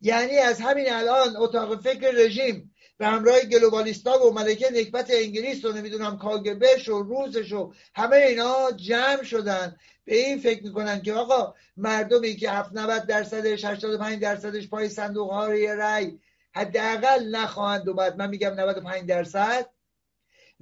یعنی 0.00 0.38
از 0.38 0.60
همین 0.60 0.92
الان 0.92 1.36
اتاق 1.36 1.80
فکر 1.80 2.10
رژیم 2.10 2.74
به 2.98 3.06
همراه 3.06 3.40
گلوبالیستا 3.40 4.26
و 4.26 4.32
ملکه 4.32 4.70
نکبت 4.72 5.10
انگلیس 5.10 5.64
و 5.64 5.72
نمی‌دونم 5.72 6.18
کاگبش 6.18 6.88
و 6.88 7.02
روزش 7.02 7.52
و 7.52 7.72
همه 7.94 8.16
اینا 8.16 8.70
جمع 8.76 9.22
شدن. 9.22 9.76
به 10.04 10.16
این 10.16 10.38
فکر 10.38 10.62
می‌کنن 10.62 11.02
که 11.02 11.12
آقا 11.12 11.54
مردمی 11.76 12.36
که 12.36 12.50
90 12.72 13.06
درصدش 13.06 13.64
85 13.64 14.22
درصدش 14.22 14.68
پای 14.68 14.88
صندوق 14.88 15.30
ها 15.30 15.46
رأی 15.46 16.18
حداقل 16.54 17.36
نخواهند 17.36 17.88
اومد. 17.88 18.16
من 18.16 18.30
میگم 18.30 18.54
95 18.54 19.08
درصد. 19.08 19.70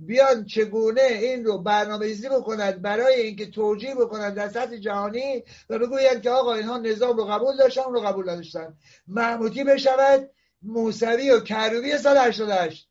بیان 0.06 0.44
چگونه 0.44 1.02
این 1.02 1.44
رو 1.44 1.58
برنامه 1.58 2.06
ریزی 2.06 2.28
بکنند 2.28 2.82
برای 2.82 3.20
اینکه 3.20 3.50
توجیه 3.50 3.94
بکنند 3.94 4.34
در 4.34 4.48
سطح 4.48 4.76
جهانی 4.76 5.44
و 5.70 5.78
بگویند 5.78 6.22
که 6.22 6.30
آقا 6.30 6.54
اینها 6.54 6.78
نظام 6.78 7.16
رو 7.16 7.24
قبول 7.24 7.56
داشتن 7.56 7.82
رو 7.82 8.00
قبول 8.00 8.30
نداشتن. 8.30 8.76
محمودی 9.06 9.64
بشود 9.64 10.30
موسوی 10.62 11.30
و 11.30 11.40
کروبی 11.40 11.98
سال 11.98 12.16
88 12.16 12.88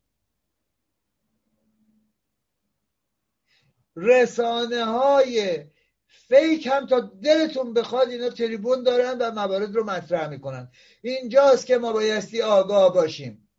رسانه 3.95 4.85
های 4.85 5.65
فیک 6.07 6.67
هم 6.67 6.87
تا 6.87 6.99
دلتون 6.99 7.73
بخواد 7.73 8.09
اینا 8.09 8.29
تریبون 8.29 8.83
دارن 8.83 9.17
و 9.17 9.31
موارد 9.31 9.75
رو 9.75 9.83
مطرح 9.83 10.27
می‌کنن. 10.27 10.71
اینجاست 11.01 11.65
که 11.65 11.77
ما 11.77 11.93
بایستی 11.93 12.41
آگاه 12.41 12.93
باشیم. 12.93 13.49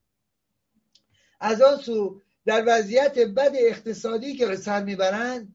از 1.40 1.62
آن 1.62 1.76
سو 1.76 2.20
در 2.46 2.64
وضعیت 2.66 3.18
بد 3.18 3.52
اقتصادی 3.55 4.37
که 4.37 4.46
به 4.46 4.57
سر 4.57 4.85
می‌برند 4.85 5.55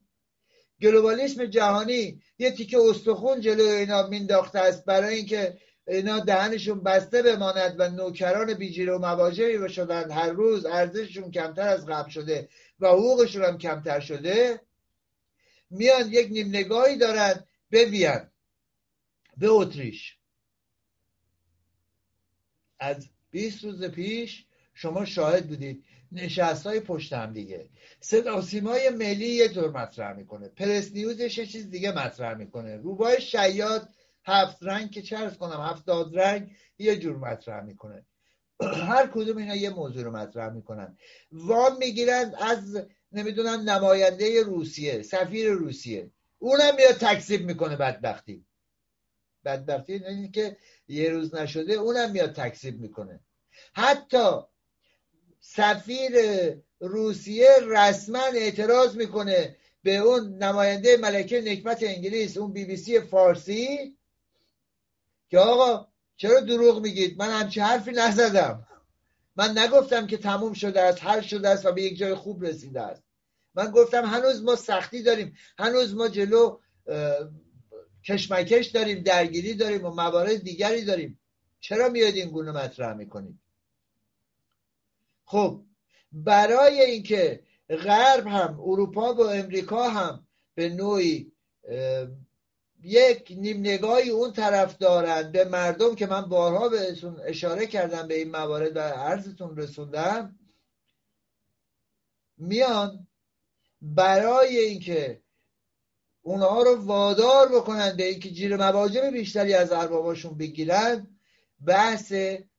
گلوبالیسم 0.82 1.46
جهانی 1.46 2.22
یه 2.38 2.50
تیکه 2.50 2.78
استخون 2.78 3.40
جلو 3.40 3.64
اینا 3.64 4.06
مینداخته 4.06 4.58
است 4.58 4.84
برای 4.84 5.14
اینکه 5.14 5.58
اینا 5.88 6.20
دهنشون 6.20 6.82
بسته 6.82 7.22
بماند 7.22 7.74
و 7.78 7.88
نوکران 7.88 8.54
بیجیره 8.54 8.92
و 8.92 8.98
مواجهی 8.98 9.58
بشدن 9.58 10.10
هر 10.10 10.30
روز 10.30 10.66
ارزششون 10.66 11.30
کمتر 11.30 11.68
از 11.68 11.86
قبل 11.86 12.10
شده 12.10 12.48
و 12.80 12.88
حقوقشون 12.88 13.44
هم 13.44 13.58
کمتر 13.58 14.00
شده. 14.00 14.60
میان 15.70 16.12
یک 16.12 16.28
نیم 16.30 16.48
نگاهی 16.48 16.96
دارن 16.96 17.44
به 17.70 17.84
وین 17.84 18.30
به 19.36 19.48
اتریش. 19.48 20.18
از 22.78 23.08
20 23.30 23.64
روز 23.64 23.84
پیش 23.84 24.46
شما 24.74 25.04
شاهد 25.04 25.48
بودید. 25.48 25.84
نشست 26.12 26.66
های 26.66 26.80
پشت 26.80 27.12
هم 27.12 27.32
دیگه. 27.32 27.70
صدا 28.00 28.42
سیمای 28.42 28.90
ملی 28.90 29.28
یه 29.28 29.48
طور 29.48 29.70
مطرح 29.70 30.16
می‌کنه. 30.16 30.48
پرس 30.48 30.92
نیوزش 30.92 31.38
یه 31.38 31.46
چیز 31.46 31.70
دیگه 31.70 31.92
مطرح 31.92 32.34
می‌کنه. 32.34 32.76
روبای 32.76 33.20
شیاد 33.20 33.88
هفت 34.24 34.56
رنگ 34.62 34.90
که 34.90 35.02
چرس 35.02 35.36
کنم 35.36 35.60
هفتاد 35.60 36.18
رنگ 36.18 36.56
یه 36.78 36.96
جور 36.96 37.16
مطرح 37.16 37.64
می‌کنه. 37.64 38.06
هر 38.90 39.06
کدوم 39.06 39.36
اینا 39.36 39.56
یه 39.56 39.70
موضوع 39.70 40.02
رو 40.02 40.10
مطرح 40.16 40.52
می‌کنن. 40.52 40.96
وام 41.32 41.76
می‌گیرن 41.76 42.34
از 42.40 42.86
نمی‌دونم 43.12 43.70
نماینده 43.70 44.42
روسیه 44.42 45.02
سفیر 45.02 45.50
روسیه. 45.50 46.10
اونم 46.38 46.74
میاد 46.76 46.94
تکذیب 46.94 47.44
می‌کنه 47.44 47.76
بدبختی. 47.76 48.46
بدبختی 49.44 49.92
اینه 49.92 50.30
که 50.30 50.56
یه 50.88 51.10
روز 51.10 51.34
نشده 51.34 51.72
اونم 51.72 52.10
میاد 52.10 52.32
تکذیب 52.32 52.80
می‌کنه. 52.80 53.20
حتی 53.74 54.40
سفیر 55.50 56.12
روسیه 56.80 57.48
رسما 57.66 58.22
اعتراض 58.34 58.96
می‌کنه 58.96 59.56
به 59.82 59.96
اون 59.96 60.38
نماینده 60.42 60.96
ملکه 60.96 61.40
نکبت 61.40 61.82
انگلیس 61.82 62.36
اون 62.36 62.52
بی 62.52 62.64
بی 62.64 62.76
سی 62.76 63.00
فارسی 63.00 63.96
که 65.30 65.38
آقا 65.38 65.88
چرا 66.16 66.40
دروغ 66.40 66.82
میگید؟ 66.82 67.18
من 67.18 67.30
همچه 67.30 67.62
حرفی 67.62 67.90
نزدم. 67.90 68.66
من 69.36 69.58
نگفتم 69.58 70.06
که 70.06 70.16
تموم 70.16 70.52
شده 70.52 70.80
است 70.80 71.02
حل 71.02 71.20
شده 71.20 71.48
است 71.48 71.66
و 71.66 71.72
به 71.72 71.82
یک 71.82 71.98
جای 71.98 72.14
خوب 72.14 72.44
رسیده 72.44 72.80
است. 72.80 73.02
من 73.54 73.70
گفتم 73.70 74.04
هنوز 74.04 74.42
ما 74.42 74.56
سختی 74.56 75.02
داریم. 75.02 75.36
هنوز 75.58 75.94
ما 75.94 76.08
جلو 76.08 76.58
کشمکش 78.04 78.66
داریم 78.66 79.02
درگیری 79.02 79.54
داریم 79.54 79.84
و 79.84 79.90
موارد 79.90 80.42
دیگری 80.42 80.84
داریم. 80.84 81.20
چرا 81.60 81.88
میاد 81.88 82.14
این 82.14 82.30
گونه 82.30 82.52
مطرح 82.52 82.94
می‌کنید؟ 82.94 83.38
خب 85.28 85.60
برای 86.12 86.80
اینکه 86.82 87.42
غرب 87.68 88.26
هم 88.26 88.60
اروپا 88.60 89.14
و 89.14 89.20
امریکا 89.20 89.88
هم 89.88 90.26
به 90.54 90.68
نوعی 90.68 91.32
یک 92.82 93.32
نیم 93.36 93.60
نگاهی 93.60 94.10
اون 94.10 94.32
طرف 94.32 94.78
دارند 94.78 95.32
به 95.32 95.44
مردم 95.44 95.94
که 95.94 96.06
من 96.06 96.22
بارها 96.22 96.68
بهشون 96.68 97.20
اشاره 97.24 97.66
کردم 97.66 98.08
به 98.08 98.14
این 98.14 98.30
موارد 98.30 98.76
و 98.76 98.80
عرضتون 98.80 99.56
رسوندم 99.56 100.38
میان 102.38 103.06
برای 103.82 104.58
اینکه 104.58 105.22
اونها 106.22 106.62
رو 106.62 106.84
وادار 106.84 107.48
بکنن 107.48 107.96
به 107.96 108.04
اینکه 108.04 108.30
جیر 108.30 108.56
مواجب 108.56 109.04
بیشتری 109.04 109.54
از 109.54 109.72
ارباباشون 109.72 110.38
بگیرن 110.38 111.18
بحث 111.66 112.12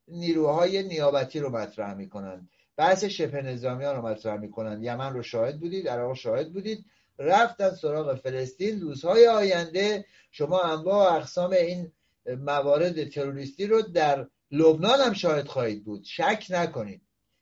نیروهای 0.08 0.84
نیابتی 0.84 1.40
رو 1.40 1.50
مطرح 1.50 1.94
می‌کنن. 1.94 2.50
بحث 2.80 3.04
شبه 3.04 3.42
نظامیان 3.42 3.96
رو 3.96 4.02
مطرح 4.02 4.40
می‌کنن. 4.40 4.84
یمن 4.84 5.14
رو 5.14 5.24
شاهد 5.24 5.60
بودید 5.60 5.90
عراق 5.90 6.16
شاهد 6.16 6.54
بودید. 6.54 6.86
رفتن 7.20 7.70
سراغ 7.70 8.16
فلسطین. 8.16 8.82
روزهای 8.82 9.28
آینده 9.28 10.06
شما 10.32 10.62
انواع 10.62 11.16
اقسام 11.16 11.52
این 11.52 11.92
موارد 12.26 13.10
تروریستی 13.10 13.68
رو 13.68 13.82
در 13.82 14.28
لبنان 14.52 15.00
هم 15.00 15.14
شاهد 15.14 15.48
خواهید 15.48 15.86
بود. 15.86 16.04
شک 16.04 16.46
نکنید. 16.50 17.02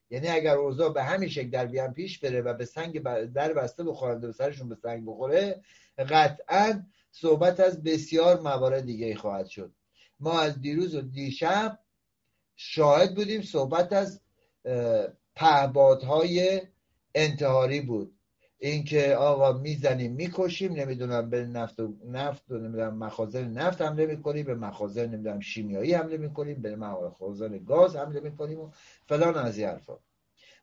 یعنی 0.10 0.28
اگر 0.28 0.56
اوضاع 0.56 0.94
به 0.94 1.04
همین 1.04 1.30
شکل 1.30 1.50
در 1.50 1.66
بیان 1.66 1.94
پیش 1.94 2.20
بره 2.20 2.42
و 2.42 2.54
به 2.54 2.66
سنگ 2.66 3.04
در 3.34 3.54
بسته 3.54 3.84
بخورند 3.84 4.24
و 4.24 4.32
سرشون 4.32 4.70
به 4.70 4.76
سنگ 4.76 5.06
بخوره 5.06 5.62
قطعا 5.98 6.84
صحبت 7.12 7.60
از 7.60 7.84
بسیار 7.84 8.40
موارد 8.40 8.86
دیگه 8.86 9.16
خواهد 9.16 9.48
شد. 9.48 9.72
ما 10.20 10.40
از 10.40 10.62
دیروز 10.62 10.96
و 10.96 11.02
دیشب 11.02 11.80
شاهد 12.56 13.16
بودیم. 13.16 13.42
صحبت 13.42 13.94
از 13.94 14.22
پهبادهای 15.38 16.62
انتحاری 17.16 17.82
بود. 17.82 18.14
اینکه 18.60 19.16
آقا 19.16 19.54
می‌زنیم 19.54 20.12
می‌کشیم 20.12 20.74
نمی‌دونم 20.74 21.30
به 21.30 21.46
نفت 21.46 21.80
و 21.80 21.94
نفت 22.06 22.52
و 22.52 22.58
نمی‌دونم 22.58 22.98
مخازن 22.98 23.48
نفت 23.48 23.82
حمله 23.82 24.06
می‌کنیم 24.06 24.46
به 24.46 24.56
مخازن 24.56 25.06
نمی‌دونم 25.06 25.40
شیمیایی 25.40 25.94
حمله 25.94 26.18
می‌کنیم 26.18 26.62
به 26.62 26.76
مخازن 26.76 27.58
گاز 27.58 27.96
حمله 27.96 28.20
می‌کنیم 28.20 28.60
و 28.60 28.70
فلان 29.08 29.36
از 29.36 29.58
این 29.58 29.68
حرفا. 29.68 29.98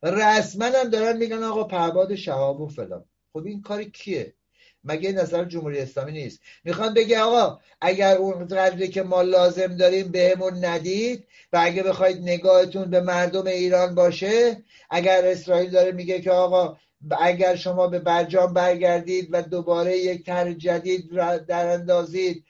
رسما 0.03 0.65
هم 0.65 0.89
دارن 0.89 1.17
میگن 1.17 1.43
آقا 1.43 1.63
پهباد 1.63 2.15
شهاب 2.15 2.61
و 2.61 2.67
فلان. 2.67 3.05
خب 3.33 3.45
این 3.45 3.61
کار 3.61 3.83
کیه؟ 3.83 4.33
مگه 4.83 5.11
نظر 5.11 5.45
جمهوری 5.45 5.79
اسلامی 5.79 6.11
نیست؟ 6.11 6.39
می‌خوان 6.63 6.93
بگه 6.93 7.19
آقا 7.19 7.59
اگر 7.81 8.17
اون 8.17 8.47
قدری 8.47 8.87
که 8.87 9.03
ما 9.03 9.21
لازم 9.21 9.77
داریم 9.77 10.11
بهمون 10.11 10.65
ندید 10.65 11.27
اگه 11.57 11.83
بخواید 11.83 12.21
نگاهتون 12.21 12.89
به 12.89 13.01
مردم 13.01 13.47
ایران 13.47 13.95
باشه 13.95 14.63
اگر 14.89 15.25
اسرائیل 15.25 15.69
داره 15.69 15.91
میگه 15.91 16.21
که 16.21 16.31
آقا 16.31 16.77
اگر 17.19 17.55
شما 17.55 17.87
به 17.87 17.99
برجام 17.99 18.53
برگردید 18.53 19.27
و 19.31 19.41
دوباره 19.41 19.97
یک 19.97 20.25
طرح 20.25 20.53
جدید 20.53 21.11
در 21.47 21.67
اندازید 21.67 22.43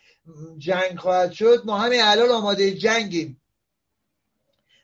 جنگ 0.58 0.98
خواهد 0.98 1.32
شد 1.32 1.62
ما 1.66 1.78
همین 1.78 2.02
الان 2.04 2.30
آماده 2.30 2.72
جنگیم. 2.72 3.42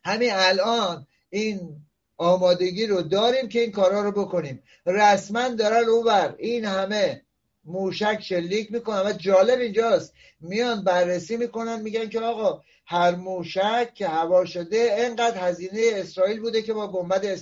همین 0.04 0.30
الان 0.34 1.08
این 1.30 1.76
آمادگی 2.18 2.86
رو 2.86 3.02
داریم 3.02 3.50
که 3.50 3.60
این 3.62 3.72
کارا 3.72 4.02
رو 4.02 4.12
بکنیم. 4.12 4.64
رسما 4.86 5.50
دارن 5.50 5.90
اوور 5.90 6.36
این 6.38 6.66
همه 6.66 7.22
موشک 7.66 8.20
شلیک 8.22 8.72
می‌کنن 8.72 9.02
و 9.02 9.12
جالب 9.12 9.60
اینجاست. 9.60 10.14
میان 10.40 10.84
بررسی 10.84 11.38
می‌کنن 11.38 11.82
میگن 11.82 12.10
که 12.10 12.20
آقا 12.20 12.64
هر 12.92 13.16
موشک 13.16 13.94
که 13.94 14.08
هوا 14.08 14.46
شده 14.46 14.96
انقدر 14.98 15.38
هزینه 15.38 15.92
اسرائیل 15.94 16.40
بوده 16.40 16.62
که 16.62 16.74
با 16.74 16.88
گنبد 16.92 17.40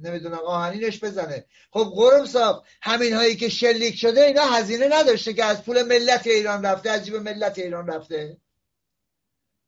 نمی‌دونم 0.00 0.38
آهنینش 0.38 1.04
بزنه. 1.04 1.44
خب 1.70 1.92
قرم 1.94 2.26
صاحب 2.26 2.62
همین 2.82 3.12
هایی 3.12 3.36
که 3.36 3.48
شلیک 3.48 3.96
شده 3.96 4.20
اینا 4.20 4.42
هزینه 4.42 4.88
نداشته 4.92 5.32
که 5.32 5.44
از 5.44 5.64
پول 5.64 5.82
ملت 5.82 6.26
ایران 6.26 6.66
رفته 6.66 6.90
از 6.90 7.04
جیب 7.04 7.16
ملت 7.16 7.58
ایران 7.58 7.86
رفته. 7.86 8.36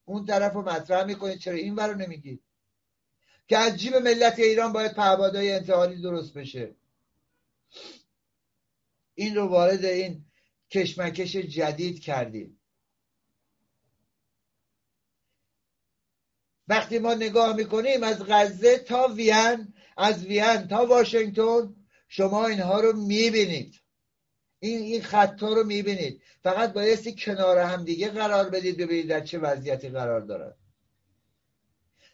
اون 0.04 0.26
طرف 0.26 0.52
رو 0.52 0.62
مطرح 0.62 1.04
می‌کنید 1.04 1.38
چرا 1.38 1.54
این 1.54 1.76
رو 1.76 1.94
نمیگید 1.94 2.42
که 3.48 3.58
از 3.58 3.76
جیب 3.76 3.96
ملت 3.96 4.38
ایران 4.38 4.72
باید 4.72 4.94
پهبادهای 4.94 5.52
انتحالی 5.52 6.02
درست 6.02 6.34
بشه. 6.34 6.74
این 9.14 9.34
رو 9.34 9.46
وارد 9.46 9.84
این 9.84 10.24
کشمکش 10.70 11.36
جدید 11.36 12.00
کردیم. 12.00 12.57
وقتی 16.68 16.98
ما 16.98 17.14
نگاه 17.14 17.56
می‌کنیم 17.56 18.02
از 18.02 18.24
غزه 18.28 18.78
تا 18.78 19.08
وین 19.08 19.74
از 19.96 20.24
وین 20.24 20.68
تا 20.68 20.86
واشنگتن 20.86 21.74
شما 22.08 22.46
اینها 22.46 22.80
رو 22.80 22.96
می‌بینید. 22.96 23.74
این 24.60 24.80
این 24.80 25.02
خطا 25.02 25.52
رو 25.52 25.64
می‌بینید. 25.64 26.22
فقط 26.42 26.72
بایستی 26.72 27.14
کنار 27.18 27.58
هم 27.58 27.84
دیگه 27.84 28.08
قرار 28.08 28.48
بدید 28.50 28.76
ببینید 28.76 29.08
در 29.08 29.20
چه 29.20 29.38
وضعیتی 29.38 29.88
قرار 29.88 30.20
دارد 30.20 30.56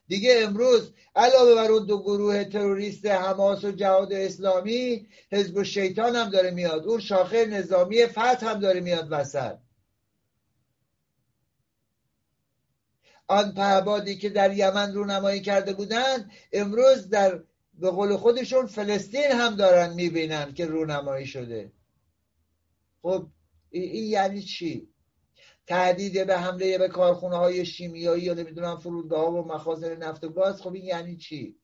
دیگه 0.09 0.41
امروز 0.43 0.93
علاوه 1.17 1.55
بر 1.55 1.71
اون 1.71 1.87
دو 1.87 2.03
گروه 2.03 2.45
تروریست 2.45 3.07
حماس 3.07 3.65
و 3.65 3.71
جهاد 3.73 4.13
اسلامی 4.13 5.09
حزب 5.33 5.63
شیطان 5.63 6.17
هم 6.17 6.31
داره 6.31 6.51
میاد. 6.51 6.87
اون 6.87 7.01
شاخه 7.01 7.47
نظامی 7.47 8.07
فتح 8.07 8.47
هم 8.47 8.61
داره 8.61 8.81
میاد 8.81 9.07
وسط. 9.11 9.57
آن 13.27 13.55
پهبادی 13.55 14.17
که 14.17 14.29
در 14.29 14.53
یمن 14.53 14.95
رونمایی 14.95 15.41
کرده 15.41 15.73
بودند 15.73 16.31
امروز 16.53 17.09
در 17.09 17.43
به 17.75 17.91
قول 17.91 18.17
خودشون 18.17 18.67
فلسطین 18.67 19.31
هم 19.31 19.57
دارن 19.57 19.95
می‌بینن 19.95 20.55
که 20.55 20.67
رونمایی 20.67 21.27
شده. 21.27 21.73
خب 23.03 23.29
این 23.71 24.05
یعنی 24.05 24.43
چی؟ 24.43 24.89
تهدید 25.67 26.27
به 26.27 26.39
حمله 26.39 26.79
به 26.79 26.89
کارخونه 26.89 27.37
های 27.37 27.67
شیمیایی 27.67 28.23
یا 28.23 28.35
نمی‌دونم 28.35 28.79
فرودگاه 28.79 29.25
ها 29.25 29.33
و 29.33 29.49
مخازن 29.49 29.97
نفت 29.97 30.25
و 30.25 30.29
گاز 30.29 30.63
خب 30.63 30.73
این 30.73 30.85
یعنی 30.85 31.17
چی؟ 31.17 31.57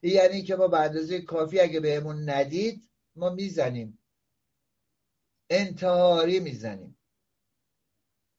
این 0.00 0.14
یعنی 0.14 0.42
که 0.42 0.56
ما 0.56 0.68
به 0.68 0.80
اندازه 0.80 1.20
کافی 1.20 1.60
اگه 1.60 1.80
بهمون 1.80 2.30
ندید 2.30 2.88
ما 3.16 3.30
می‌زنیم. 3.30 3.98
انتحاری 5.50 6.40
می‌زنیم. 6.40 6.98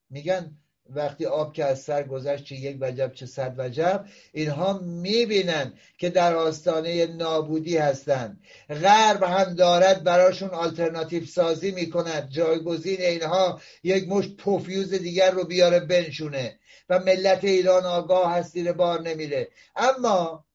میگن 0.10 0.58
وقتی 0.96 1.26
آب 1.26 1.54
که 1.54 1.66
از 1.66 1.82
سر 1.82 2.04
گذشت 2.04 2.44
چه 2.44 2.56
یک 2.56 2.78
وجب 2.82 3.14
چه 3.14 3.26
صد 3.26 3.56
وجب 3.58 4.06
اینها 4.34 4.80
می‌بینن 4.84 5.74
که 5.98 6.10
در 6.10 6.36
آستانه 6.36 7.06
نابودی 7.06 7.78
هستند. 7.78 8.42
غرب 8.70 9.24
هم 9.24 9.54
دارد 9.54 10.04
براشون 10.04 10.50
آلترناتیو 10.50 11.26
سازی 11.26 11.72
می‌کند. 11.72 12.30
جایگزین 12.30 13.02
اینها 13.02 13.62
یک 13.84 14.08
مش 14.08 14.30
پوفیوز 14.30 14.94
دیگر 14.94 15.32
رو 15.32 15.44
بیاره 15.44 15.80
بنشونه 15.80 16.60
و 16.90 17.00
ملت 17.00 17.44
ایران 17.44 17.84
آگاه 17.86 18.32
هست 18.34 18.58
بار 18.58 19.02
نمیره. 19.02 19.48
اما 19.76 20.46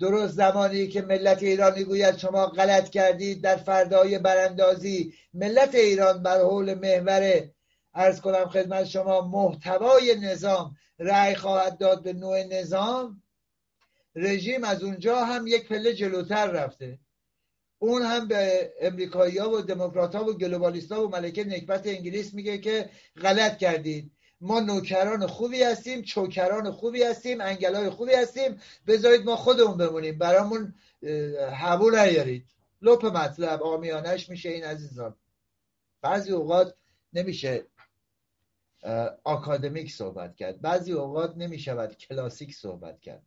درست 0.00 0.34
زمانی 0.34 0.88
که 0.88 1.02
ملت 1.02 1.42
ایران 1.42 1.78
می‌گوید 1.78 2.18
شما 2.18 2.46
غلط 2.46 2.90
کردید 2.90 3.42
در 3.42 3.56
فردای 3.56 4.18
براندازی 4.18 5.14
ملت 5.34 5.74
ایران 5.74 6.22
بر 6.22 6.40
حول 6.40 6.74
محور 6.74 7.42
ارز 7.96 8.20
کنم 8.20 8.48
خدمت 8.48 8.84
شما 8.84 9.20
محتوای 9.20 10.14
نظام 10.20 10.76
رأی 10.98 11.34
خواهد 11.34 11.78
داد 11.78 12.02
به 12.02 12.12
نوع 12.12 12.42
نظام. 12.44 13.22
رژیم 14.14 14.64
از 14.64 14.82
اونجا 14.82 15.24
هم 15.24 15.46
یک 15.46 15.68
پله 15.68 15.94
جلوتر 15.94 16.46
رفته. 16.46 16.98
اون 17.78 18.02
هم 18.02 18.28
به 18.28 18.72
امریکایی 18.80 19.38
ها 19.38 19.50
و 19.50 19.60
دموکرات 19.60 20.14
ها 20.14 20.24
و 20.24 20.32
گلوبالیست 20.32 20.92
ها 20.92 21.06
و 21.06 21.10
ملکه 21.10 21.44
نکبت 21.44 21.86
انگلیس 21.86 22.34
میگه 22.34 22.58
که 22.58 22.90
غلط 23.22 23.58
کردید 23.58 24.10
ما 24.40 24.60
نوکران 24.60 25.26
خوبی 25.26 25.62
هستیم 25.62 26.02
چوکران 26.02 26.70
خوبی 26.70 27.02
هستیم 27.02 27.40
انگلای 27.40 27.90
خوبی 27.90 28.12
هستیم. 28.12 28.60
بذارید 28.86 29.24
ما 29.24 29.36
خودمون 29.36 29.76
بمونیم. 29.76 30.18
برامون 30.18 30.74
هبو 31.52 31.90
نیارید. 31.90 32.46
لپ 32.82 33.06
مطلب 33.06 33.62
آمیانش 33.62 34.28
میشه 34.28 34.48
این 34.48 34.64
عزیزان. 34.64 35.16
بعضی 36.02 36.32
اوقات 36.32 36.74
نمیشه 37.12 37.66
آکادمیک 39.24 39.92
صحبت 39.92 40.36
کرد. 40.36 40.60
بعضی 40.60 40.92
اوقات 40.92 41.36
نمی 41.36 41.58
شود 41.58 41.96
کلاسیک 41.96 42.54
صحبت 42.54 43.00
کرد. 43.00 43.26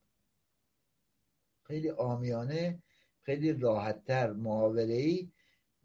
خیلی 1.64 1.90
آمیانه 1.90 2.84
خیلی 3.22 3.54
راحتتر 3.54 4.32
محاوره 4.32 4.94
ای 4.94 5.32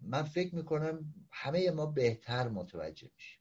من 0.03 0.23
فکر 0.23 0.55
می‌کنم 0.55 1.15
همه 1.31 1.71
ما 1.71 1.87
بهتر 1.87 2.49
متوجه 2.49 3.11
میشیم. 3.15 3.41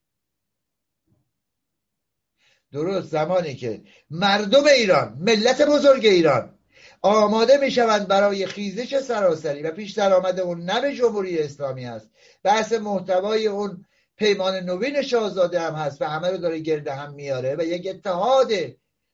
درست 2.72 3.08
زمانی 3.08 3.56
که 3.56 3.84
مردم 4.10 4.66
ایران 4.66 5.18
ملت 5.20 5.62
بزرگ 5.62 6.06
ایران 6.06 6.60
آماده 7.02 7.58
می 7.58 7.72
شوند 7.72 8.08
برای 8.08 8.46
خیزش 8.46 9.00
سراسری 9.00 9.62
و 9.62 9.72
پیش 9.72 9.92
درآمد 9.92 10.40
اون 10.40 10.62
نه 10.62 10.96
جمهوری 10.96 11.40
اسلامی 11.40 11.86
است. 11.86 12.10
بحث 12.44 12.74
محتوای 12.74 13.48
اون 13.48 13.86
پیمان 14.18 14.56
نوین 14.56 15.02
شاهزاده 15.02 15.60
هم 15.60 15.74
هست 15.74 16.02
و 16.02 16.06
همه 16.06 16.30
رو 16.32 16.38
داره 16.38 16.60
گرده 16.60 16.94
هم 16.94 17.14
میاره 17.14 17.56
و 17.56 17.64
یک 17.64 17.88
اتحاد 17.88 18.48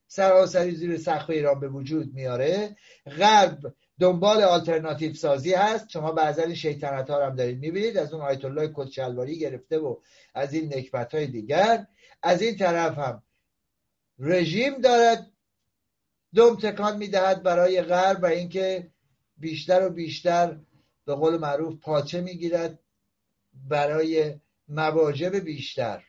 سراسری 0.08 0.76
زیر 0.76 0.98
سقف 0.98 1.30
ایران 1.30 1.60
به 1.60 1.68
وجود 1.68 2.14
میاره. 2.14 2.76
غرب 3.20 3.74
دنبال 4.00 4.42
آلترناتیو 4.42 5.14
سازی 5.14 5.54
هست. 5.54 5.90
شما 5.90 6.12
بعضا 6.12 6.44
این 6.44 6.56
شیطنت 6.56 7.10
ها 7.10 7.26
هم 7.26 7.36
دارید 7.36 7.60
می‌بینید. 7.60 7.98
از 7.98 8.14
اون 8.14 8.22
آیت 8.22 8.46
الله 8.46 8.68
کدشلواری 8.74 9.40
گرفته 9.40 9.78
و 9.78 9.96
از 10.34 10.54
این 10.54 10.74
نکبت 10.74 11.16
های 11.16 11.28
دیگر. 11.28 11.88
از 12.24 12.42
این 12.42 12.58
طرف 12.58 12.98
هم 12.98 13.24
رژیم 14.20 14.82
دارد. 14.82 15.32
دم 16.36 16.56
تکان 16.56 16.98
می‌دهد 16.98 17.44
برای 17.44 17.82
غرب 17.82 18.24
و 18.24 18.26
اینکه 18.26 18.92
بیشتر 19.38 19.88
و 19.88 19.90
بیشتر 19.90 20.58
به 21.06 21.16
قول 21.16 21.38
معروف 21.38 21.80
پاچه 21.80 22.22
می‌گیرد 22.22 22.80
برای 23.54 24.34
مواجب 24.70 25.36
بیشتر. 25.36 26.04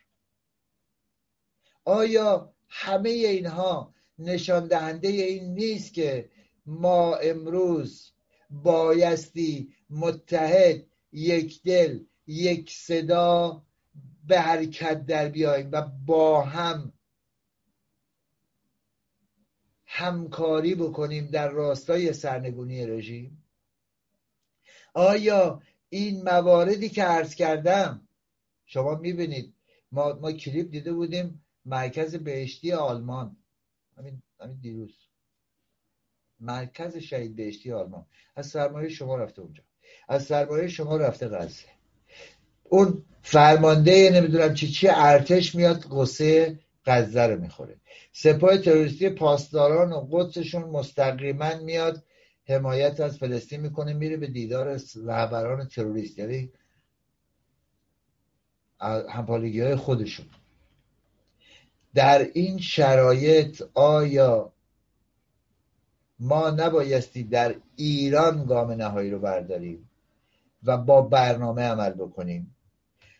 آیا 1.85 2.53
همه 2.69 3.09
اینها 3.09 3.93
نشان 4.19 4.67
دهنده 4.67 5.07
این 5.07 5.53
نیست 5.53 5.93
که 5.93 6.29
ما 6.65 7.15
امروز 7.15 8.11
بایستی 8.49 9.73
متحد 9.89 10.85
یک 11.11 11.63
دل 11.63 11.99
یک 12.27 12.71
صدا 12.71 13.63
به 14.27 14.39
حرکت 14.39 15.05
در 15.05 15.29
بیاییم 15.29 15.69
و 15.71 15.81
با 16.05 16.41
هم 16.41 16.93
همکاری 19.85 20.75
بکنیم 20.75 21.27
در 21.27 21.49
راستای 21.49 22.13
سرنگونی 22.13 22.85
رژیم؟ 22.85 23.43
آیا 24.93 25.61
این 25.89 26.23
مواردی 26.23 26.89
که 26.89 27.03
عرض 27.03 27.35
کردم 27.35 28.07
شما 28.73 28.95
می‌بینید 28.95 29.53
ما, 29.91 30.13
ما 30.21 30.31
کلیپ 30.31 30.71
دیده 30.71 30.93
بودیم 30.93 31.45
مرکز 31.65 32.15
بهشتی 32.15 32.71
آلمان. 32.71 33.37
همین, 33.97 34.21
همین 34.39 34.57
دیروز. 34.61 34.93
مرکز 36.39 36.97
شهید 36.97 37.35
بهشتی 37.35 37.71
آلمان. 37.71 38.05
از 38.35 38.47
سرمایه 38.47 38.89
شما 38.89 39.15
رفته 39.15 39.41
اونجا. 39.41 39.63
از 40.07 40.23
سرمایه 40.23 40.67
شما 40.67 40.97
رفته 40.97 41.27
غزه. 41.27 41.65
اون 42.63 43.03
فرمانده 43.21 44.09
نمی‌دونم 44.13 44.53
چی 44.53 44.67
چی 44.67 44.87
ارتش 44.89 45.55
میاد 45.55 45.85
قصه 45.91 46.59
غزه 46.85 47.21
رو 47.21 47.41
می‌خوره. 47.41 47.75
سپاه 48.13 48.57
تروریستی 48.57 49.09
پاسداران 49.09 49.93
و 49.93 50.07
قدسشون 50.11 50.63
مستقیما 50.63 51.55
میاد 51.55 52.03
حمایت 52.47 52.99
از 52.99 53.17
فلسطین 53.17 53.61
می‌کنه 53.61 53.93
میره 53.93 54.17
به 54.17 54.27
دیدار 54.27 54.79
رهبران 55.05 55.67
تروریست. 55.67 56.19
یعنی 56.19 56.51
همپالگی 59.09 59.61
های 59.61 59.75
خودشون. 59.75 60.25
در 61.93 62.29
این 62.33 62.59
شرایط 62.59 63.63
آیا 63.73 64.53
ما 66.19 66.49
نبایستی 66.49 67.23
در 67.23 67.55
ایران 67.75 68.45
گام 68.45 68.71
نهایی 68.71 69.11
رو 69.11 69.19
برداریم 69.19 69.89
و 70.63 70.77
با 70.77 71.01
برنامه 71.01 71.61
عمل 71.61 71.89
بکنیم؟ 71.89 72.55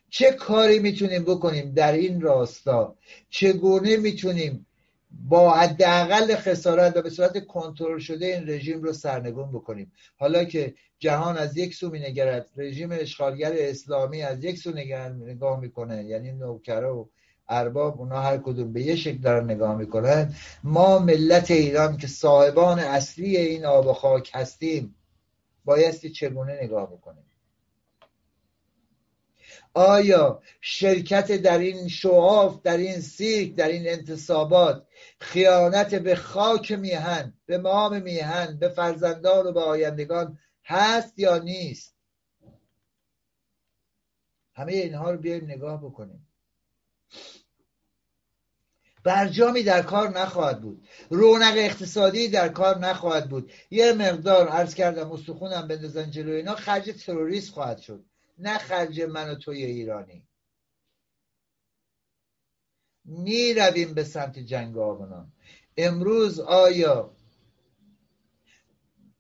چه 0.09 0.31
کاری 0.31 0.79
می‌تونیم 0.79 1.23
بکنیم 1.23 1.71
در 1.71 1.91
این 1.91 2.21
راستا؟ 2.21 2.95
چگونه 3.29 3.97
می‌تونیم 3.97 4.65
با 5.11 5.51
حداقل 5.51 6.35
خسارت 6.35 6.97
و 6.97 7.01
به 7.01 7.09
صورت 7.09 7.45
کنترل 7.45 7.99
شده 7.99 8.25
این 8.25 8.49
رژیم 8.49 8.83
رو 8.83 8.93
سرنگون 8.93 9.51
بکنیم. 9.51 9.91
حالا 10.17 10.43
که 10.43 10.73
جهان 10.99 11.37
از 11.37 11.57
یک 11.57 11.75
سو 11.75 11.89
مینگرد 11.89 12.49
رژیم 12.57 12.89
اشغالگر 12.91 13.51
اسلامی 13.55 14.21
از 14.21 14.43
یک 14.43 14.57
سو 14.57 14.71
نگاه 14.71 15.59
می‌کنه 15.59 16.03
یعنی 16.03 16.31
نوکره 16.31 16.87
و 16.87 17.05
ارباب 17.49 17.99
اونا 17.99 18.21
هر 18.21 18.37
کدوم 18.37 18.73
به 18.73 18.81
یه 18.81 18.95
شکل 18.95 19.17
دارن 19.17 19.51
نگاه 19.51 19.77
می‌کنن. 19.77 20.35
ما 20.63 20.99
ملت 20.99 21.51
ایران 21.51 21.97
که 21.97 22.07
صاحبان 22.07 22.79
اصلی 22.79 23.37
این 23.37 23.65
آب 23.65 23.87
و 23.87 23.93
خاک 23.93 24.31
هستیم 24.33 24.95
بایستی 25.65 26.09
چگونه 26.09 26.63
نگاه 26.63 26.91
بکنیم؟ 26.91 27.23
آیا 29.73 30.41
شرکت 30.61 31.31
در 31.31 31.59
این 31.59 31.87
شعاف 31.87 32.61
در 32.61 32.77
این 32.77 32.99
سیرک 32.99 33.55
در 33.55 33.67
این 33.67 33.87
انتصابات 33.87 34.87
خیانت 35.19 35.95
به 35.95 36.15
خاک 36.15 36.71
میهن 36.71 37.33
به 37.45 37.57
مام 37.57 38.01
میهن 38.01 38.57
به 38.59 38.69
فرزندان 38.69 39.47
و 39.47 39.51
به 39.51 39.61
آیندگان 39.61 40.39
هست 40.65 41.19
یا 41.19 41.37
نیست؟ 41.37 41.95
همه 44.55 44.71
اینها 44.71 45.11
رو 45.11 45.17
بیایم 45.17 45.43
نگاه 45.43 45.83
بکنیم. 45.83 46.27
برجامی 49.03 49.63
در 49.63 49.81
کار 49.81 50.09
نخواهد 50.09 50.61
بود. 50.61 50.87
رونق 51.09 51.53
اقتصادی 51.57 52.27
در 52.27 52.49
کار 52.49 52.77
نخواهد 52.77 53.29
بود. 53.29 53.51
یه 53.71 53.93
مقدار 53.93 54.47
عرض 54.47 54.73
کردم 54.73 55.11
استخونم 55.11 55.67
بندازن 55.67 56.11
جلوی 56.11 56.35
اینا 56.35 56.55
خرج 56.55 57.03
تروریست 57.05 57.53
خواهد 57.53 57.77
شد. 57.77 58.05
نه 58.41 58.57
خرج 58.57 59.01
من 59.01 59.29
و 59.29 59.35
توی 59.35 59.65
ایرانی. 59.65 60.23
می 63.05 63.53
رویم 63.53 63.93
به 63.93 64.03
سمت 64.03 64.39
جنگ 64.39 64.77
آبانان. 64.77 65.31
امروز 65.77 66.39
آیا 66.39 67.15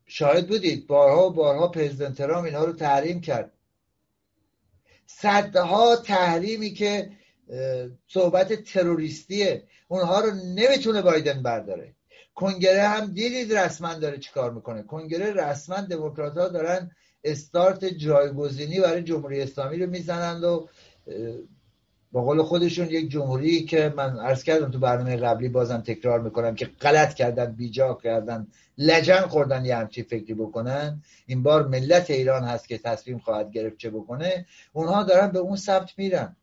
شاهد 0.05 0.47
بودید 0.47 0.87
بارها 0.87 1.27
و 1.27 1.33
بارها 1.33 1.67
پرزیدنت 1.67 2.17
ترام 2.17 2.43
اینها 2.45 2.65
رو 2.65 2.73
تحریم 2.73 3.21
کرد؟ 3.21 3.53
صدها 5.05 5.95
تحریمی 5.95 6.73
که 6.73 7.11
صحبت 8.07 8.53
تروریستیه 8.53 9.67
اونها 9.87 10.19
رو 10.19 10.31
نمی‌تونه 10.31 11.01
بایدن 11.01 11.43
برداره. 11.43 11.95
کنگره 12.35 12.87
هم 12.87 13.05
دیدید 13.05 13.53
رسما 13.53 13.93
داره 13.93 14.17
چیکار 14.17 14.51
می‌کنه. 14.51 14.83
کنگره 14.83 15.33
رسما 15.33 15.81
دموکرات 15.81 16.37
ها 16.37 16.47
دارن 16.47 16.91
استارت 17.23 17.85
جایگزینی 17.85 18.79
برای 18.79 19.03
جمهوری 19.03 19.41
اسلامی 19.41 19.77
رو 19.77 19.89
می‌زنند 19.89 20.43
و 20.43 20.69
با 22.11 22.23
قول 22.23 22.41
خودشون 22.41 22.87
یک 22.87 23.11
جمهوری 23.11 23.65
که 23.65 23.93
من 23.97 24.19
عرض 24.19 24.43
کردم 24.43 24.71
تو 24.71 24.79
برنامه 24.79 25.17
قبلی 25.17 25.49
بازم 25.49 25.81
تکرار 25.81 26.21
می‌کنم 26.21 26.55
که 26.55 26.65
غلط 26.65 27.13
کردن 27.13 27.51
بیجا 27.51 27.93
کردن 28.03 28.47
لجن 28.77 29.21
خوردن 29.21 29.65
یه 29.65 29.75
همچی 29.75 30.03
فکری 30.03 30.33
بکنن. 30.33 31.03
این 31.25 31.43
بار 31.43 31.67
ملت 31.67 32.09
ایران 32.09 32.43
هست 32.43 32.67
که 32.67 32.77
تصمیم 32.77 33.19
خواهد 33.19 33.51
گرفت 33.51 33.77
چه 33.77 33.89
بکنه. 33.89 34.45
اونها 34.73 35.03
دارن 35.03 35.31
به 35.31 35.39
اون 35.39 35.55
سبت 35.55 35.89
میرن. 35.97 36.35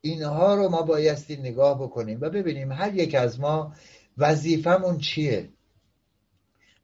اینها 0.00 0.54
رو 0.54 0.68
ما 0.68 0.82
بایستی 0.82 1.36
نگاه 1.36 1.82
بکنیم 1.82 2.18
و 2.20 2.30
ببینیم 2.30 2.72
هر 2.72 2.94
یک 2.94 3.14
از 3.14 3.40
ما 3.40 3.74
وظیفمون 4.18 4.98
چیه. 4.98 5.55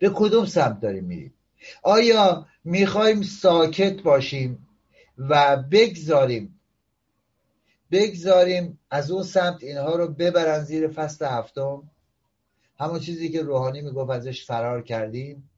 به 0.03 0.11
کدوم 0.15 0.47
سمت 0.47 0.81
داریم 0.81 1.05
میریم؟ 1.05 1.35
آیا 1.83 2.47
می‌خوایم 2.65 3.23
ساکت 3.23 4.03
باشیم 4.03 4.69
و 5.19 5.57
بگذاریم 5.57 6.61
بگذاریم 7.91 8.79
از 8.91 9.11
اون 9.11 9.23
سمت 9.23 9.63
اینها 9.63 9.97
رو 9.97 10.09
ببرن 10.09 10.65
زیر 10.65 10.89
فصل 10.89 11.27
هفتم؟ 11.27 11.91
همون 12.79 13.01
چیزی 13.01 13.29
که 13.29 13.43
روحانی 13.43 13.81
می‌گفت 13.81 14.11
ازش 14.11 14.45
فرار 14.47 14.83
کردیم. 14.83 15.51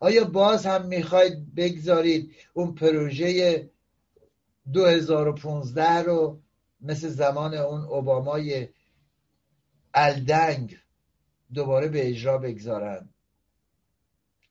آیا 0.00 0.24
باز 0.24 0.66
هم 0.66 0.86
می‌خواید 0.86 1.54
بگذارید 1.54 2.34
اون 2.54 2.74
پروژه 2.74 3.70
2015 4.72 6.02
رو 6.02 6.40
مثل 6.80 7.08
زمان 7.08 7.54
اون 7.54 7.84
اوبامای 7.84 8.68
الدنگ 9.94 10.78
دوباره 11.54 11.88
به 11.88 12.08
اجرا 12.08 12.38
بگذارن؟ 12.38 13.08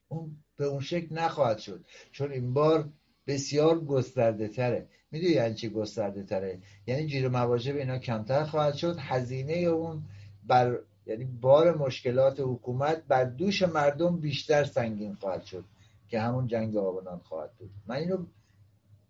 اون 0.08 0.38
به 0.58 0.66
اون 0.66 0.80
شکل 0.80 1.16
نخواهد 1.16 1.58
شد. 1.58 1.86
چون 2.12 2.32
این 2.32 2.54
بار 2.54 2.90
بسیار 3.28 3.80
گسترده 3.80 4.48
تره. 4.48 4.88
می‌دونی 5.12 5.32
یعنی 5.32 5.56
چی 5.56 5.70
گسترده 5.70 6.24
تره؟ 6.24 6.60
یعنی 6.88 7.08
جیر 7.08 7.28
مواجب 7.28 7.76
اینا 7.76 7.98
کمتر 7.98 8.44
خواهد 8.44 8.74
شد. 8.74 8.96
هزینه 9.00 9.54
اون 9.54 10.04
بر 10.44 10.80
یعنی 11.08 11.26
بار 11.26 11.78
مشکلات 11.78 12.40
حکومت 12.40 13.04
بر 13.08 13.24
دوش 13.24 13.62
مردم 13.62 14.18
بیشتر 14.18 14.64
سنگین 14.64 15.16
خواهد 15.16 15.44
شد 15.44 15.64
که 16.10 16.20
همون 16.20 16.48
جنگ 16.48 16.78
آبانان 16.78 17.20
خواهد 17.20 17.52
بود. 17.60 17.70
من 17.88 17.96
اینو 17.96 18.26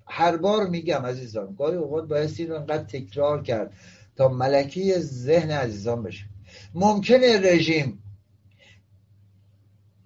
هر 0.08 0.38
بار 0.38 0.68
میگم 0.68 1.06
عزیزان 1.06 1.56
گاهی 1.56 1.78
اوقات 1.78 2.08
باید 2.08 2.36
این 2.38 2.50
رو 2.50 2.56
انقدر 2.56 2.84
تکرار 2.84 3.44
کرد 3.44 3.74
تا 4.16 4.28
ملکی 4.28 4.94
ذهن 5.00 5.52
عزیزان 5.52 6.04
بشه. 6.04 6.26
ممکنه 6.74 7.38
رژیم 7.38 8.04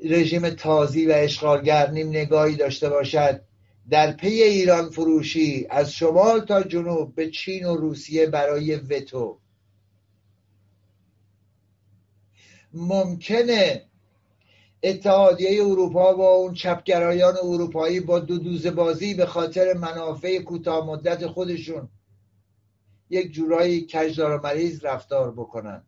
رژیم 0.03 0.49
تازی 0.49 1.05
و 1.05 1.11
اشغالگر 1.15 1.91
نیم 1.91 2.09
نگاهی 2.09 2.55
داشته 2.55 2.89
باشد. 2.89 3.41
در 3.89 4.11
پی 4.11 4.27
ایران 4.27 4.89
فروشی 4.89 5.67
از 5.69 5.93
شمال 5.93 6.39
تا 6.39 6.63
جنوب 6.63 7.15
به 7.15 7.29
چین 7.29 7.65
و 7.65 7.75
روسیه 7.75 8.25
برای 8.25 8.75
وتو. 8.75 9.39
ممکنه 12.73 13.85
اتحادیه 14.83 15.63
اروپا 15.63 16.15
و 16.15 16.21
اون 16.21 16.53
چپگرایان 16.53 17.37
اروپایی 17.43 17.99
با 17.99 18.19
دو 18.19 18.37
دوز 18.37 18.67
بازی 18.67 19.13
به 19.13 19.25
خاطر 19.25 19.73
منافع 19.73 20.39
کوتاه 20.39 20.87
مدت 20.87 21.27
خودشون 21.27 21.89
یک 23.09 23.31
جورایی 23.31 23.87
کجدار 23.93 24.37
و 24.37 24.41
مریض 24.43 24.85
رفتار 24.85 25.31
بکنند. 25.31 25.85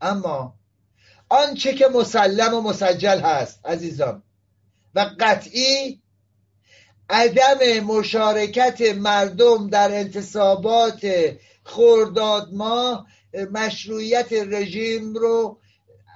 اما 0.00 0.57
آنچه 1.28 1.74
که 1.74 1.88
مسلم 1.88 2.54
و 2.54 2.60
مسجل 2.60 3.20
هست 3.20 3.66
عزیزان. 3.66 4.22
و 4.94 5.10
قطعی 5.20 6.00
عدم 7.10 7.80
مشارکت 7.80 8.80
مردم 8.96 9.68
در 9.70 9.94
انتصابات 9.94 11.06
خورداد 11.64 12.48
ما 12.52 13.06
مشروعیت 13.52 14.32
رژیم 14.32 15.14
رو 15.14 15.58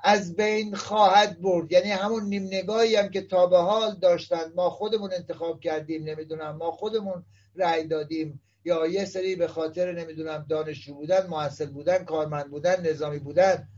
از 0.04 0.36
بین 0.36 0.74
خواهد 0.74 1.40
برد. 1.40 1.72
یعنی 1.72 1.90
همون 1.90 2.24
نیم 2.24 2.46
نگاهی 2.46 2.96
هم 2.96 3.08
که 3.08 3.22
تا 3.22 3.46
به 3.46 3.58
حال 3.58 3.94
داشتند 3.94 4.52
ما 4.54 4.70
خودمون 4.70 5.12
انتخاب 5.12 5.60
کردیم 5.60 6.04
نمی‌دونم 6.04 6.56
ما 6.56 6.70
خودمون 6.70 7.24
رأی 7.56 7.86
دادیم 7.86 8.40
یا 8.64 8.86
یه 8.86 9.04
سری 9.04 9.36
به 9.36 9.48
خاطر 9.48 9.92
نمی‌دونم 9.92 10.46
دانشجو 10.48 10.94
بودن 10.94 11.26
محصل 11.26 11.70
بودن 11.70 12.04
کارمند 12.04 12.50
بودن 12.50 12.90
نظامی 12.90 13.18
بودن 13.18 13.68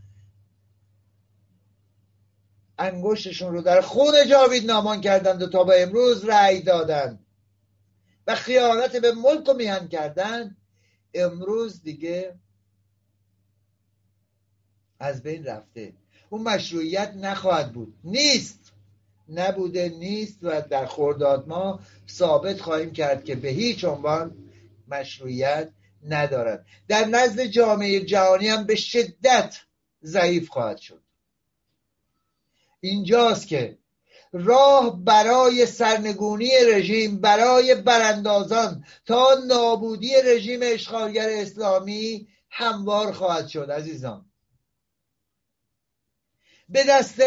انگشتشون 2.79 3.53
رو 3.53 3.61
در 3.61 3.81
خون 3.81 4.13
جاوید 4.29 4.65
نامان 4.65 5.01
کردند 5.01 5.41
و 5.41 5.49
تا 5.49 5.63
به 5.63 5.83
امروز 5.83 6.25
رأی 6.25 6.61
دادند. 6.61 7.25
و 8.27 8.35
خیانت 8.35 8.95
به 8.95 9.11
ملک 9.11 9.49
و 9.49 9.53
میهن 9.53 9.87
کردن 9.87 10.57
امروز 11.13 11.83
دیگه 11.83 12.35
از 14.99 15.23
بین 15.23 15.45
رفته. 15.45 15.93
اون 16.29 16.41
مشروعیت 16.41 17.13
نخواهد 17.15 17.73
بود. 17.73 17.95
نیست. 18.03 18.71
نبوده 19.29 19.89
نیست 19.89 20.39
و 20.41 20.61
در 20.61 20.85
خورداد 20.85 21.47
ما 21.47 21.79
ثابت 22.09 22.61
خواهیم 22.61 22.91
کرد 22.91 23.23
که 23.23 23.35
به 23.35 23.49
هیچ 23.49 23.83
عنوان 23.83 24.37
مشروعیت 24.87 25.71
ندارد. 26.03 26.65
در 26.87 27.05
نزد 27.05 27.43
جامعه 27.43 28.05
جهانی 28.05 28.47
هم 28.47 28.65
به 28.65 28.75
شدت 28.75 29.61
ضعیف 30.03 30.49
خواهد 30.49 30.77
شد. 30.77 31.04
اینجاست 32.85 33.47
که 33.47 33.77
راه 34.33 35.03
برای 35.03 35.65
سرنگونی 35.65 36.51
رژیم 36.67 37.21
برای 37.21 37.75
براندازان 37.75 38.85
تا 39.05 39.27
نابودی 39.47 40.13
رژیم 40.25 40.59
اشغالگر 40.63 41.29
اسلامی 41.29 42.27
هموار 42.49 43.11
خواهد 43.11 43.47
شد 43.47 43.71
عزیزان. 43.71 44.31
به 46.69 46.83
دست 46.89 47.21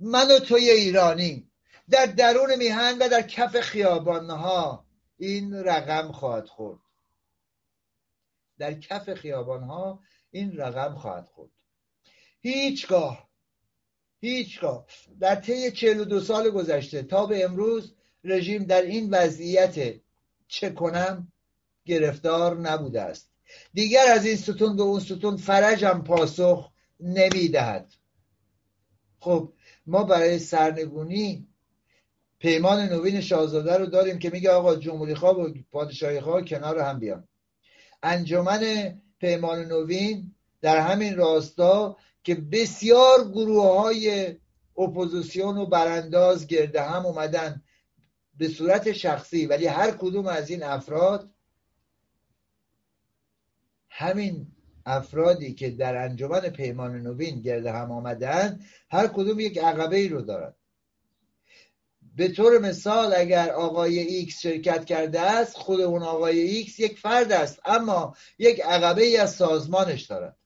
من 0.00 0.30
و 0.30 0.38
توی 0.38 0.70
ایرانی 0.70 1.50
در 1.90 2.06
درون 2.06 2.56
میهن 2.56 2.98
و 2.98 3.08
در 3.08 3.22
کف 3.22 3.60
خیابانها 3.60 4.86
این 5.16 5.54
رقم 5.54 6.12
خواهد 6.12 6.46
خورد. 6.46 6.80
در 8.58 8.74
کف 8.74 9.14
خیابانها 9.14 10.00
این 10.30 10.56
رقم 10.56 10.94
خواهد 10.94 11.26
خورد. 11.26 11.50
هیچگاه 12.40 13.29
هیچگاه. 14.20 14.86
در 15.20 15.34
طی 15.34 15.70
42 15.70 16.20
سال 16.20 16.50
گذشته 16.50 17.02
تا 17.02 17.26
به 17.26 17.44
امروز 17.44 17.94
رژیم 18.24 18.64
در 18.64 18.82
این 18.82 19.10
وضعیت 19.10 19.94
چه 20.48 20.70
کنم 20.70 21.32
گرفتار 21.84 22.56
نبوده 22.56 23.02
است. 23.02 23.30
دیگر 23.74 24.04
از 24.12 24.26
این 24.26 24.36
ستون 24.36 24.76
به 24.76 24.82
اون 24.82 25.00
ستون 25.00 25.36
فرجه 25.36 25.80
هم 25.80 26.02
پاسخ 26.06 26.70
نمی‌دهد. 27.00 27.92
خب 29.20 29.52
ما 29.86 30.04
برای 30.04 30.38
سرنگونی 30.38 31.48
پیمان 32.38 32.80
نوین 32.80 33.20
شاهزاده 33.20 33.76
رو 33.76 33.86
داریم 33.86 34.18
که 34.18 34.30
میگه 34.30 34.50
آقا 34.50 34.76
جمهوری 34.76 35.14
خواه 35.14 35.40
و 35.40 35.54
پادشاهی 35.72 36.20
خواه 36.20 36.44
کنار 36.44 36.78
هم 36.78 36.98
بیان. 36.98 37.28
انجمن 38.02 38.94
پیمان 39.20 39.64
نوین 39.64 40.34
در 40.60 40.78
همین 40.80 41.16
راستا 41.16 41.96
که 42.22 42.34
بسیار 42.34 43.28
گروه 43.28 43.80
های 43.80 44.36
اپوزیسیون 44.78 45.58
و 45.58 45.66
برانداز 45.66 46.46
گرده 46.46 46.82
هم 46.82 47.06
اومدن 47.06 47.62
به 48.34 48.48
صورت 48.48 48.92
شخصی 48.92 49.46
ولی 49.46 49.66
هر 49.66 49.90
کدوم 49.90 50.26
از 50.26 50.50
این 50.50 50.62
افراد 50.62 51.30
همین 53.88 54.46
افرادی 54.86 55.54
که 55.54 55.70
در 55.70 55.96
انجمن 55.96 56.40
پیمان 56.40 57.02
نوین 57.02 57.40
گرد 57.40 57.66
هم 57.66 57.92
آمدن 57.92 58.60
هر 58.90 59.06
کدوم 59.06 59.40
یک 59.40 59.58
عقبه 59.58 59.96
ای 59.96 60.08
رو 60.08 60.22
دارد 60.22 60.56
به 62.16 62.28
طور 62.28 62.58
مثال 62.58 63.14
اگر 63.14 63.50
آقای 63.50 63.98
ایکس 63.98 64.40
شرکت 64.40 64.84
کرده 64.84 65.20
است 65.20 65.56
خود 65.56 65.80
اون 65.80 66.02
آقای 66.02 66.40
ایکس 66.40 66.78
یک 66.78 66.98
فرد 66.98 67.32
است 67.32 67.60
اما 67.64 68.16
یک 68.38 68.60
عقبه 68.60 69.02
ای 69.02 69.16
از 69.16 69.34
سازمانش 69.34 70.02
دارد 70.02 70.36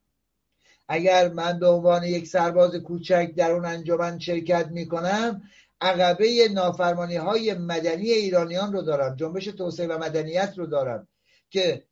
اگر 0.88 1.28
من 1.28 1.58
به 1.58 1.66
عنوان 1.68 2.04
یک 2.04 2.26
سرباز 2.26 2.76
کوچک 2.76 3.32
در 3.36 3.50
اون 3.50 3.64
انجمن 3.64 4.18
شرکت 4.18 4.66
می 4.66 4.88
کنم 4.88 5.42
عقبه 5.80 6.48
نافرمانی 6.52 7.16
های 7.16 7.54
مدنی 7.54 8.10
ایرانیان 8.10 8.72
رو 8.72 8.82
دارم 8.82 9.16
جنبش 9.16 9.44
توسعه 9.44 9.86
و 9.86 9.98
مدنیت 9.98 10.54
رو 10.56 10.66
دارم 10.66 11.08
که 11.50 11.84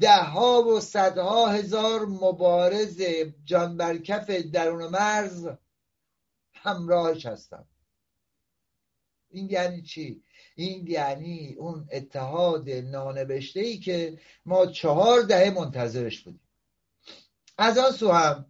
ده 0.00 0.22
ها 0.22 0.62
و 0.62 0.80
صدها 0.80 1.48
هزار 1.48 2.06
مبارز 2.06 3.02
برکف 3.78 4.30
درون 4.30 4.86
مرز 4.86 5.48
همراهش 6.54 7.26
هستم 7.26 7.66
این 9.30 9.50
یعنی 9.50 9.82
چی؟ 9.82 10.22
این 10.56 10.86
یعنی 10.86 11.54
اون 11.58 11.88
اتحاد 11.92 12.70
نانوشته 12.70 13.60
ای 13.60 13.78
که 13.78 14.18
ما 14.46 14.66
چهار 14.66 15.20
دهه 15.20 15.50
منتظرش 15.50 16.20
بودیم 16.20 16.43
از 17.58 17.78
آن 17.78 17.92
سو 17.92 18.12
هم 18.12 18.46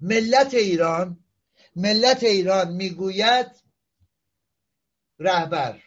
ملت 0.00 0.54
ایران 0.54 1.24
ملت 1.76 2.22
ایران 2.22 2.72
می‌گوید 2.72 3.46
رهبر. 5.18 5.82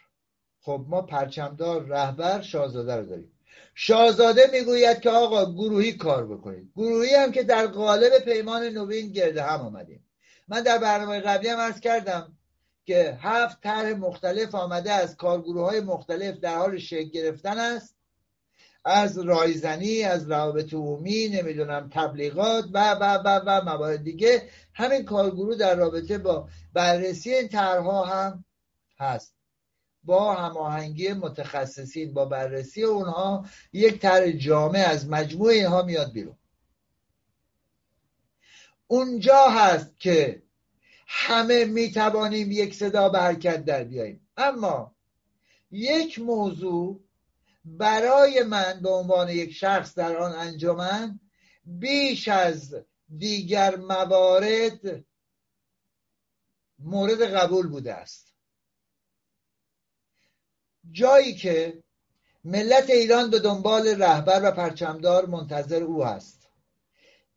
خب 0.62 0.86
ما 0.88 1.02
پرچمدار 1.02 1.86
رهبر 1.86 2.42
شاهزاده 2.42 2.96
رو 2.96 3.06
داریم. 3.06 3.32
شاهزاده 3.76 4.50
می‌گوید 4.52 5.00
که 5.00 5.10
آقا 5.10 5.54
گروهی 5.54 5.94
کار 5.94 6.28
بکنید. 6.28 6.72
گروهی 6.76 7.16
هم 7.16 7.32
که 7.32 7.44
در 7.44 7.68
قالب 7.68 8.20
پیمان 8.20 8.64
نوین 8.64 9.12
گرده 9.12 9.44
هم 9.44 9.62
آمدیم. 9.62 10.08
من 10.48 10.62
در 10.62 10.78
برنامه 10.78 11.20
قبلی 11.20 11.50
هم 11.50 11.60
ارز 11.60 11.80
کردم 11.80 12.38
که 12.86 13.18
هفت 13.22 13.62
طرح 13.64 13.94
مختلف 13.94 14.56
آمده 14.56 14.92
از 14.92 15.18
کارگروه 15.18 15.66
های 15.66 15.80
مختلف 15.80 16.36
در 16.36 16.56
حال 16.58 16.78
شکل 16.78 17.10
گرفتن 17.10 17.58
است. 17.58 17.96
از 18.86 19.20
رایزنی 19.20 20.04
از 20.04 20.32
روابط 20.32 20.74
عمومی 20.74 21.30
نمی‌دونم 21.30 21.90
تبلیغات 21.94 22.66
و 22.74 22.92
و 22.92 23.18
و 23.26 23.42
و 23.46 23.62
موارد 23.62 24.04
دیگه. 24.04 24.50
همین 24.74 25.06
کارگروه 25.06 25.56
در 25.56 25.76
رابطه 25.76 26.18
با 26.18 26.50
بررسی 26.74 27.34
این 27.34 27.48
طرحها 27.48 28.06
هم 28.06 28.46
هست. 29.00 29.36
با 30.04 30.36
هماهنگی 30.36 31.14
متخصصین 31.14 32.14
با 32.14 32.26
بررسی 32.26 32.84
اونها 32.84 33.46
یک 33.74 34.00
طرح 34.00 34.32
جامع 34.32 34.80
از 34.88 35.10
مجموع 35.10 35.50
اینها 35.50 35.82
میاد 35.82 36.12
بیرون. 36.12 36.38
اونجا 38.88 39.48
هست 39.50 40.00
که 40.00 40.44
همه 41.08 41.66
می‌توانیم 41.66 42.52
یک 42.52 42.76
صدا 42.76 43.10
به 43.10 43.20
حرکت 43.20 43.66
در 43.66 43.84
بیاییم. 43.84 44.28
اما 44.38 44.96
یک 45.72 46.20
موضوع 46.20 47.00
برای 47.66 48.44
من 48.44 48.80
به 48.82 48.90
عنوان 48.90 49.30
یک 49.30 49.52
شخص 49.52 49.96
در 49.96 50.18
آن 50.18 50.32
انجمن 50.32 51.20
بیش 51.64 52.28
از 52.28 52.76
دیگر 53.18 53.76
موارد 53.76 55.06
مورد 56.80 57.22
قبول 57.22 57.68
بوده 57.68 57.94
است. 57.94 58.34
جایی 60.92 61.36
که 61.36 61.84
ملت 62.44 62.90
ایران 62.90 63.30
به 63.30 63.40
دنبال 63.40 63.88
رهبر 63.88 64.42
و 64.44 64.52
پرچمدار 64.52 65.26
منتظر 65.26 65.84
او 65.84 66.06
است 66.06 66.41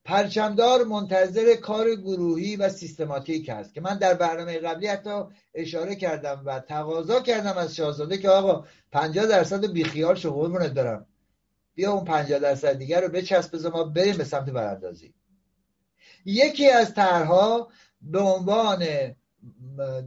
پرچمدار 0.04 0.84
منتظر 0.84 1.54
کار 1.54 1.94
گروهی 1.94 2.56
و 2.56 2.68
سیستماتیک 2.68 3.48
است 3.48 3.74
که 3.74 3.80
من 3.80 3.98
در 3.98 4.14
برنامه 4.14 4.58
قبلی 4.58 4.86
حتی 4.86 5.22
اشاره 5.54 5.94
کردم 5.94 6.42
و 6.46 6.60
تقاضا 6.60 7.20
کردم 7.20 7.58
از 7.58 7.76
شاهزاده 7.76 8.18
که 8.18 8.28
آقا 8.28 8.64
50 8.92 9.26
درصد 9.26 9.72
بیخیال 9.72 10.14
شو 10.14 10.34
قربونت 10.34 10.74
دارم 10.74 11.06
بیا 11.74 11.92
اون 11.92 12.04
50 12.04 12.38
درصد 12.38 12.78
دیگر 12.78 13.00
رو 13.00 13.08
بچسب 13.08 13.56
بذار 13.56 13.72
ما 13.72 13.84
بریم 13.84 14.16
به 14.16 14.24
سمت 14.24 14.50
براندازی. 14.50 15.14
یکی 16.24 16.70
از 16.70 16.94
طرحها 16.94 17.68
به 18.02 18.18
عنوان 18.18 18.86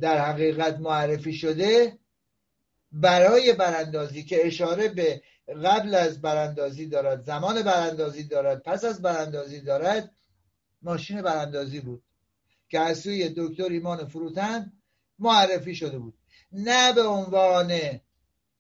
در 0.02 0.18
حقیقت 0.18 0.80
معرفی 0.80 1.34
شده 1.34 1.98
برای 2.92 3.54
براندازی 3.54 4.24
که 4.24 4.48
اشاره 4.48 4.88
به 4.88 5.22
قبل 5.48 5.96
از 5.96 6.22
براندازی 6.22 6.88
دارد 6.88 7.24
زمان 7.24 7.62
براندازی 7.62 8.24
دارد 8.24 8.64
پس 8.64 8.86
از 8.86 9.02
براندازی 9.02 9.62
دارد 9.62 10.12
ماشین 10.82 11.22
براندازی 11.22 11.80
بود 11.80 12.04
که 12.70 12.80
از 12.80 13.00
سوی 13.00 13.34
دکتر 13.38 13.70
ایمان 13.70 14.08
فروتن 14.08 14.74
معرفی 15.20 15.76
شده 15.76 16.00
بود. 16.00 16.18
نه 16.52 16.94
به 16.94 17.04
عنوان 17.04 18.00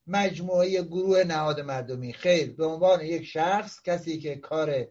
مجموعه 0.07 0.83
گروه 0.83 1.23
نهاد 1.23 1.59
مردمی 1.59 2.13
خیر 2.13 2.53
به 2.53 2.65
عنوان 2.65 3.01
یک 3.01 3.25
شخص 3.25 3.81
کسی 3.81 4.19
که 4.19 4.35
کار 4.35 4.87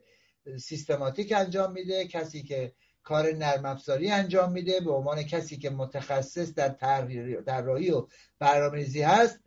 سیستماتیک 0.60 1.32
انجام 1.32 1.72
میده 1.72 2.06
کسی 2.06 2.42
که 2.42 2.72
کار 3.02 3.32
نرم 3.32 3.64
افزاری 3.64 4.10
انجام 4.10 4.52
میده 4.52 4.80
به 4.80 4.92
عنوان 4.92 5.22
کسی 5.22 5.56
که 5.56 5.70
متخصص 5.70 6.54
در 6.54 6.68
طراحی 7.46 7.90
و 7.90 8.06
برنامه‌ریزی 8.38 9.02
هست 9.02 9.40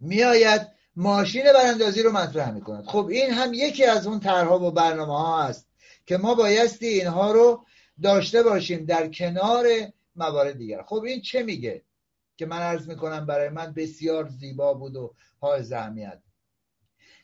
میآید 0.00 0.68
ماشین 0.96 1.44
براندازی 1.44 2.02
رو 2.02 2.12
مطرح 2.12 2.50
می‌کند. 2.50 2.84
خب 2.84 3.06
این 3.06 3.30
هم 3.30 3.54
یکی 3.54 3.84
از 3.84 4.06
اون 4.06 4.20
طرحها 4.20 4.58
و 4.58 4.70
برنامه 4.70 5.18
ها 5.18 5.42
است 5.42 5.66
که 6.06 6.16
ما 6.16 6.34
بایستی 6.34 6.86
اینها 6.86 7.32
رو 7.32 7.64
داشته 8.02 8.42
باشیم 8.42 8.84
در 8.84 9.08
کنار 9.08 9.66
موارد 10.16 10.58
دیگر. 10.58 10.82
خب 10.82 11.02
این 11.02 11.20
چه 11.20 11.42
میگه؟ 11.42 11.82
که 12.36 12.46
من 12.46 12.58
عرض 12.58 12.88
می‌کنم 12.88 13.26
برای 13.26 13.48
من 13.48 13.72
بسیار 13.72 14.28
زیبا 14.28 14.74
بود 14.74 14.96
و 14.96 15.14
های 15.42 15.62
زحمیت 15.62 16.18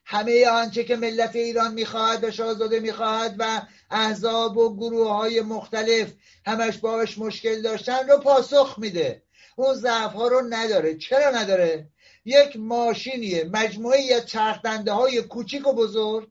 همه 0.05 0.49
آنچه 0.49 0.85
که 0.85 0.97
ملت 0.97 1.37
ایران 1.37 1.75
می‌خواهد 1.75 2.25
و 2.25 2.31
شاهزاده 2.31 2.81
می‌خواهد 2.81 3.35
و 3.39 3.63
احزاب 3.91 4.57
و 4.57 4.77
گروه 4.77 5.13
های 5.13 5.41
مختلف 5.41 6.13
همش 6.47 6.79
باش 6.79 7.19
مشکل 7.19 7.63
داشتن 7.63 8.09
رو 8.09 8.19
پاسخ 8.19 8.75
میده. 8.79 9.23
اون 9.57 9.75
ضعف 9.75 10.13
ها 10.13 10.29
رو 10.29 10.43
نداره. 10.51 10.95
چرا 10.95 11.31
نداره؟ 11.31 11.89
یک 12.25 12.57
ماشینیه 12.57 13.45
مجموعه 13.45 14.15
از 14.15 14.27
چرخدنده 14.27 14.93
های 14.93 15.23
کوچیک 15.23 15.67
و 15.67 15.73
بزرگ 15.73 16.29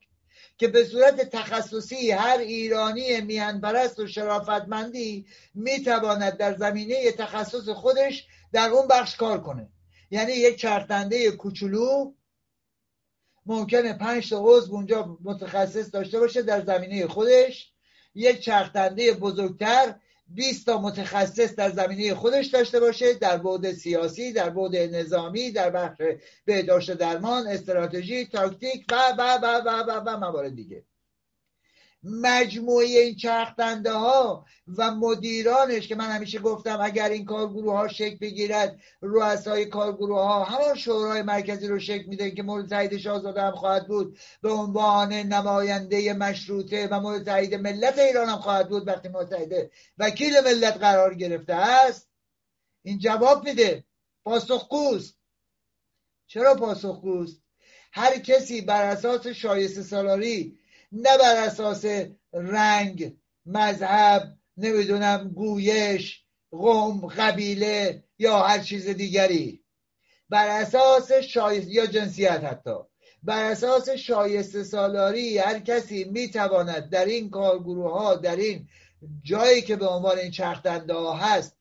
که 0.58 0.68
به 0.68 0.84
صورت 0.84 1.30
تخصصی 1.30 2.12
هر 2.12 2.38
ایرانی 2.38 3.22
میهنپرست 3.22 4.00
و 4.00 4.08
شرافتمندی 4.08 5.26
می‌تواند 5.54 6.38
در 6.38 6.56
زمینه 6.56 7.12
تخصص 7.12 7.70
خودش 7.70 8.28
در 8.52 8.70
اون 8.70 8.88
بخش 8.88 9.16
کار 9.16 9.42
کنه. 9.42 9.70
یعنی 10.12 10.32
یک 10.32 10.56
چرخدنده 10.56 11.32
کوچولو 11.32 12.14
ممکنه 13.46 13.94
پنج 13.94 14.30
تا 14.30 14.40
عضو 14.44 14.76
اونجا 14.76 15.18
متخصص 15.24 15.94
داشته 15.94 16.20
باشه 16.20 16.42
در 16.42 16.66
زمینه 16.66 17.08
خودش. 17.08 17.72
یک 18.16 18.40
چرخدنده 18.40 19.14
بزرگتر 19.14 19.96
20 20.36 20.66
تا 20.66 20.82
متخصص 20.82 21.56
در 21.56 21.70
زمینه 21.70 22.16
خودش 22.16 22.48
داشته 22.48 22.80
باشه 22.80 23.14
در 23.14 23.38
بعد 23.38 23.72
سیاسی 23.72 24.34
در 24.34 24.50
بعد 24.50 24.76
نظامی 24.76 25.52
در 25.52 25.70
بخش 25.70 26.02
بهداشت 26.46 26.94
درمان 26.94 27.48
استراتژی 27.48 28.26
تاکتیک 28.26 28.86
و 28.92 28.96
و 29.18 29.22
و 29.22 29.46
و 29.66 29.70
و, 29.70 30.04
و 30.06 30.18
موارد 30.18 30.56
دیگه. 30.56 30.84
مجموعه 32.04 32.86
این 32.86 33.16
چرخدنده 33.16 33.92
ها 33.92 34.46
و 34.78 34.92
مدیرانش 34.92 35.88
که 35.88 35.96
من 35.96 36.10
همیشه 36.10 36.40
گفتم 36.40 36.80
اگر 36.82 37.10
این 37.10 37.26
کارگروه 37.26 37.74
ها 37.74 37.88
شکل 37.88 38.18
بگیرد 38.18 38.80
رؤسای 39.02 39.66
کارگروه 39.66 40.20
ها 40.20 40.44
همان 40.44 40.76
شورای 40.76 41.22
مرکزی 41.22 41.68
رو 41.68 41.80
شکل 41.80 42.06
میده 42.06 42.32
که 42.32 42.44
مورد 42.44 42.70
تایید 42.70 42.98
شاهزاده 42.98 43.42
هم 43.42 43.56
خواهد 43.56 43.88
بود. 43.88 44.18
به 44.42 44.52
عنوان 44.52 45.14
نماینده 45.14 46.14
مشروطه 46.14 46.88
و 46.92 47.00
مورد 47.00 47.26
تایید 47.26 47.56
ملت 47.56 48.00
ایران 48.00 48.30
هم 48.30 48.40
خواهد 48.40 48.70
بود 48.70 48.88
وقتی 48.88 49.10
متحده 49.10 49.72
وکیل 49.98 50.34
ملت 50.46 50.78
قرار 50.78 51.16
گرفته 51.16 51.54
است. 51.54 52.10
این 52.82 53.00
جواب 53.00 53.48
میده. 53.48 53.84
پاسخگوست. 54.24 55.18
چرا 56.28 56.56
پاسخگوست؟ 56.56 57.42
هر 57.92 58.20
کسی 58.20 58.62
بر 58.62 58.86
اساس 58.86 59.28
شایسته 59.28 59.84
سالاری 59.84 60.59
نه 60.92 61.18
بر 61.18 61.36
اساس 61.36 61.86
رنگ 62.34 63.16
مذهب 63.46 64.38
نمی‌دونم 64.58 65.32
گویش 65.36 66.24
قوم 66.52 67.08
قبیله 67.08 68.04
یا 68.18 68.40
هر 68.40 68.60
چیز 68.60 68.90
دیگری. 68.90 69.64
بر 70.30 70.62
اساس 70.62 71.12
شایست 71.12 71.68
یا 71.70 71.86
جنسیت 71.86 72.44
حتی. 72.44 72.76
بر 73.24 73.44
اساس 73.44 73.90
شایسته 73.90 74.64
سالاری 74.64 75.38
هر 75.38 75.60
کسی 75.60 76.04
می‌تواند 76.04 76.90
در 76.90 77.06
این 77.06 77.30
کارگروه 77.30 77.92
ها 77.92 78.16
در 78.16 78.36
این 78.36 78.68
جایی 79.24 79.62
که 79.62 79.76
به 79.76 79.88
عنوان 79.88 80.18
این 80.20 80.32
چرخدنده 80.32 80.94
ها 80.94 81.14
هست 81.14 81.58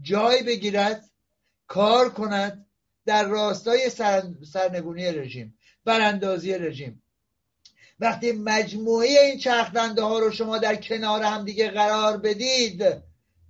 جای 0.00 0.42
بگیرد 0.42 1.10
کار 1.66 2.08
کند 2.08 2.66
در 3.06 3.24
راستای 3.24 3.90
سرنگونی 4.52 5.12
رژیم 5.12 5.58
براندازی 5.84 6.54
رژیم. 6.54 7.01
وقتی 8.02 8.32
مجموعه 8.32 9.08
این 9.08 9.38
چرخدنده 9.38 10.02
ها 10.02 10.18
رو 10.18 10.30
شما 10.30 10.58
در 10.58 10.76
کنار 10.76 11.22
هم 11.22 11.44
دیگه 11.44 11.70
قرار 11.70 12.16
بدید 12.16 12.84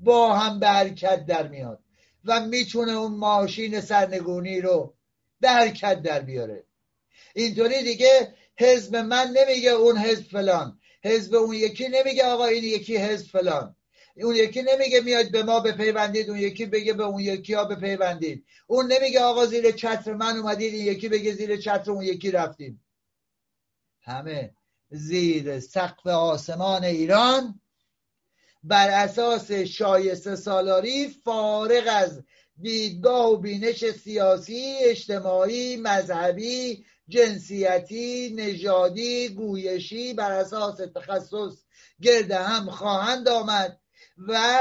با 0.00 0.34
هم 0.34 0.60
به 0.60 0.68
حرکت 0.68 1.26
در 1.26 1.48
میاد 1.48 1.78
و 2.24 2.40
می‌تونه 2.46 2.92
اون 2.92 3.12
ماشین 3.12 3.80
سرنگونی 3.80 4.60
رو 4.60 4.94
به 5.40 5.48
حرکت 5.48 6.02
در 6.02 6.20
بیاره. 6.20 6.64
اینطوری 7.34 7.82
دیگه 7.82 8.34
حزب 8.58 8.96
من 8.96 9.34
نمیگه 9.36 9.70
اون 9.70 9.98
حزب 9.98 10.24
فلان 10.24 10.78
حزب 11.04 11.34
اون 11.34 11.54
یکی 11.54 11.88
نمیگه 11.88 12.24
آقا 12.24 12.44
این 12.44 12.64
یکی 12.64 12.96
حزب 12.96 13.26
فلان. 13.26 13.76
اون 14.16 14.36
یکی 14.36 14.62
نمیگه 14.62 15.00
میاد 15.00 15.30
به 15.30 15.42
ما 15.42 15.60
بپیوندید 15.60 16.30
اون 16.30 16.38
یکی 16.38 16.66
بگه 16.66 16.92
به 16.92 17.04
اون 17.04 17.20
یکی 17.20 17.54
ها 17.54 17.64
بپیوندید. 17.64 18.44
اون 18.66 18.92
نمیگه 18.92 19.20
آقا 19.20 19.46
زیر 19.46 19.70
چتر 19.70 20.12
من 20.12 20.36
اومدید 20.36 20.74
این 20.74 20.86
یکی 20.86 21.08
بگه 21.08 21.32
زیر 21.32 21.56
چتر 21.56 21.90
اون 21.90 22.02
یکی 22.02 22.30
رفتیم. 22.30 22.81
همه 24.02 24.54
زیر 24.90 25.60
سقف 25.60 26.06
آسمان 26.06 26.84
ایران. 26.84 27.60
بر 28.62 28.90
اساس 28.90 29.52
شایسته 29.52 30.36
سالاری 30.36 31.08
فارغ 31.08 31.84
از 31.86 32.22
دیدگاه 32.60 33.30
و 33.30 33.36
بینش 33.36 33.90
سیاسی 33.90 34.76
اجتماعی 34.80 35.76
مذهبی 35.76 36.84
جنسیتی 37.08 38.34
نژادی 38.36 39.28
گویشی 39.28 40.14
بر 40.14 40.32
اساس 40.32 40.76
تخصص 40.76 41.64
گرد 42.02 42.30
هم 42.30 42.70
خواهند 42.70 43.28
آمد 43.28 43.80
و 44.28 44.58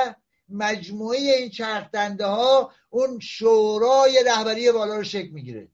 مجموعه 0.49 1.19
این 1.19 1.49
چرخدنده 1.49 2.25
ها 2.25 2.71
اون 2.89 3.19
شورای 3.19 4.23
رهبری 4.25 4.71
بالا 4.71 4.95
رو 4.95 5.03
شکل 5.03 5.29
می‌گیره. 5.29 5.67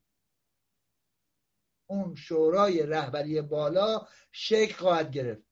اون 1.88 2.16
شورای 2.16 2.84
رهبری 2.84 3.42
بالا 3.42 4.08
شکل 4.32 4.74
خواهد 4.74 5.12
گرفت. 5.12 5.44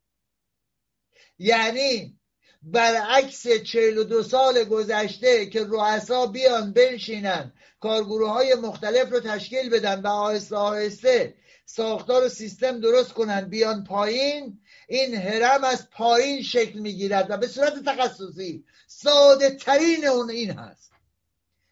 یعنی 1.40 2.20
برعکس 2.62 3.48
چهل 3.48 3.98
و 3.98 4.04
دو 4.04 4.24
سال 4.24 4.64
گذشته 4.64 5.46
که 5.46 5.64
رؤسا 5.64 6.26
بیان 6.26 6.74
بنشینن 6.74 7.54
کارگروه 7.80 8.30
های 8.30 8.56
مختلف 8.56 9.12
رو 9.12 9.20
تشکیل 9.20 9.70
بدن 9.70 10.02
و 10.02 10.08
آهسته 10.08 10.56
آهسته 10.56 11.36
ساختار 11.66 12.26
و 12.26 12.30
سیستم 12.30 12.80
درست 12.80 13.14
کنن 13.14 13.42
بیان 13.42 13.84
پایین 13.84 14.60
این 14.88 15.16
هرم 15.16 15.64
از 15.64 15.90
پایین 15.90 16.42
شکل 16.42 16.80
می‌گیرد 16.80 17.28
و 17.30 17.38
به 17.38 17.48
صورت 17.48 17.74
تخصصی 17.86 18.66
ساده 18.88 19.50
ترین 19.50 20.08
اون 20.08 20.30
این 20.30 20.52
هست. 20.52 20.92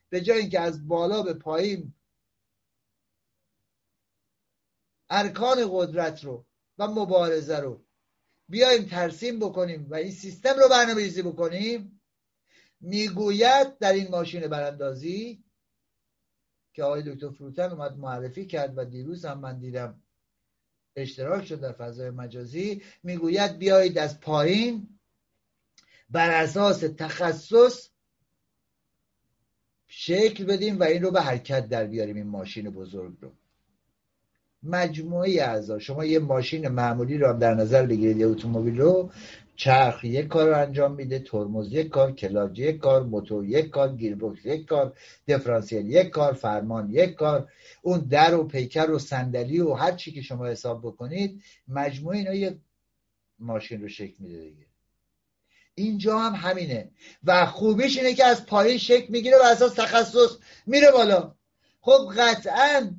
به 0.09 0.21
جای 0.21 0.39
اینکه 0.39 0.59
از 0.59 0.87
بالا 0.87 1.23
به 1.23 1.33
پایین 1.33 1.93
ارکان 5.09 5.57
قدرت 5.71 6.23
رو 6.23 6.45
و 6.77 6.87
مبارزه 6.87 7.59
رو. 7.59 7.85
بیایم 8.49 8.83
ترسیم 8.83 9.39
بکنیم 9.39 9.87
و 9.89 9.95
این 9.95 10.11
سیستم 10.11 10.53
رو 10.59 10.69
برنامه 10.69 11.01
ریزی 11.01 11.21
بکنیم. 11.21 12.01
می‌گوید 12.81 13.77
در 13.77 13.93
این 13.93 14.07
ماشین 14.07 14.47
براندازی 14.47 15.43
که 16.73 16.83
آقای 16.83 17.03
دکتر 17.03 17.29
فروتن 17.29 17.71
اومد 17.71 17.97
معرفی 17.97 18.45
کرد 18.45 18.77
و 18.77 18.85
دیروز 18.85 19.25
هم 19.25 19.39
من 19.39 19.59
دیدم 19.59 20.01
اشتراک 20.95 21.45
شد 21.45 21.59
در 21.59 21.71
فضای 21.71 22.09
مجازی. 22.09 22.81
می‌گوید 23.03 23.57
بیایید 23.57 23.97
از 23.97 24.19
پایین. 24.19 24.99
بر 26.09 26.43
اساس 26.43 26.79
تخصص 26.79 27.89
شکل 29.87 30.45
بدیم 30.45 30.79
و 30.79 30.83
این 30.83 31.03
رو 31.03 31.11
به 31.11 31.21
حرکت 31.21 31.69
در 31.69 31.85
بیاریم 31.85 32.15
این 32.15 32.27
ماشین 32.27 32.69
بزرگ 32.69 33.17
رو. 33.21 33.31
مجموعه 34.63 35.41
اعضا. 35.41 35.79
شما 35.79 36.05
یه 36.05 36.19
ماشین 36.19 36.67
معمولی 36.67 37.17
رو 37.17 37.27
هم 37.27 37.39
در 37.39 37.53
نظر 37.53 37.85
بگیرید 37.85 38.17
یه 38.17 38.27
اتومبیل 38.27 38.77
رو. 38.77 39.11
چرخ 39.55 40.03
یک 40.03 40.27
کار 40.27 40.47
رو 40.49 40.57
انجام 40.57 40.95
میده 40.95 41.19
ترمز 41.19 41.73
یک 41.73 41.89
کار 41.89 42.11
کلاج 42.11 42.59
یک 42.59 42.77
کار 42.77 43.03
موتور 43.03 43.45
یک 43.45 43.69
کار 43.69 43.95
گیربکس 43.95 44.45
یک 44.45 44.65
کار 44.65 44.93
دیفرانسیل 45.25 45.89
یک 45.89 46.09
کار 46.09 46.33
فرمان 46.33 46.89
یک 46.89 47.13
کار. 47.13 47.51
اون 47.81 47.99
در 47.99 48.35
و 48.35 48.43
پیکر 48.43 48.91
و 48.91 48.99
صندلی 48.99 49.59
و 49.59 49.73
هر 49.73 49.91
چی 49.91 50.11
که 50.11 50.21
شما 50.21 50.47
حساب 50.47 50.81
بکنید 50.81 51.41
مجموعه 51.67 52.17
اینا 52.17 52.33
یه 52.33 52.57
ماشین 53.39 53.81
رو 53.81 53.87
شکل 53.87 54.15
میده 54.19 54.39
دیگه. 54.39 54.65
اینجا 55.75 56.19
هم 56.19 56.33
همینه. 56.35 56.89
و 57.23 57.45
خوبیش 57.45 57.97
اینه 57.97 58.13
که 58.13 58.25
از 58.25 58.45
پایین 58.45 58.77
شکل 58.77 59.07
می‌گیره 59.09 59.37
و 59.37 59.45
اساس 59.51 59.73
تخصص 59.73 60.37
میره 60.65 60.91
بالا. 60.91 61.35
خب 61.81 62.13
قطعا 62.17 62.91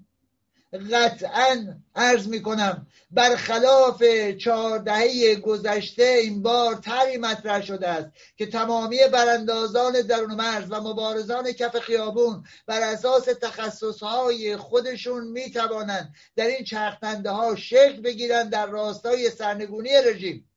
قطعا 0.74 1.80
عرض 1.94 2.28
می‌کنم 2.28 2.86
برخلاف 3.10 4.02
چهار 4.40 4.78
دهه 4.78 5.34
گذشته 5.34 6.02
این 6.02 6.42
بار 6.42 6.74
تری 6.74 7.16
مطرح 7.16 7.62
شده 7.62 7.88
است 7.88 8.10
که 8.36 8.46
تمامی 8.46 8.98
براندازان 9.12 10.00
درون 10.00 10.34
مرز 10.34 10.66
و 10.70 10.80
مبارزان 10.80 11.52
کف 11.52 11.78
خیابون 11.78 12.44
بر 12.66 12.80
اساس 12.80 13.24
تخصصهای 13.24 14.56
خودشون 14.56 15.26
می‌توانند 15.26 16.14
در 16.36 16.46
این 16.46 16.64
چرخنده 16.64 17.30
ها 17.30 17.56
شکل 17.56 18.00
بگیرند 18.00 18.50
در 18.50 18.66
راستای 18.66 19.30
سرنگونی 19.30 19.90
رژیم. 20.04 20.50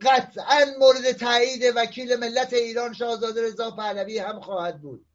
قطعا 0.00 0.64
مورد 0.78 1.12
تایید 1.12 1.62
وکیل 1.76 2.16
ملت 2.16 2.52
ایران 2.52 2.92
شاهزاده 2.92 3.42
رضا 3.42 3.70
پهلوی 3.70 4.18
هم 4.18 4.40
خواهد 4.40 4.80
بود. 4.80 5.06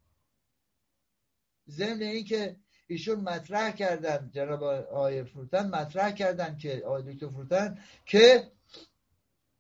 ضمن 1.70 2.02
اینکه 2.02 2.56
ایشون 2.90 3.20
مطرح 3.20 3.72
کردن 3.72 4.30
جناب 4.34 4.64
آقای 4.64 5.24
فروتن 5.24 5.70
مطرح 5.70 6.12
کردن 6.12 6.58
که 6.58 6.84
آقای 6.86 7.14
دکتر 7.14 7.28
فروتن 7.28 7.80
که 8.06 8.52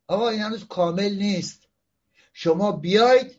آقا 0.07 0.29
این 0.29 0.41
هنوز 0.41 0.67
کامل 0.67 1.13
نیست. 1.15 1.67
شما 2.33 2.71
بیاید 2.71 3.35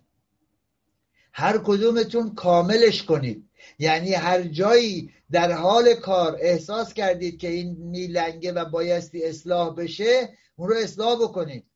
هر 1.32 1.58
کدومتون 1.58 2.34
کاملش 2.34 3.02
کنید. 3.02 3.48
یعنی 3.78 4.14
هر 4.14 4.42
جایی 4.42 5.14
در 5.30 5.52
حال 5.52 5.94
کار 5.94 6.36
احساس 6.40 6.94
کردید 6.94 7.38
که 7.38 7.48
این 7.48 7.76
میلنگه 7.76 8.52
و 8.52 8.64
بایستی 8.64 9.24
اصلاح 9.24 9.74
بشه 9.74 10.38
اون 10.56 10.68
رو 10.68 10.76
اصلاح 10.76 11.22
بکنید. 11.22 11.66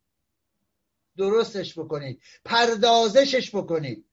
درستش 1.17 1.79
بکنید. 1.79 2.21
پردازشش 2.45 3.55
بکنید. 3.55 4.05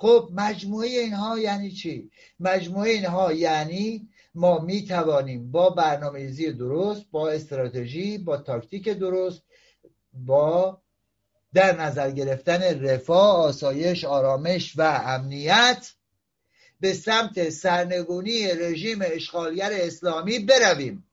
خب 0.00 0.30
مجموعه 0.32 0.88
اینها 0.88 1.38
یعنی 1.38 1.70
چی؟ 1.70 2.10
مجموعه 2.40 2.90
اینها 2.90 3.32
یعنی 3.32 4.08
ما 4.34 4.58
می 4.58 4.84
توانیم 4.84 5.50
با 5.50 5.70
برنامه‌ریزی 5.70 6.52
درست 6.52 7.02
با 7.10 7.30
استراتژی 7.30 8.18
با 8.18 8.36
تاکتیک 8.36 8.88
درست 8.88 9.42
با 10.12 10.82
در 11.54 11.80
نظر 11.80 12.10
گرفتن 12.10 12.62
رفاه 12.62 13.36
آسایش 13.36 14.04
آرامش 14.04 14.78
و 14.78 15.02
امنیت 15.06 15.92
به 16.80 16.92
سمت 16.92 17.50
سرنگونی 17.50 18.46
رژیم 18.46 18.98
اشغالگر 19.02 19.70
اسلامی 19.72 20.38
برویم 20.38 21.06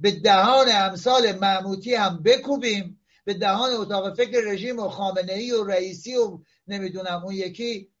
به 0.00 0.10
دهان 0.10 0.66
امثال 0.72 1.32
معموتی 1.32 1.94
هم 1.94 2.22
بکوبیم 2.22 3.00
به 3.24 3.34
دهان 3.34 3.70
اتاق 3.72 4.16
فکر 4.16 4.40
رژیم 4.40 4.78
و 4.78 4.88
خامنه 4.88 5.32
ای 5.32 5.52
و 5.52 5.64
رئیسی 5.64 6.16
و 6.16 6.38
نمی‌دونم 6.68 7.24
اون 7.24 7.34
یکی 7.34 7.91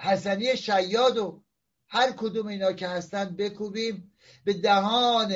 حسنی 0.00 0.56
شیاد 0.56 1.18
و 1.18 1.42
هر 1.88 2.12
کدوم 2.12 2.46
اینا 2.46 2.72
که 2.72 2.88
هستن 2.88 3.36
بکوبیم 3.36 4.12
به 4.44 4.52
دهان 4.52 5.34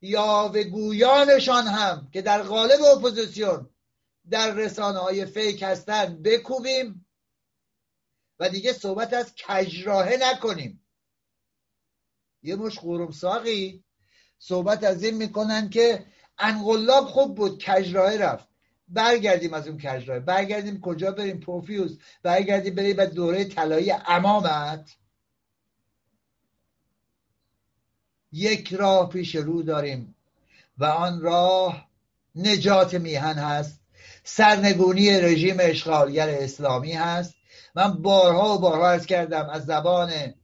یاوه‌گویانشان 0.00 1.66
هم 1.66 2.10
که 2.12 2.22
در 2.22 2.42
قالب 2.42 2.82
اپوزیسیون 2.82 3.70
در 4.30 4.54
رسانه 4.54 4.98
های 4.98 5.26
fake 5.26 5.62
هستن 5.62 6.22
بکوبیم 6.22 7.06
و 8.38 8.48
دیگه 8.48 8.72
صحبت 8.72 9.12
از 9.12 9.32
کجراهه 9.48 10.16
نکنیم. 10.20 10.86
یه 12.42 12.56
مشت 12.56 12.78
ساقی 13.12 13.84
صحبت 14.38 14.84
از 14.84 15.02
این 15.02 15.16
می‌کنن 15.16 15.70
که 15.70 16.06
انقلاب 16.38 17.04
خوب 17.06 17.36
بود 17.36 17.64
کجراهه 17.64 18.18
رفت. 18.18 18.49
برگردیم 18.90 19.54
از 19.54 19.68
اون 19.68 19.78
کجراه 19.78 20.18
برگردیم 20.18 20.80
کجا 20.80 21.12
بریم 21.12 21.40
پفیوز 21.40 21.96
برگردیم 22.22 22.74
بریم 22.74 22.96
به 22.96 23.06
دوره 23.06 23.44
طلایی 23.44 23.92
امامت. 24.06 24.96
یک 28.32 28.74
راه 28.74 29.08
پیش 29.08 29.34
رو 29.34 29.62
داریم 29.62 30.14
و 30.78 30.84
آن 30.84 31.20
راه 31.20 31.88
نجات 32.34 32.94
میهن 32.94 33.34
هست. 33.34 33.80
سرنگونی 34.24 35.10
رژیم 35.10 35.56
اشغالگر 35.60 36.28
اسلامی 36.28 36.92
هست. 36.92 37.34
من 37.74 38.02
بارها 38.02 38.54
و 38.54 38.58
بارها 38.58 38.90
ارز 38.90 39.06
کردم 39.06 39.48
از 39.48 39.64
زبان 39.66 40.34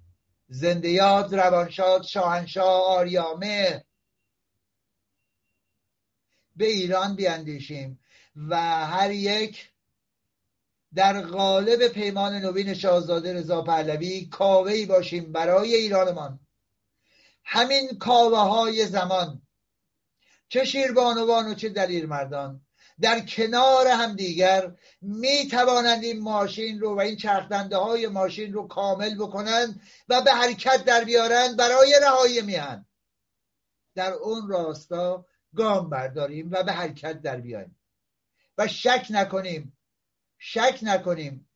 زندیات 0.49 1.33
روانشاد 1.33 2.03
شاهنشاه 2.03 2.83
آریامه 2.83 3.85
به 6.57 6.67
ایران 6.67 7.17
بیاندیشیم. 7.17 7.99
و 8.37 8.57
هر 8.87 9.11
یک 9.11 9.71
در 10.95 11.21
قالب 11.21 11.89
پیمان 11.89 12.35
نوین 12.35 12.75
شاهزاده 12.75 13.35
رضا 13.35 13.63
پهلوی 13.63 14.27
کاوهی 14.27 14.87
باشیم 14.87 15.33
برای 15.33 15.75
ایرانمان. 15.75 16.41
همین 17.45 17.99
کاوه 17.99 18.39
های 18.39 18.87
زمان. 18.87 19.43
چه 20.49 20.65
شیربانوان 20.65 21.49
و 21.49 21.55
چه 21.55 21.69
دلیر 21.69 22.07
مردان 22.07 22.67
در 23.01 23.21
کنار 23.21 23.87
هم 23.87 24.13
دیگر 24.13 24.77
می 25.01 25.49
توانند 25.51 26.05
این 26.05 26.23
ماشین 26.23 26.81
رو 26.81 26.95
و 26.97 27.01
این 27.01 27.17
چرخدنده 27.17 27.77
های 27.77 28.07
ماشین 28.09 28.53
رو 28.53 28.69
کامل 28.69 29.15
بکنند 29.15 29.81
و 30.09 30.23
به 30.23 30.33
حرکت 30.33 30.85
در 30.85 31.05
بیارند 31.05 31.57
برای 31.57 32.01
رهایی 32.03 32.43
میهن. 32.43 32.87
در 33.95 34.13
اون 34.13 34.49
راستا 34.49 35.27
گام 35.57 35.91
برداریم 35.91 36.49
و 36.51 36.63
به 36.63 36.73
حرکت 36.73 37.23
در 37.23 37.37
بیاییم. 37.37 37.77
و 38.59 38.69
شک 38.69 39.07
نکنیم. 39.11 39.79
شک 40.39 40.79
نکنیم. 40.83 41.49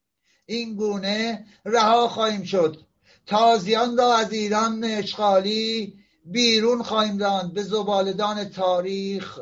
این 0.47 0.77
گونه 0.77 1.47
رها 1.65 2.09
خواهیم 2.09 2.45
شد. 2.45 2.87
تازیان 3.27 3.97
را 3.97 4.17
از 4.17 4.33
ایران 4.33 4.85
اشغالی 4.85 5.99
بیرون 6.25 6.83
خواهیم 6.83 7.19
راند. 7.19 7.53
به 7.53 7.63
زبالدان 7.63 8.49
تاریخ 8.49 9.39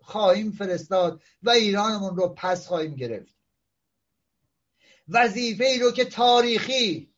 خواهیم 0.00 0.52
فرستاد 0.52 1.22
و 1.42 1.50
ایرانمون 1.50 2.16
رو 2.16 2.28
پس 2.28 2.66
خواهیم 2.66 2.94
گرفت. 2.94 3.34
وظیفه 5.08 5.64
ای 5.64 5.78
رو 5.78 5.90
که 5.90 6.04
تاریخی 6.04 7.12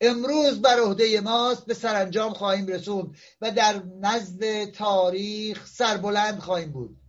امروز 0.00 0.62
بر 0.62 0.80
عهده 0.80 1.20
ماست 1.20 1.66
به 1.66 1.74
سرانجام 1.74 2.32
خواهیم 2.32 2.66
رسوند 2.66 3.16
و 3.40 3.50
در 3.50 3.82
نزد 4.00 4.64
تاریخ 4.64 5.66
سربلند 5.66 6.38
خواهیم 6.38 6.72
بود. 6.72 6.99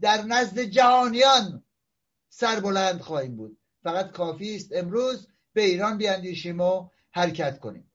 در 0.00 0.22
نزد 0.22 0.60
جهانیان 0.60 1.64
سربلند 2.28 3.00
خواهیم 3.00 3.36
بود. 3.36 3.58
فقط 3.82 4.10
کافی 4.10 4.56
است 4.56 4.72
امروز 4.72 5.28
به 5.52 5.62
ایران 5.62 5.98
بیاندیشیم 5.98 6.60
و 6.60 6.88
حرکت 7.10 7.58
کنیم. 7.58 7.92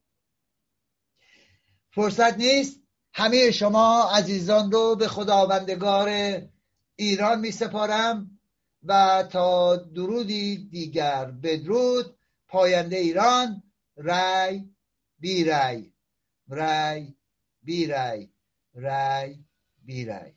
فرصت 1.92 2.38
نیست 2.38 2.80
همه 3.14 3.52
شما 3.52 4.10
عزیزان 4.16 4.72
رو 4.72 4.96
به 4.96 5.08
خداوندگار 5.08 6.10
ایران 6.96 7.40
می 7.40 7.52
سپارم 7.52 8.40
و 8.84 9.24
تا 9.32 9.76
درودی 9.76 10.58
دیگر 10.58 11.26
بدرود 11.26 12.18
پاینده 12.48 12.98
ایران 12.98 13.64
رای 13.96 14.70
بی 15.20 15.44
رای 15.44 15.94
رای 16.48 17.14
بی 17.64 17.88
رای 17.88 18.30
رای 18.74 19.38
بی 19.86 20.06
رای 20.06 20.34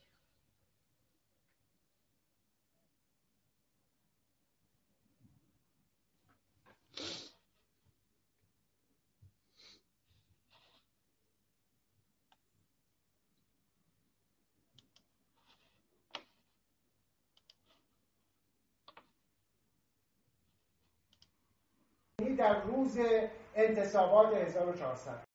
در 22.38 22.60
روز 22.62 22.98
انتصابات 23.54 24.34
1400 24.34 25.25